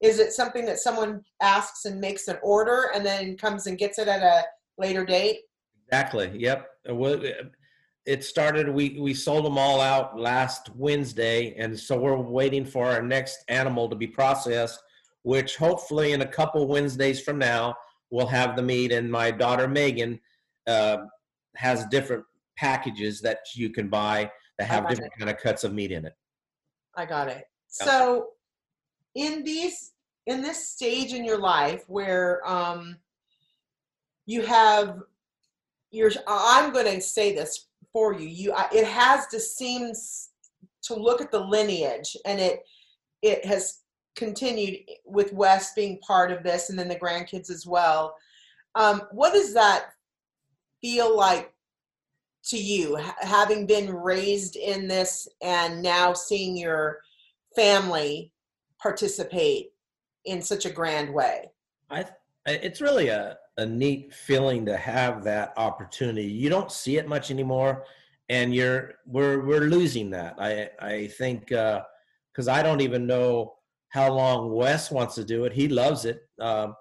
Is 0.00 0.18
it 0.18 0.32
something 0.32 0.64
that 0.66 0.78
someone 0.78 1.22
asks 1.40 1.84
and 1.84 2.00
makes 2.00 2.28
an 2.28 2.38
order 2.42 2.90
and 2.94 3.04
then 3.04 3.36
comes 3.36 3.66
and 3.66 3.78
gets 3.78 3.98
it 3.98 4.08
at 4.08 4.22
a 4.22 4.44
later 4.78 5.04
date? 5.04 5.40
Exactly. 5.86 6.30
Yep. 6.34 6.68
It 6.86 7.52
It 8.06 8.24
started. 8.24 8.68
We 8.68 8.98
we 9.00 9.14
sold 9.14 9.44
them 9.44 9.58
all 9.58 9.80
out 9.80 10.18
last 10.18 10.70
Wednesday, 10.74 11.54
and 11.56 11.78
so 11.78 11.98
we're 11.98 12.16
waiting 12.16 12.64
for 12.64 12.86
our 12.86 13.02
next 13.02 13.44
animal 13.48 13.88
to 13.88 13.96
be 13.96 14.06
processed, 14.06 14.80
which 15.22 15.56
hopefully 15.56 16.12
in 16.12 16.22
a 16.22 16.26
couple 16.26 16.66
Wednesdays 16.66 17.20
from 17.20 17.38
now 17.38 17.76
we'll 18.10 18.26
have 18.26 18.56
the 18.56 18.62
meat. 18.62 18.90
And 18.90 19.10
my 19.10 19.30
daughter 19.30 19.68
Megan 19.68 20.18
uh, 20.66 20.98
has 21.56 21.86
different 21.86 22.24
packages 22.60 23.22
that 23.22 23.38
you 23.54 23.70
can 23.70 23.88
buy 23.88 24.30
that 24.58 24.68
have 24.68 24.86
different 24.86 25.12
kind 25.18 25.30
of 25.30 25.38
cuts 25.38 25.64
of 25.64 25.72
meat 25.72 25.90
in 25.90 26.04
it. 26.04 26.12
I 26.94 27.06
got 27.06 27.28
it. 27.28 27.44
Yeah. 27.80 27.86
So, 27.86 28.26
in 29.14 29.42
these 29.42 29.92
in 30.26 30.42
this 30.42 30.68
stage 30.68 31.14
in 31.14 31.24
your 31.24 31.38
life 31.38 31.82
where 31.88 32.46
um, 32.48 32.96
you 34.26 34.42
have 34.42 34.98
your, 35.90 36.10
I'm 36.28 36.72
going 36.72 36.86
to 36.86 37.00
say 37.00 37.34
this 37.34 37.66
for 37.92 38.14
you. 38.14 38.28
You, 38.28 38.54
it 38.72 38.86
has 38.86 39.26
to 39.28 39.40
seem 39.40 39.92
to 40.82 40.94
look 40.94 41.20
at 41.20 41.32
the 41.32 41.40
lineage, 41.40 42.16
and 42.26 42.38
it 42.38 42.60
it 43.22 43.44
has 43.44 43.80
continued 44.16 44.80
with 45.04 45.32
Wes 45.32 45.72
being 45.74 45.98
part 46.06 46.30
of 46.30 46.42
this, 46.42 46.70
and 46.70 46.78
then 46.78 46.88
the 46.88 46.96
grandkids 46.96 47.50
as 47.50 47.66
well. 47.66 48.14
Um, 48.74 49.02
what 49.10 49.32
does 49.32 49.52
that 49.54 49.86
feel 50.80 51.16
like 51.16 51.52
to 52.44 52.56
you, 52.56 52.98
having 53.20 53.66
been 53.66 53.92
raised 53.92 54.56
in 54.56 54.88
this 54.88 55.28
and 55.42 55.82
now 55.82 56.12
seeing 56.12 56.56
your 56.56 56.98
family 57.54 58.32
participate 58.80 59.70
in 60.24 60.40
such 60.40 60.64
a 60.64 60.70
grand 60.70 61.12
way? 61.12 61.50
I 61.90 62.06
it's 62.46 62.80
really 62.80 63.08
a, 63.08 63.36
a 63.58 63.66
neat 63.66 64.14
feeling 64.14 64.64
to 64.66 64.76
have 64.76 65.22
that 65.24 65.52
opportunity. 65.56 66.24
You 66.24 66.48
don't 66.48 66.72
see 66.72 66.96
it 66.96 67.08
much 67.08 67.30
anymore, 67.30 67.84
and 68.28 68.54
you're 68.54 68.94
we're 69.06 69.44
we're 69.44 69.68
losing 69.68 70.10
that. 70.10 70.36
I 70.38 70.70
I 70.80 71.08
think 71.08 71.48
because 71.48 72.48
I 72.48 72.62
don't 72.62 72.80
even 72.80 73.06
know 73.06 73.54
how 73.90 74.12
long 74.12 74.52
Wes 74.52 74.90
wants 74.90 75.14
to 75.16 75.24
do 75.24 75.44
it. 75.44 75.52
He 75.52 75.68
loves 75.68 76.04
it. 76.04 76.22
Um, 76.40 76.74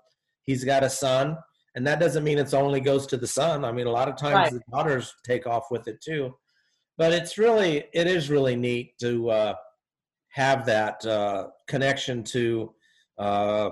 he's 0.43 0.64
got 0.64 0.84
a 0.84 0.89
son, 0.89 1.38
and 1.76 1.86
that 1.86 1.99
doesn't 1.99 2.24
mean 2.24 2.38
it's 2.38 2.53
only 2.53 2.80
goes 2.82 3.05
to 3.07 3.17
the 3.17 3.28
son. 3.28 3.63
I 3.63 3.72
mean, 3.72 3.88
a 3.88 3.91
lot 3.91 4.07
of 4.09 4.15
times 4.15 4.34
Right. 4.36 4.51
the 4.51 4.61
daughters 4.72 5.13
take 5.24 5.47
off 5.47 5.72
with 5.72 5.88
it 5.88 6.01
too. 6.01 6.36
But 6.97 7.13
it's 7.13 7.38
really, 7.38 7.86
it 7.93 8.07
is 8.07 8.30
really 8.30 8.55
neat 8.55 8.97
to 8.99 9.30
uh, 9.30 9.53
have 10.30 10.65
that 10.65 11.05
uh, 11.05 11.47
connection 11.67 12.24
to 12.26 12.74
uh, 13.17 13.70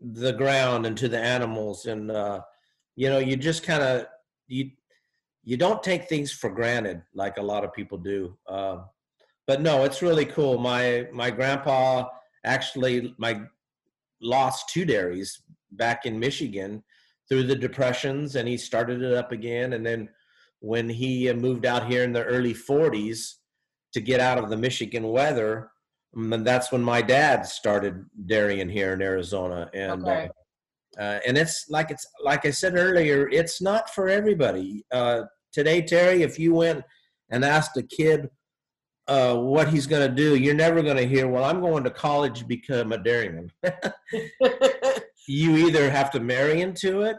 the 0.00 0.32
ground 0.32 0.86
and 0.86 0.96
to 0.96 1.08
the 1.08 1.18
animals, 1.18 1.86
and 1.86 2.10
uh, 2.10 2.40
you 2.96 3.08
know, 3.08 3.18
you 3.18 3.36
just 3.36 3.62
kind 3.62 3.82
of 3.82 4.06
you 4.48 4.70
you 5.42 5.56
don't 5.56 5.82
take 5.82 6.08
things 6.08 6.32
for 6.32 6.50
granted 6.50 7.02
like 7.14 7.38
a 7.38 7.42
lot 7.42 7.64
of 7.64 7.72
people 7.72 7.98
do. 7.98 8.36
Uh, 8.46 8.78
but 9.46 9.60
no, 9.60 9.84
it's 9.84 10.02
really 10.02 10.24
cool. 10.24 10.58
My 10.58 11.06
my 11.12 11.30
grandpa 11.30 12.08
actually 12.44 13.14
my 13.18 13.42
lost 14.22 14.68
two 14.68 14.84
dairies 14.84 15.42
back 15.72 16.06
in 16.06 16.18
Michigan 16.18 16.82
through 17.30 17.44
the 17.44 17.54
depressions, 17.56 18.34
and 18.34 18.48
he 18.48 18.56
started 18.56 19.02
it 19.02 19.14
up 19.14 19.30
again. 19.32 19.72
And 19.74 19.86
then 19.86 20.08
when 20.58 20.88
he 20.88 21.32
moved 21.32 21.64
out 21.64 21.90
here 21.90 22.02
in 22.02 22.12
the 22.12 22.24
early 22.24 22.52
40s 22.52 23.34
to 23.92 24.00
get 24.00 24.20
out 24.20 24.38
of 24.38 24.50
the 24.50 24.56
Michigan 24.56 25.08
weather, 25.08 25.70
um, 26.16 26.32
and 26.32 26.44
that's 26.44 26.72
when 26.72 26.82
my 26.82 27.00
dad 27.00 27.46
started 27.46 28.04
dairying 28.26 28.68
here 28.68 28.92
in 28.92 29.00
Arizona. 29.00 29.70
And 29.72 30.02
Okay. 30.02 30.28
uh, 30.28 31.00
uh, 31.00 31.20
and 31.24 31.38
it's 31.38 31.70
like 31.70 31.92
it's 31.92 32.04
like 32.24 32.44
I 32.44 32.50
said 32.50 32.74
earlier, 32.76 33.28
it's 33.28 33.62
not 33.62 33.88
for 33.90 34.08
everybody. 34.08 34.84
Uh, 34.90 35.22
today, 35.52 35.82
Terry, 35.82 36.22
if 36.24 36.36
you 36.36 36.52
went 36.52 36.84
and 37.30 37.44
asked 37.44 37.76
a 37.76 37.82
kid 37.84 38.28
uh, 39.06 39.36
what 39.36 39.68
he's 39.68 39.86
going 39.86 40.06
to 40.08 40.14
do, 40.14 40.34
you're 40.34 40.52
never 40.52 40.82
going 40.82 40.96
to 40.96 41.06
hear, 41.06 41.28
"Well, 41.28 41.44
I'm 41.44 41.60
going 41.60 41.84
to 41.84 41.90
college 41.90 42.40
to 42.40 42.44
become 42.44 42.90
a 42.90 42.98
dairyman." 42.98 43.52
you 45.30 45.56
either 45.58 45.88
have 45.88 46.10
to 46.10 46.18
marry 46.18 46.60
into 46.60 47.02
it 47.02 47.16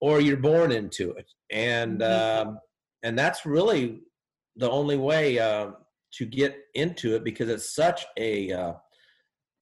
or 0.00 0.20
you're 0.20 0.36
born 0.36 0.70
into 0.70 1.10
it 1.12 1.26
and 1.50 2.00
Mhm. 2.00 2.46
um, 2.46 2.58
and 3.02 3.18
that's 3.18 3.44
really 3.44 4.00
the 4.56 4.70
only 4.70 4.96
way 4.96 5.38
uh, 5.38 5.72
to 6.12 6.24
get 6.26 6.56
into 6.74 7.16
it 7.16 7.24
because 7.24 7.48
it's 7.48 7.74
such 7.74 8.06
a 8.16 8.52
uh, 8.52 8.74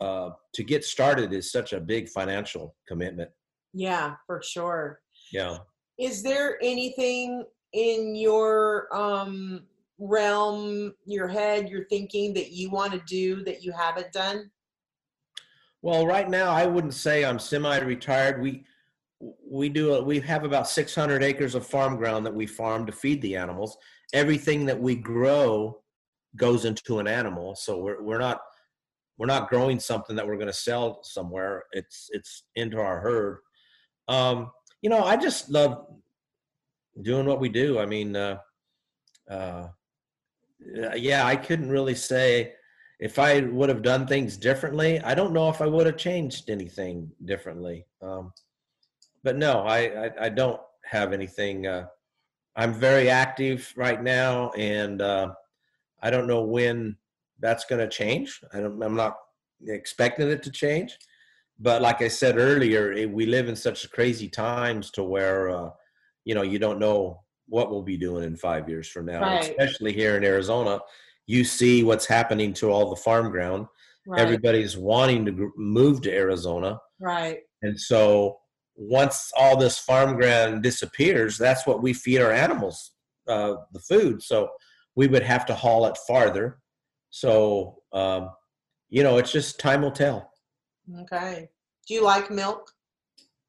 uh, 0.00 0.30
to 0.52 0.62
get 0.62 0.84
started 0.84 1.32
is 1.32 1.50
such 1.50 1.72
a 1.72 1.80
big 1.80 2.08
financial 2.08 2.76
commitment 2.86 3.30
yeah, 3.74 4.16
for 4.26 4.42
sure. 4.42 5.00
yeah 5.32 5.56
Is 5.98 6.22
there 6.22 6.58
anything 6.62 7.42
in 7.72 8.14
your 8.14 8.94
um 8.94 9.64
realm, 9.98 10.92
your 11.06 11.28
head, 11.28 11.68
your 11.70 11.84
thinking 11.88 12.34
that 12.34 12.50
you 12.52 12.68
want 12.70 12.92
to 12.92 13.00
do 13.06 13.42
that 13.44 13.62
you 13.64 13.72
haven't 13.72 14.12
done? 14.12 14.50
Well 15.82 16.06
right 16.06 16.30
now 16.30 16.50
i 16.50 16.64
wouldn't 16.64 16.94
say 16.94 17.24
i'm 17.24 17.38
semi-retired. 17.38 18.40
We 18.40 18.64
we 19.48 19.68
do 19.68 19.94
a, 19.94 20.02
we 20.02 20.20
have 20.20 20.44
about 20.44 20.68
600 20.68 21.22
acres 21.22 21.54
of 21.54 21.66
farm 21.66 21.96
ground 21.96 22.26
that 22.26 22.34
we 22.34 22.46
farm 22.46 22.86
to 22.86 22.92
feed 22.92 23.22
the 23.22 23.36
animals. 23.36 23.76
Everything 24.12 24.66
that 24.66 24.80
we 24.80 24.96
grow 24.96 25.80
goes 26.34 26.64
into 26.64 26.98
an 26.98 27.06
animal 27.06 27.54
so 27.54 27.78
we're, 27.78 28.02
we're 28.02 28.18
not 28.18 28.40
we're 29.18 29.26
not 29.26 29.50
growing 29.50 29.78
something 29.78 30.16
that 30.16 30.26
we're 30.26 30.36
going 30.36 30.46
to 30.46 30.52
sell 30.52 31.00
somewhere. 31.04 31.64
It's 31.72 32.08
it's 32.12 32.44
into 32.56 32.80
our 32.80 33.00
herd. 33.00 33.38
Um 34.08 34.50
you 34.80 34.90
know 34.90 35.04
i 35.04 35.16
just 35.16 35.50
love 35.50 35.86
doing 37.02 37.26
what 37.26 37.40
we 37.40 37.48
do. 37.48 37.78
I 37.78 37.86
mean 37.86 38.16
uh 38.16 38.38
uh 39.30 39.68
yeah 40.96 41.26
i 41.26 41.36
couldn't 41.36 41.70
really 41.70 41.94
say 41.94 42.54
if 43.02 43.18
i 43.18 43.40
would 43.40 43.68
have 43.68 43.82
done 43.82 44.06
things 44.06 44.36
differently 44.36 45.00
i 45.00 45.12
don't 45.12 45.32
know 45.32 45.48
if 45.48 45.60
i 45.60 45.66
would 45.66 45.86
have 45.86 45.96
changed 45.96 46.48
anything 46.48 47.10
differently 47.24 47.84
um 48.00 48.32
but 49.24 49.36
no 49.36 49.60
i 49.62 49.78
i, 50.04 50.10
I 50.26 50.28
don't 50.28 50.60
have 50.84 51.12
anything 51.12 51.66
uh 51.66 51.86
i'm 52.54 52.72
very 52.72 53.10
active 53.10 53.72
right 53.76 54.00
now 54.00 54.50
and 54.50 55.02
uh 55.02 55.32
i 56.00 56.10
don't 56.10 56.28
know 56.28 56.42
when 56.42 56.96
that's 57.40 57.64
going 57.64 57.80
to 57.80 57.88
change 57.88 58.40
I 58.54 58.60
don't, 58.60 58.80
i'm 58.80 58.96
not 58.96 59.16
expecting 59.66 60.28
it 60.28 60.42
to 60.44 60.50
change 60.52 60.96
but 61.58 61.82
like 61.82 62.02
i 62.02 62.08
said 62.08 62.38
earlier 62.38 62.92
it, 62.92 63.10
we 63.10 63.26
live 63.26 63.48
in 63.48 63.56
such 63.56 63.90
crazy 63.90 64.28
times 64.28 64.92
to 64.92 65.02
where 65.02 65.50
uh 65.50 65.70
you 66.24 66.36
know 66.36 66.42
you 66.42 66.60
don't 66.60 66.78
know 66.78 67.22
what 67.48 67.68
we'll 67.68 67.82
be 67.82 67.96
doing 67.96 68.22
in 68.22 68.36
five 68.36 68.68
years 68.68 68.88
from 68.88 69.06
now 69.06 69.22
Right. 69.22 69.42
especially 69.42 69.92
here 69.92 70.16
in 70.16 70.24
arizona 70.24 70.78
you 71.26 71.44
see 71.44 71.82
what's 71.82 72.06
happening 72.06 72.52
to 72.54 72.70
all 72.70 72.90
the 72.90 72.96
farm 72.96 73.30
ground 73.30 73.66
Right. 74.04 74.20
everybody's 74.20 74.76
wanting 74.76 75.24
to 75.26 75.52
move 75.56 76.00
to 76.02 76.12
arizona 76.12 76.80
right. 77.00 77.38
and 77.62 77.78
so 77.78 78.38
once 78.76 79.30
all 79.36 79.56
this 79.56 79.78
farm 79.78 80.16
ground 80.16 80.62
disappears, 80.62 81.36
that's 81.36 81.66
what 81.66 81.82
we 81.82 81.92
feed 81.92 82.20
our 82.20 82.32
animals, 82.32 82.92
uh, 83.28 83.54
the 83.72 83.80
food. 83.80 84.22
So 84.22 84.50
we 84.96 85.06
would 85.06 85.22
have 85.22 85.46
to 85.46 85.54
haul 85.54 85.86
it 85.86 85.96
farther. 86.06 86.58
So, 87.10 87.82
um, 87.92 88.30
you 88.88 89.02
know, 89.02 89.18
it's 89.18 89.32
just 89.32 89.58
time 89.60 89.82
will 89.82 89.90
tell. 89.90 90.30
Okay. 91.02 91.48
Do 91.86 91.94
you 91.94 92.02
like 92.02 92.30
milk? 92.30 92.70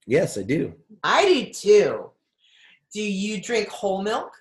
Yes, 0.06 0.38
I 0.38 0.44
do. 0.44 0.74
I 1.04 1.26
do 1.26 1.54
too. 1.54 2.12
Do 2.94 3.02
you 3.02 3.42
drink 3.42 3.70
whole 3.70 4.02
milk? 4.02 4.32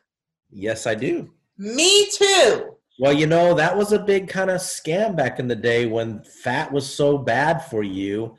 Yes, 0.51 0.87
I 0.87 0.95
do. 0.95 1.33
Me 1.57 2.11
too. 2.11 2.77
Well, 2.99 3.13
you 3.13 3.27
know, 3.27 3.55
that 3.55 3.77
was 3.77 3.93
a 3.93 3.99
big 3.99 4.29
kind 4.29 4.51
of 4.51 4.61
scam 4.61 5.17
back 5.17 5.39
in 5.39 5.49
the 5.49 5.57
day 5.57 5.87
when 5.87 6.23
fat 6.23 6.71
was 6.71 6.93
so 6.93 7.17
bad 7.17 7.65
for 7.65 7.83
you. 7.83 8.37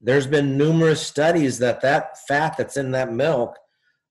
There's 0.00 0.26
been 0.26 0.56
numerous 0.56 1.04
studies 1.04 1.58
that 1.58 1.80
that 1.80 2.18
fat 2.28 2.56
that's 2.56 2.76
in 2.76 2.92
that 2.92 3.12
milk 3.12 3.58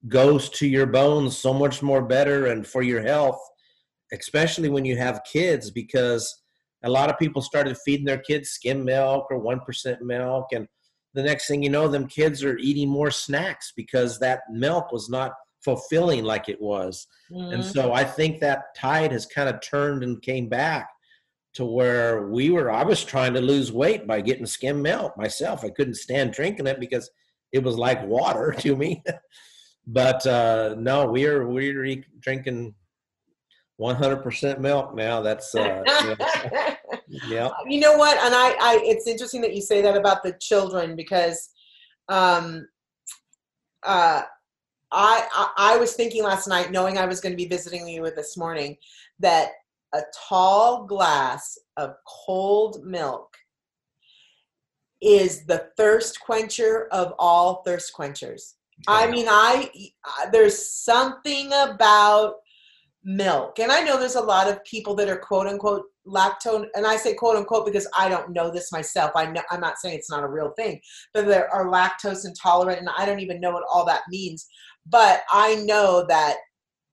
goes 0.07 0.49
to 0.49 0.67
your 0.67 0.85
bones 0.85 1.37
so 1.37 1.53
much 1.53 1.81
more 1.81 2.01
better 2.01 2.47
and 2.47 2.67
for 2.67 2.81
your 2.81 3.01
health, 3.01 3.39
especially 4.11 4.69
when 4.69 4.85
you 4.85 4.97
have 4.97 5.23
kids, 5.31 5.71
because 5.71 6.41
a 6.83 6.89
lot 6.89 7.09
of 7.09 7.17
people 7.17 7.41
started 7.41 7.77
feeding 7.77 8.05
their 8.05 8.19
kids 8.19 8.49
skim 8.49 8.83
milk 8.83 9.27
or 9.31 9.41
1% 9.41 10.01
milk. 10.01 10.47
And 10.51 10.67
the 11.13 11.23
next 11.23 11.47
thing 11.47 11.63
you 11.63 11.69
know, 11.69 11.87
them 11.87 12.07
kids 12.07 12.43
are 12.43 12.57
eating 12.57 12.89
more 12.89 13.11
snacks 13.11 13.71
because 13.75 14.19
that 14.19 14.41
milk 14.51 14.91
was 14.91 15.09
not 15.09 15.31
fulfilling 15.65 16.23
like 16.23 16.47
it 16.47 16.61
was. 16.61 17.07
And 17.51 17.61
Mhm. 17.61 17.65
so 17.65 17.91
I 17.91 18.03
think 18.03 18.39
that 18.39 18.75
tide 18.77 19.11
has 19.11 19.25
kind 19.25 19.49
of 19.49 19.59
turned 19.59 20.03
and 20.03 20.21
came 20.21 20.47
back 20.47 20.89
to 21.55 21.65
where 21.65 22.27
we 22.27 22.51
were. 22.51 22.69
I 22.71 22.83
was 22.83 23.03
trying 23.03 23.33
to 23.33 23.41
lose 23.41 23.71
weight 23.71 24.05
by 24.07 24.21
getting 24.21 24.45
skim 24.45 24.81
milk 24.81 25.17
myself. 25.17 25.63
I 25.65 25.69
couldn't 25.69 25.95
stand 25.95 26.33
drinking 26.33 26.67
it 26.67 26.79
because 26.79 27.09
it 27.51 27.63
was 27.63 27.77
like 27.77 28.05
water 28.05 28.53
to 28.59 28.75
me. 28.75 29.03
but 29.87 30.25
uh, 30.27 30.75
no, 30.77 31.07
we're 31.07 31.47
we're 31.47 31.85
e- 31.85 32.05
drinking 32.19 32.75
100% 33.79 34.59
milk 34.59 34.95
now. 34.95 35.21
That's 35.21 35.53
uh, 35.55 35.83
you 36.03 36.15
know, 36.19 36.75
yeah, 37.07 37.49
you 37.67 37.79
know 37.79 37.97
what 37.97 38.17
and 38.17 38.33
I, 38.33 38.55
I 38.59 38.79
it's 38.83 39.07
interesting 39.07 39.41
that 39.41 39.55
you 39.55 39.61
say 39.61 39.81
that 39.81 39.97
about 39.97 40.23
the 40.23 40.33
children 40.39 40.95
because 40.95 41.49
um 42.09 42.67
uh 43.83 44.21
I, 44.95 45.27
I 45.33 45.73
i 45.73 45.77
was 45.77 45.93
thinking 45.93 46.23
last 46.23 46.47
night 46.47 46.71
knowing 46.71 46.97
i 46.97 47.05
was 47.05 47.19
going 47.19 47.33
to 47.33 47.37
be 47.37 47.47
visiting 47.47 47.87
you 47.87 48.01
with 48.01 48.15
this 48.15 48.37
morning 48.37 48.77
that 49.19 49.49
a 49.93 50.01
tall 50.27 50.85
glass 50.85 51.57
of 51.77 51.95
cold 52.07 52.83
milk 52.85 53.35
is 55.01 55.45
the 55.45 55.69
thirst 55.77 56.19
quencher 56.19 56.87
of 56.91 57.13
all 57.19 57.61
thirst 57.63 57.93
quenchers. 57.93 58.55
I 58.87 59.07
mean 59.07 59.27
i 59.29 59.69
I- 60.05 60.29
there's 60.31 60.69
something 60.69 61.51
about 61.53 62.35
milk. 63.05 63.59
And 63.59 63.71
i 63.71 63.81
know 63.81 63.99
there's 63.99 64.15
a 64.15 64.21
lot 64.21 64.49
of 64.49 64.63
people 64.65 64.95
that 64.95 65.07
are 65.07 65.17
quote 65.17 65.45
unquote 65.45 65.83
lactose 66.07 66.65
and 66.75 66.85
i 66.85 66.95
say 66.95 67.13
quote 67.13 67.37
unquote 67.37 67.65
because 67.65 67.87
i 67.97 68.09
don't 68.09 68.31
know 68.31 68.51
this 68.51 68.71
myself. 68.71 69.11
I 69.15 69.27
know 69.27 69.41
i'm 69.51 69.61
not 69.61 69.77
saying 69.77 69.95
it's 69.95 70.09
not 70.09 70.23
a 70.23 70.27
real 70.27 70.51
thing 70.57 70.81
but 71.13 71.25
there 71.27 71.51
are 71.53 71.67
lactose 71.67 72.25
intolerant 72.25 72.79
and 72.79 72.89
i 72.97 73.05
don't 73.05 73.19
even 73.19 73.39
know 73.39 73.51
what 73.51 73.63
all 73.71 73.85
that 73.85 74.01
means. 74.09 74.47
But 74.87 75.21
i 75.31 75.55
know 75.55 76.05
that 76.09 76.37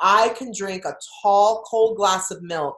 i 0.00 0.28
can 0.36 0.52
drink 0.54 0.84
a 0.84 0.96
tall 1.22 1.64
cold 1.70 1.96
glass 1.96 2.30
of 2.30 2.42
milk 2.42 2.76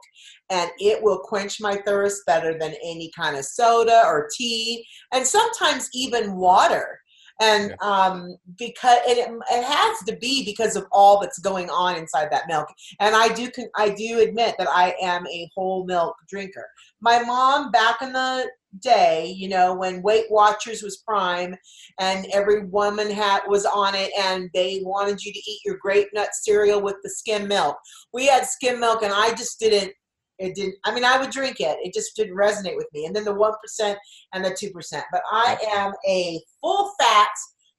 and 0.49 0.69
it 0.77 1.01
will 1.03 1.19
quench 1.19 1.59
my 1.59 1.75
thirst 1.85 2.21
better 2.25 2.57
than 2.57 2.73
any 2.83 3.11
kind 3.15 3.35
of 3.35 3.43
soda 3.43 4.03
or 4.05 4.29
tea 4.37 4.85
and 5.13 5.25
sometimes 5.25 5.89
even 5.93 6.35
water 6.35 6.99
and 7.41 7.75
um 7.81 8.35
because 8.57 8.97
and 9.07 9.17
it, 9.17 9.29
it 9.51 9.63
has 9.63 9.97
to 10.05 10.15
be 10.17 10.45
because 10.45 10.75
of 10.75 10.85
all 10.91 11.19
that's 11.19 11.39
going 11.39 11.69
on 11.69 11.95
inside 11.95 12.29
that 12.31 12.47
milk 12.47 12.67
and 12.99 13.15
I 13.15 13.33
do 13.33 13.49
con- 13.51 13.69
I 13.75 13.89
do 13.89 14.19
admit 14.19 14.55
that 14.57 14.69
I 14.69 14.95
am 15.01 15.27
a 15.27 15.49
whole 15.55 15.85
milk 15.85 16.15
drinker. 16.29 16.67
My 17.01 17.21
mom 17.23 17.71
back 17.71 18.01
in 18.01 18.13
the 18.13 18.49
day, 18.79 19.33
you 19.37 19.47
know, 19.47 19.73
when 19.73 20.01
Weight 20.01 20.25
Watchers 20.29 20.81
was 20.81 20.97
prime 20.97 21.55
and 21.99 22.25
every 22.33 22.65
woman 22.65 23.09
had 23.09 23.41
was 23.47 23.65
on 23.65 23.95
it 23.95 24.11
and 24.19 24.49
they 24.53 24.81
wanted 24.83 25.23
you 25.23 25.31
to 25.31 25.39
eat 25.39 25.59
your 25.65 25.77
grape 25.81 26.09
nut 26.13 26.29
cereal 26.33 26.81
with 26.81 26.95
the 27.03 27.09
skim 27.09 27.47
milk. 27.47 27.77
We 28.13 28.27
had 28.27 28.45
skim 28.45 28.79
milk 28.79 29.03
and 29.03 29.13
I 29.13 29.31
just 29.31 29.59
didn't 29.59 29.93
it 30.39 30.55
didn't 30.55 30.75
I 30.83 30.93
mean 30.93 31.05
I 31.05 31.17
would 31.19 31.31
drink 31.31 31.57
it. 31.59 31.77
It 31.81 31.93
just 31.93 32.15
didn't 32.15 32.35
resonate 32.35 32.75
with 32.75 32.87
me. 32.93 33.05
And 33.05 33.15
then 33.15 33.23
the 33.23 33.33
1% 33.33 33.95
and 34.33 34.45
the 34.45 34.49
2%. 34.49 35.03
But 35.11 35.21
I 35.31 35.57
am 35.75 35.93
a 36.07 36.41
full 36.61 36.91
fat 36.99 37.29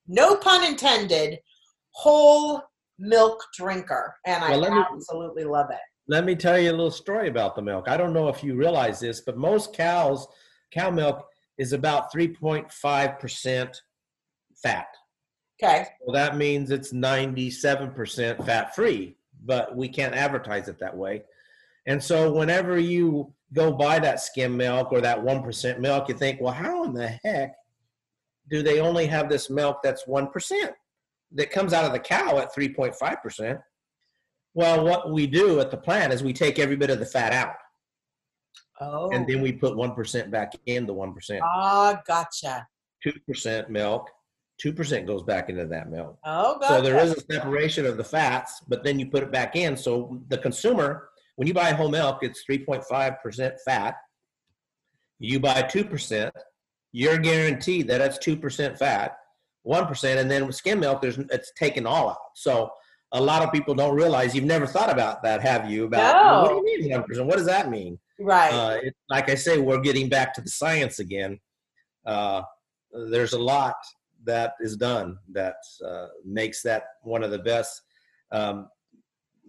no 0.09 0.37
pun 0.37 0.65
intended, 0.65 1.39
whole 1.91 2.63
milk 2.99 3.43
drinker, 3.57 4.15
and 4.25 4.45
I 4.45 4.51
Well, 4.51 4.71
me- 4.71 4.85
absolutely 4.93 5.45
love 5.45 5.71
it. 5.71 5.81
Let 6.09 6.25
me 6.25 6.37
tell 6.37 6.59
you 6.59 6.71
a 6.71 6.73
little 6.73 6.91
story 6.91 7.29
about 7.29 7.57
the 7.57 7.63
milk. 7.63 7.89
I 7.89 7.97
don't 7.97 8.13
know 8.13 8.29
if 8.29 8.45
you 8.45 8.55
realize 8.55 9.01
this, 9.01 9.23
but 9.23 9.37
most 9.37 9.73
cows, 9.73 10.27
cow 10.71 10.91
milk 10.91 11.27
is 11.59 11.73
about 11.73 12.13
3.5% 12.13 13.81
fat. 14.63 14.87
Okay. 15.61 15.87
Well, 16.07 16.15
that 16.15 16.37
means 16.37 16.71
it's 16.71 16.93
97% 16.93 18.45
fat 18.45 18.75
free, 18.75 19.17
but 19.45 19.75
we 19.75 19.89
can't 19.89 20.15
advertise 20.15 20.69
it 20.69 20.79
that 20.79 20.97
way. 20.97 21.25
And 21.87 22.03
so, 22.03 22.33
whenever 22.33 22.79
you 22.79 23.33
go 23.53 23.73
buy 23.73 23.99
that 24.01 24.21
skim 24.21 24.57
milk 24.57 24.93
or 24.93 25.01
that 25.01 25.23
1% 25.23 25.79
milk, 25.79 26.09
you 26.09 26.15
think, 26.15 26.41
well, 26.41 26.53
how 26.53 26.85
in 26.85 26.93
the 26.93 27.09
heck 27.25 27.55
do 28.51 28.63
they 28.63 28.81
only 28.81 29.07
have 29.07 29.29
this 29.29 29.49
milk 29.51 29.79
that's 29.83 30.05
1% 30.05 30.29
that 31.33 31.51
comes 31.51 31.73
out 31.73 31.85
of 31.85 31.93
the 31.93 31.99
cow 31.99 32.39
at 32.39 32.55
3.5%? 32.55 33.61
Well, 34.55 34.85
what 34.85 35.13
we 35.13 35.27
do 35.27 35.61
at 35.61 35.71
the 35.71 35.77
plant 35.77 36.13
is 36.13 36.23
we 36.23 36.33
take 36.33 36.59
every 36.59 36.77
bit 36.77 36.91
of 36.91 36.99
the 36.99 37.07
fat 37.07 37.33
out 37.33 37.55
Oh. 38.81 39.11
and 39.11 39.27
then 39.27 39.41
we 39.41 39.53
put 39.53 39.75
1% 39.75 40.31
back 40.31 40.53
in 40.67 40.87
the 40.87 40.93
1%. 40.95 41.41
Ah, 41.43 42.01
gotcha. 42.07 42.67
2% 43.07 43.69
milk, 43.71 44.11
2% 44.63 45.07
goes 45.07 45.23
back 45.23 45.49
into 45.49 45.67
that 45.67 45.91
milk. 45.91 46.19
Oh, 46.25 46.59
gotcha. 46.59 46.75
So 46.75 46.81
there 46.83 46.99
is 46.99 47.13
a 47.13 47.21
separation 47.33 47.87
of 47.87 47.97
the 47.97 48.05
fats, 48.05 48.61
but 48.69 48.85
then 48.85 48.99
you 48.99 49.07
put 49.11 49.23
it 49.23 49.33
back 49.33 49.57
in. 49.57 49.77
So 49.77 50.21
the 50.29 50.39
consumer, 50.39 51.09
when 51.37 51.47
you 51.47 51.55
buy 51.55 51.73
whole 51.73 51.89
milk, 51.89 52.19
it's 52.23 52.45
3.5% 52.49 53.53
fat. 53.65 53.95
You 55.19 55.41
buy 55.41 55.63
2%, 55.63 56.31
you're 56.93 57.19
guaranteed 57.19 57.89
that 57.89 57.99
that's 57.99 58.19
2% 58.19 58.79
fat, 58.79 59.17
1%, 59.67 60.17
and 60.17 60.31
then 60.31 60.47
with 60.47 60.57
skim 60.57 60.81
milk, 60.81 61.01
there's 61.01 61.19
it's 61.31 61.53
taken 61.59 61.87
all 61.87 62.11
out. 62.11 62.19
So 62.35 62.71
a 63.13 63.21
lot 63.21 63.43
of 63.43 63.53
people 63.53 63.75
don't 63.75 63.95
realize 63.95 64.35
you've 64.35 64.45
never 64.45 64.67
thought 64.67 64.91
about 64.91 65.23
that, 65.23 65.41
have 65.41 65.71
you? 65.71 65.85
About 65.85 66.15
No. 66.15 66.43
what 66.43 66.65
do 66.65 66.71
you 66.71 66.81
mean 66.81 66.91
1%? 66.93 67.27
What 67.27 67.37
does 67.37 67.47
that 67.47 67.71
mean? 67.71 67.99
right. 68.19 68.53
uh, 68.53 68.79
it, 68.83 68.95
like 69.09 69.31
I 69.31 69.35
say, 69.35 69.59
we're 69.59 69.81
getting 69.81 70.09
back 70.09 70.35
to 70.35 70.41
the 70.41 70.51
science 70.51 70.99
again. 70.99 71.39
Uh, 72.05 72.43
there's 73.11 73.33
a 73.33 73.39
lot 73.39 73.77
that 74.25 74.55
is 74.61 74.77
done 74.77 75.19
that 75.33 75.57
uh, 75.87 76.07
makes 76.25 76.63
that 76.63 76.85
one 77.03 77.23
of 77.23 77.31
the 77.31 77.39
best 77.39 77.83
um, 78.33 78.69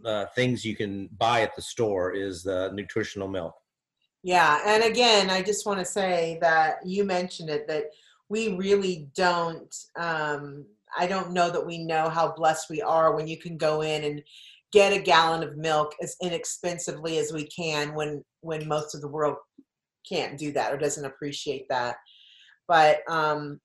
uh, 0.06 0.26
things 0.36 0.66
you 0.66 0.76
can 0.76 1.10
buy 1.18 1.42
at 1.42 1.56
the 1.56 1.62
store 1.62 2.14
is 2.14 2.44
the 2.44 2.72
nutritional 2.74 3.28
milk. 3.28 3.56
Yeah, 4.24 4.60
and 4.66 4.84
again, 4.84 5.30
I 5.30 5.42
just 5.42 5.66
want 5.66 5.80
to 5.80 5.86
say 5.86 6.38
that 6.42 6.86
you 6.86 7.04
mentioned 7.04 7.50
it 7.50 7.68
that 7.68 7.86
we 8.30 8.56
really 8.56 9.10
don't. 9.16 9.74
Um, 9.98 10.66
I 10.98 11.08
don't 11.08 11.32
know 11.32 11.50
that 11.50 11.66
we 11.66 11.78
know 11.80 12.10
how 12.10 12.34
blessed 12.34 12.70
we 12.70 12.82
are 12.82 13.16
when 13.16 13.28
you 13.28 13.38
can 13.38 13.58
go 13.58 13.82
in 13.82 14.04
and 14.04 14.22
get 14.74 14.94
a 14.94 15.00
gallon 15.00 15.44
of 15.44 15.58
milk 15.58 15.94
as 16.02 16.16
inexpensively 16.22 17.18
as 17.20 17.32
we 17.32 17.48
can 17.48 17.94
when 17.94 18.24
when 18.42 18.68
most 18.68 18.96
of 18.96 19.02
the 19.02 19.08
world 19.08 19.38
can't 20.08 20.38
do 20.38 20.52
that 20.54 20.74
or 20.74 20.78
doesn't 20.78 21.06
appreciate 21.06 21.68
that. 21.70 21.98
But 22.68 23.00
um, 23.10 23.60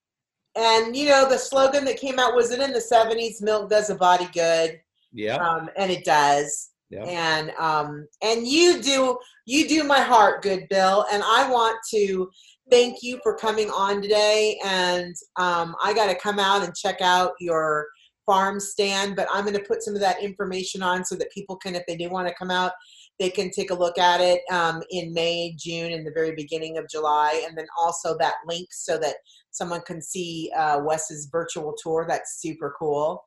and 0.54 0.94
you 0.94 1.08
know 1.08 1.28
the 1.28 1.38
slogan 1.38 1.84
that 1.86 2.00
came 2.00 2.18
out 2.18 2.34
was 2.34 2.50
it 2.50 2.60
in 2.60 2.72
the 2.72 2.78
'70s? 2.78 3.42
Milk 3.42 3.70
does 3.70 3.90
a 3.90 3.94
body 3.94 4.28
good, 4.32 4.80
Yeah, 5.12 5.36
um, 5.36 5.68
and 5.76 5.90
it 5.90 6.04
does. 6.04 6.70
Yeah. 6.90 7.04
and 7.04 7.52
um 7.58 8.06
and 8.22 8.46
you 8.46 8.82
do 8.82 9.16
you 9.46 9.66
do 9.66 9.82
my 9.82 10.00
heart 10.00 10.42
good 10.42 10.66
bill 10.68 11.06
and 11.10 11.22
i 11.24 11.50
want 11.50 11.78
to 11.88 12.28
thank 12.70 12.98
you 13.02 13.18
for 13.22 13.34
coming 13.34 13.70
on 13.70 14.02
today. 14.02 14.58
And 14.62 15.14
um 15.38 15.74
i 15.82 15.94
got 15.94 16.08
to 16.08 16.14
come 16.14 16.38
out 16.38 16.62
and 16.62 16.74
check 16.76 17.00
out 17.00 17.32
your 17.40 17.86
farm 18.26 18.60
stand 18.60 19.16
but 19.16 19.26
i'm 19.32 19.44
going 19.44 19.56
to 19.56 19.64
put 19.66 19.82
some 19.82 19.94
of 19.94 20.02
that 20.02 20.22
information 20.22 20.82
on 20.82 21.02
so 21.02 21.14
that 21.14 21.32
people 21.32 21.56
can 21.56 21.74
if 21.74 21.82
they 21.88 21.96
do 21.96 22.10
want 22.10 22.28
to 22.28 22.34
come 22.34 22.50
out 22.50 22.72
they 23.18 23.30
can 23.30 23.50
take 23.50 23.70
a 23.70 23.74
look 23.74 23.98
at 23.98 24.20
it 24.20 24.40
um, 24.50 24.82
in 24.90 25.12
may 25.12 25.54
june 25.56 25.92
and 25.92 26.06
the 26.06 26.12
very 26.12 26.34
beginning 26.34 26.76
of 26.76 26.88
july. 26.88 27.42
And 27.46 27.56
then 27.56 27.66
also 27.78 28.16
that 28.18 28.34
link 28.46 28.68
so 28.72 28.98
that 28.98 29.16
someone 29.50 29.82
can 29.82 30.02
see 30.02 30.50
uh, 30.56 30.80
wes's 30.84 31.28
virtual 31.30 31.74
tour. 31.80 32.04
That's 32.08 32.40
super 32.40 32.74
cool 32.78 33.22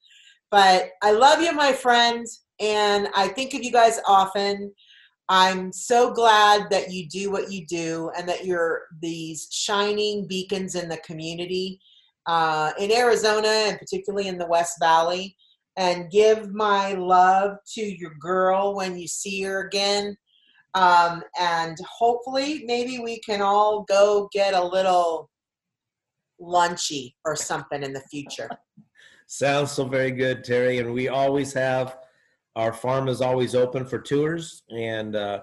but 0.56 0.80
i 1.04 1.12
love 1.12 1.40
you 1.42 1.52
my 1.54 1.74
friend 1.74 2.26
and 2.60 3.10
I 3.14 3.28
think 3.30 3.54
of 3.54 3.64
you 3.64 3.72
guys 3.72 4.00
often. 4.08 4.74
I'm 5.28 5.74
so 5.74 6.14
glad 6.14 6.70
that 6.70 6.92
you 6.92 7.08
do 7.10 7.32
what 7.32 7.52
you 7.52 7.66
do 7.66 8.12
and 8.18 8.30
that 8.30 8.46
you're 8.46 8.84
these 9.02 9.48
shining 9.52 10.28
beacons 10.28 10.76
in 10.76 10.88
the 10.88 10.98
community 10.98 11.80
uh, 12.28 12.72
in 12.80 12.92
Arizona 12.92 13.48
and 13.48 13.80
particularly 13.80 14.28
in 14.28 14.38
the 14.38 14.48
West 14.48 14.76
Valley. 14.80 15.36
And 15.78 16.10
give 16.10 16.54
my 16.54 16.94
love 16.94 17.58
to 17.74 17.82
your 17.82 18.14
girl 18.22 18.76
when 18.76 18.98
you 18.98 19.10
see 19.10 19.42
her 19.42 19.68
again. 19.68 20.16
Um, 20.74 21.22
and 21.38 21.76
hopefully, 21.86 22.64
maybe 22.66 23.00
we 23.00 23.20
can 23.20 23.42
all 23.42 23.84
go 23.84 24.30
get 24.32 24.54
a 24.54 24.64
little 24.64 25.30
lunchy 26.40 27.14
or 27.26 27.36
something 27.36 27.84
in 27.84 27.92
the 27.92 28.04
future. 28.10 28.50
Sounds 29.28 29.72
so 29.72 29.86
very 29.86 30.12
good, 30.12 30.44
Terry. 30.44 30.80
And 30.80 30.94
we 30.94 31.08
always 31.08 31.54
have 31.54 31.98
our 32.56 32.72
farm 32.72 33.08
is 33.10 33.22
always 33.22 33.54
open 33.56 33.86
for 33.86 34.00
tours. 34.00 34.64
And 34.70 35.16
uh, 35.16 35.42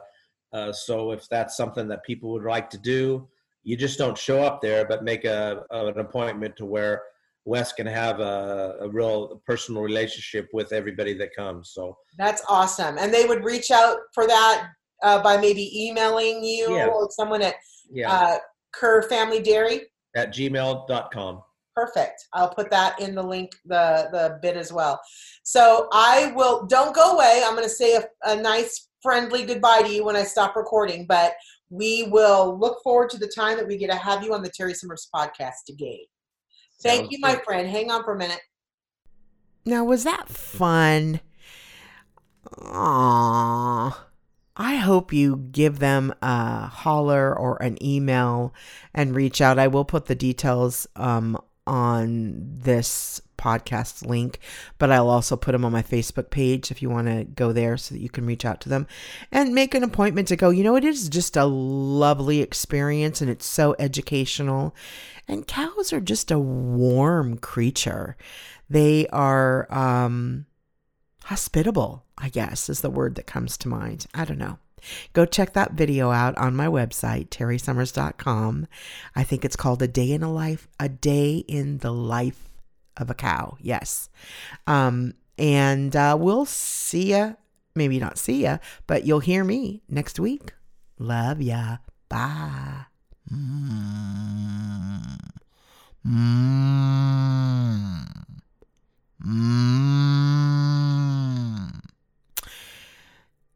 uh, 0.52 0.72
so 0.72 1.12
if 1.12 1.28
that's 1.28 1.56
something 1.56 1.88
that 1.88 2.04
people 2.04 2.30
would 2.32 2.44
like 2.44 2.70
to 2.70 2.78
do, 2.78 3.28
you 3.64 3.76
just 3.76 3.98
don't 3.98 4.16
show 4.16 4.42
up 4.42 4.60
there, 4.60 4.84
but 4.84 5.04
make 5.04 5.24
a, 5.24 5.64
an 5.70 5.98
appointment 5.98 6.56
to 6.56 6.64
where 6.64 7.02
Wes 7.44 7.72
can 7.72 7.86
have 7.86 8.20
a, 8.20 8.76
a 8.80 8.88
real 8.88 9.42
personal 9.46 9.82
relationship 9.82 10.48
with 10.52 10.72
everybody 10.72 11.12
that 11.14 11.34
comes. 11.34 11.70
So 11.70 11.96
That's 12.18 12.42
awesome. 12.48 12.98
And 12.98 13.12
they 13.12 13.24
would 13.26 13.44
reach 13.44 13.70
out 13.70 13.98
for 14.14 14.26
that 14.26 14.68
uh, 15.02 15.22
by 15.22 15.36
maybe 15.36 15.86
emailing 15.88 16.42
you 16.44 16.76
Yeah. 16.76 16.86
or 16.86 17.08
someone 17.10 17.42
at 17.42 17.56
yeah, 17.90 18.12
uh, 18.12 18.38
Kerr 18.72 19.02
Family 19.02 19.42
Dairy. 19.42 19.82
at 20.16 20.32
gmail.com. 20.32 21.42
Perfect. 21.74 22.26
I'll 22.32 22.54
put 22.54 22.70
that 22.70 23.00
in 23.00 23.14
the 23.14 23.22
link, 23.22 23.52
the 23.64 24.08
the 24.12 24.38
bit 24.42 24.56
as 24.56 24.72
well. 24.72 25.00
So 25.42 25.88
I 25.92 26.32
will. 26.36 26.66
Don't 26.66 26.94
go 26.94 27.12
away. 27.12 27.42
I'm 27.44 27.54
going 27.54 27.64
to 27.64 27.74
say 27.74 27.96
a, 27.96 28.04
a 28.24 28.36
nice, 28.36 28.88
friendly 29.02 29.44
goodbye 29.44 29.82
to 29.82 29.88
you 29.88 30.04
when 30.04 30.16
I 30.16 30.24
stop 30.24 30.54
recording. 30.54 31.06
But 31.06 31.32
we 31.70 32.04
will 32.04 32.58
look 32.58 32.82
forward 32.82 33.08
to 33.10 33.18
the 33.18 33.26
time 33.26 33.56
that 33.56 33.66
we 33.66 33.78
get 33.78 33.90
to 33.90 33.96
have 33.96 34.22
you 34.22 34.34
on 34.34 34.42
the 34.42 34.50
Terry 34.50 34.74
Summers 34.74 35.08
podcast 35.14 35.70
again. 35.70 36.04
Thank 36.82 37.02
Sounds 37.02 37.12
you, 37.12 37.18
my 37.20 37.34
good. 37.34 37.44
friend. 37.44 37.68
Hang 37.68 37.90
on 37.90 38.04
for 38.04 38.14
a 38.14 38.18
minute. 38.18 38.40
Now, 39.64 39.84
was 39.84 40.04
that 40.04 40.28
fun? 40.28 41.20
Aww. 42.50 43.94
I 44.54 44.76
hope 44.76 45.12
you 45.12 45.48
give 45.50 45.78
them 45.78 46.12
a 46.20 46.66
holler 46.66 47.34
or 47.36 47.60
an 47.62 47.82
email 47.82 48.52
and 48.92 49.16
reach 49.16 49.40
out. 49.40 49.58
I 49.58 49.68
will 49.68 49.86
put 49.86 50.06
the 50.06 50.14
details 50.14 50.86
um, 50.94 51.38
on 51.66 52.34
this 52.62 53.20
podcast 53.42 54.06
link, 54.06 54.38
but 54.78 54.90
I'll 54.90 55.08
also 55.08 55.36
put 55.36 55.52
them 55.52 55.64
on 55.64 55.72
my 55.72 55.82
Facebook 55.82 56.30
page 56.30 56.70
if 56.70 56.80
you 56.80 56.88
want 56.88 57.08
to 57.08 57.24
go 57.24 57.52
there 57.52 57.76
so 57.76 57.94
that 57.94 58.00
you 58.00 58.08
can 58.08 58.24
reach 58.24 58.44
out 58.44 58.60
to 58.62 58.68
them 58.68 58.86
and 59.32 59.54
make 59.54 59.74
an 59.74 59.82
appointment 59.82 60.28
to 60.28 60.36
go. 60.36 60.50
You 60.50 60.62
know, 60.62 60.76
it 60.76 60.84
is 60.84 61.08
just 61.08 61.36
a 61.36 61.44
lovely 61.44 62.40
experience 62.40 63.20
and 63.20 63.30
it's 63.30 63.46
so 63.46 63.74
educational. 63.78 64.74
And 65.26 65.46
cows 65.46 65.92
are 65.92 66.00
just 66.00 66.30
a 66.30 66.38
warm 66.38 67.38
creature. 67.38 68.16
They 68.70 69.06
are 69.08 69.72
um, 69.72 70.46
hospitable, 71.24 72.04
I 72.16 72.28
guess, 72.28 72.68
is 72.68 72.80
the 72.80 72.90
word 72.90 73.16
that 73.16 73.26
comes 73.26 73.56
to 73.58 73.68
mind. 73.68 74.06
I 74.14 74.24
don't 74.24 74.38
know. 74.38 74.58
Go 75.12 75.24
check 75.26 75.52
that 75.52 75.72
video 75.72 76.10
out 76.10 76.36
on 76.38 76.56
my 76.56 76.66
website, 76.66 77.28
terrysummers.com. 77.28 78.66
I 79.14 79.22
think 79.22 79.44
it's 79.44 79.56
called 79.56 79.82
A 79.82 79.88
Day 79.88 80.12
in 80.12 80.22
a 80.22 80.32
Life, 80.32 80.68
A 80.80 80.88
Day 80.88 81.44
in 81.48 81.78
the 81.78 81.92
Life 81.92 82.48
of 82.96 83.10
a 83.10 83.14
Cow. 83.14 83.56
Yes. 83.60 84.08
Um, 84.66 85.14
and 85.38 85.94
uh, 85.96 86.16
we'll 86.18 86.46
see 86.46 87.10
ya. 87.10 87.34
Maybe 87.74 87.98
not 87.98 88.18
see 88.18 88.42
ya, 88.42 88.58
but 88.86 89.06
you'll 89.06 89.20
hear 89.20 89.44
me 89.44 89.82
next 89.88 90.20
week. 90.20 90.52
Love 90.98 91.40
ya. 91.40 91.78
Bye. 92.08 92.84
Mm. 93.32 95.18
Mm. 96.06 96.82
Mm. 99.24 99.92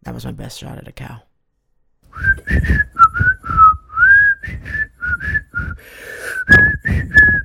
That 0.07 0.15
was 0.15 0.25
my 0.25 0.31
best 0.31 0.61
shot 0.61 0.79
at 0.79 0.87
a 0.87 0.93
cow. 0.93 1.23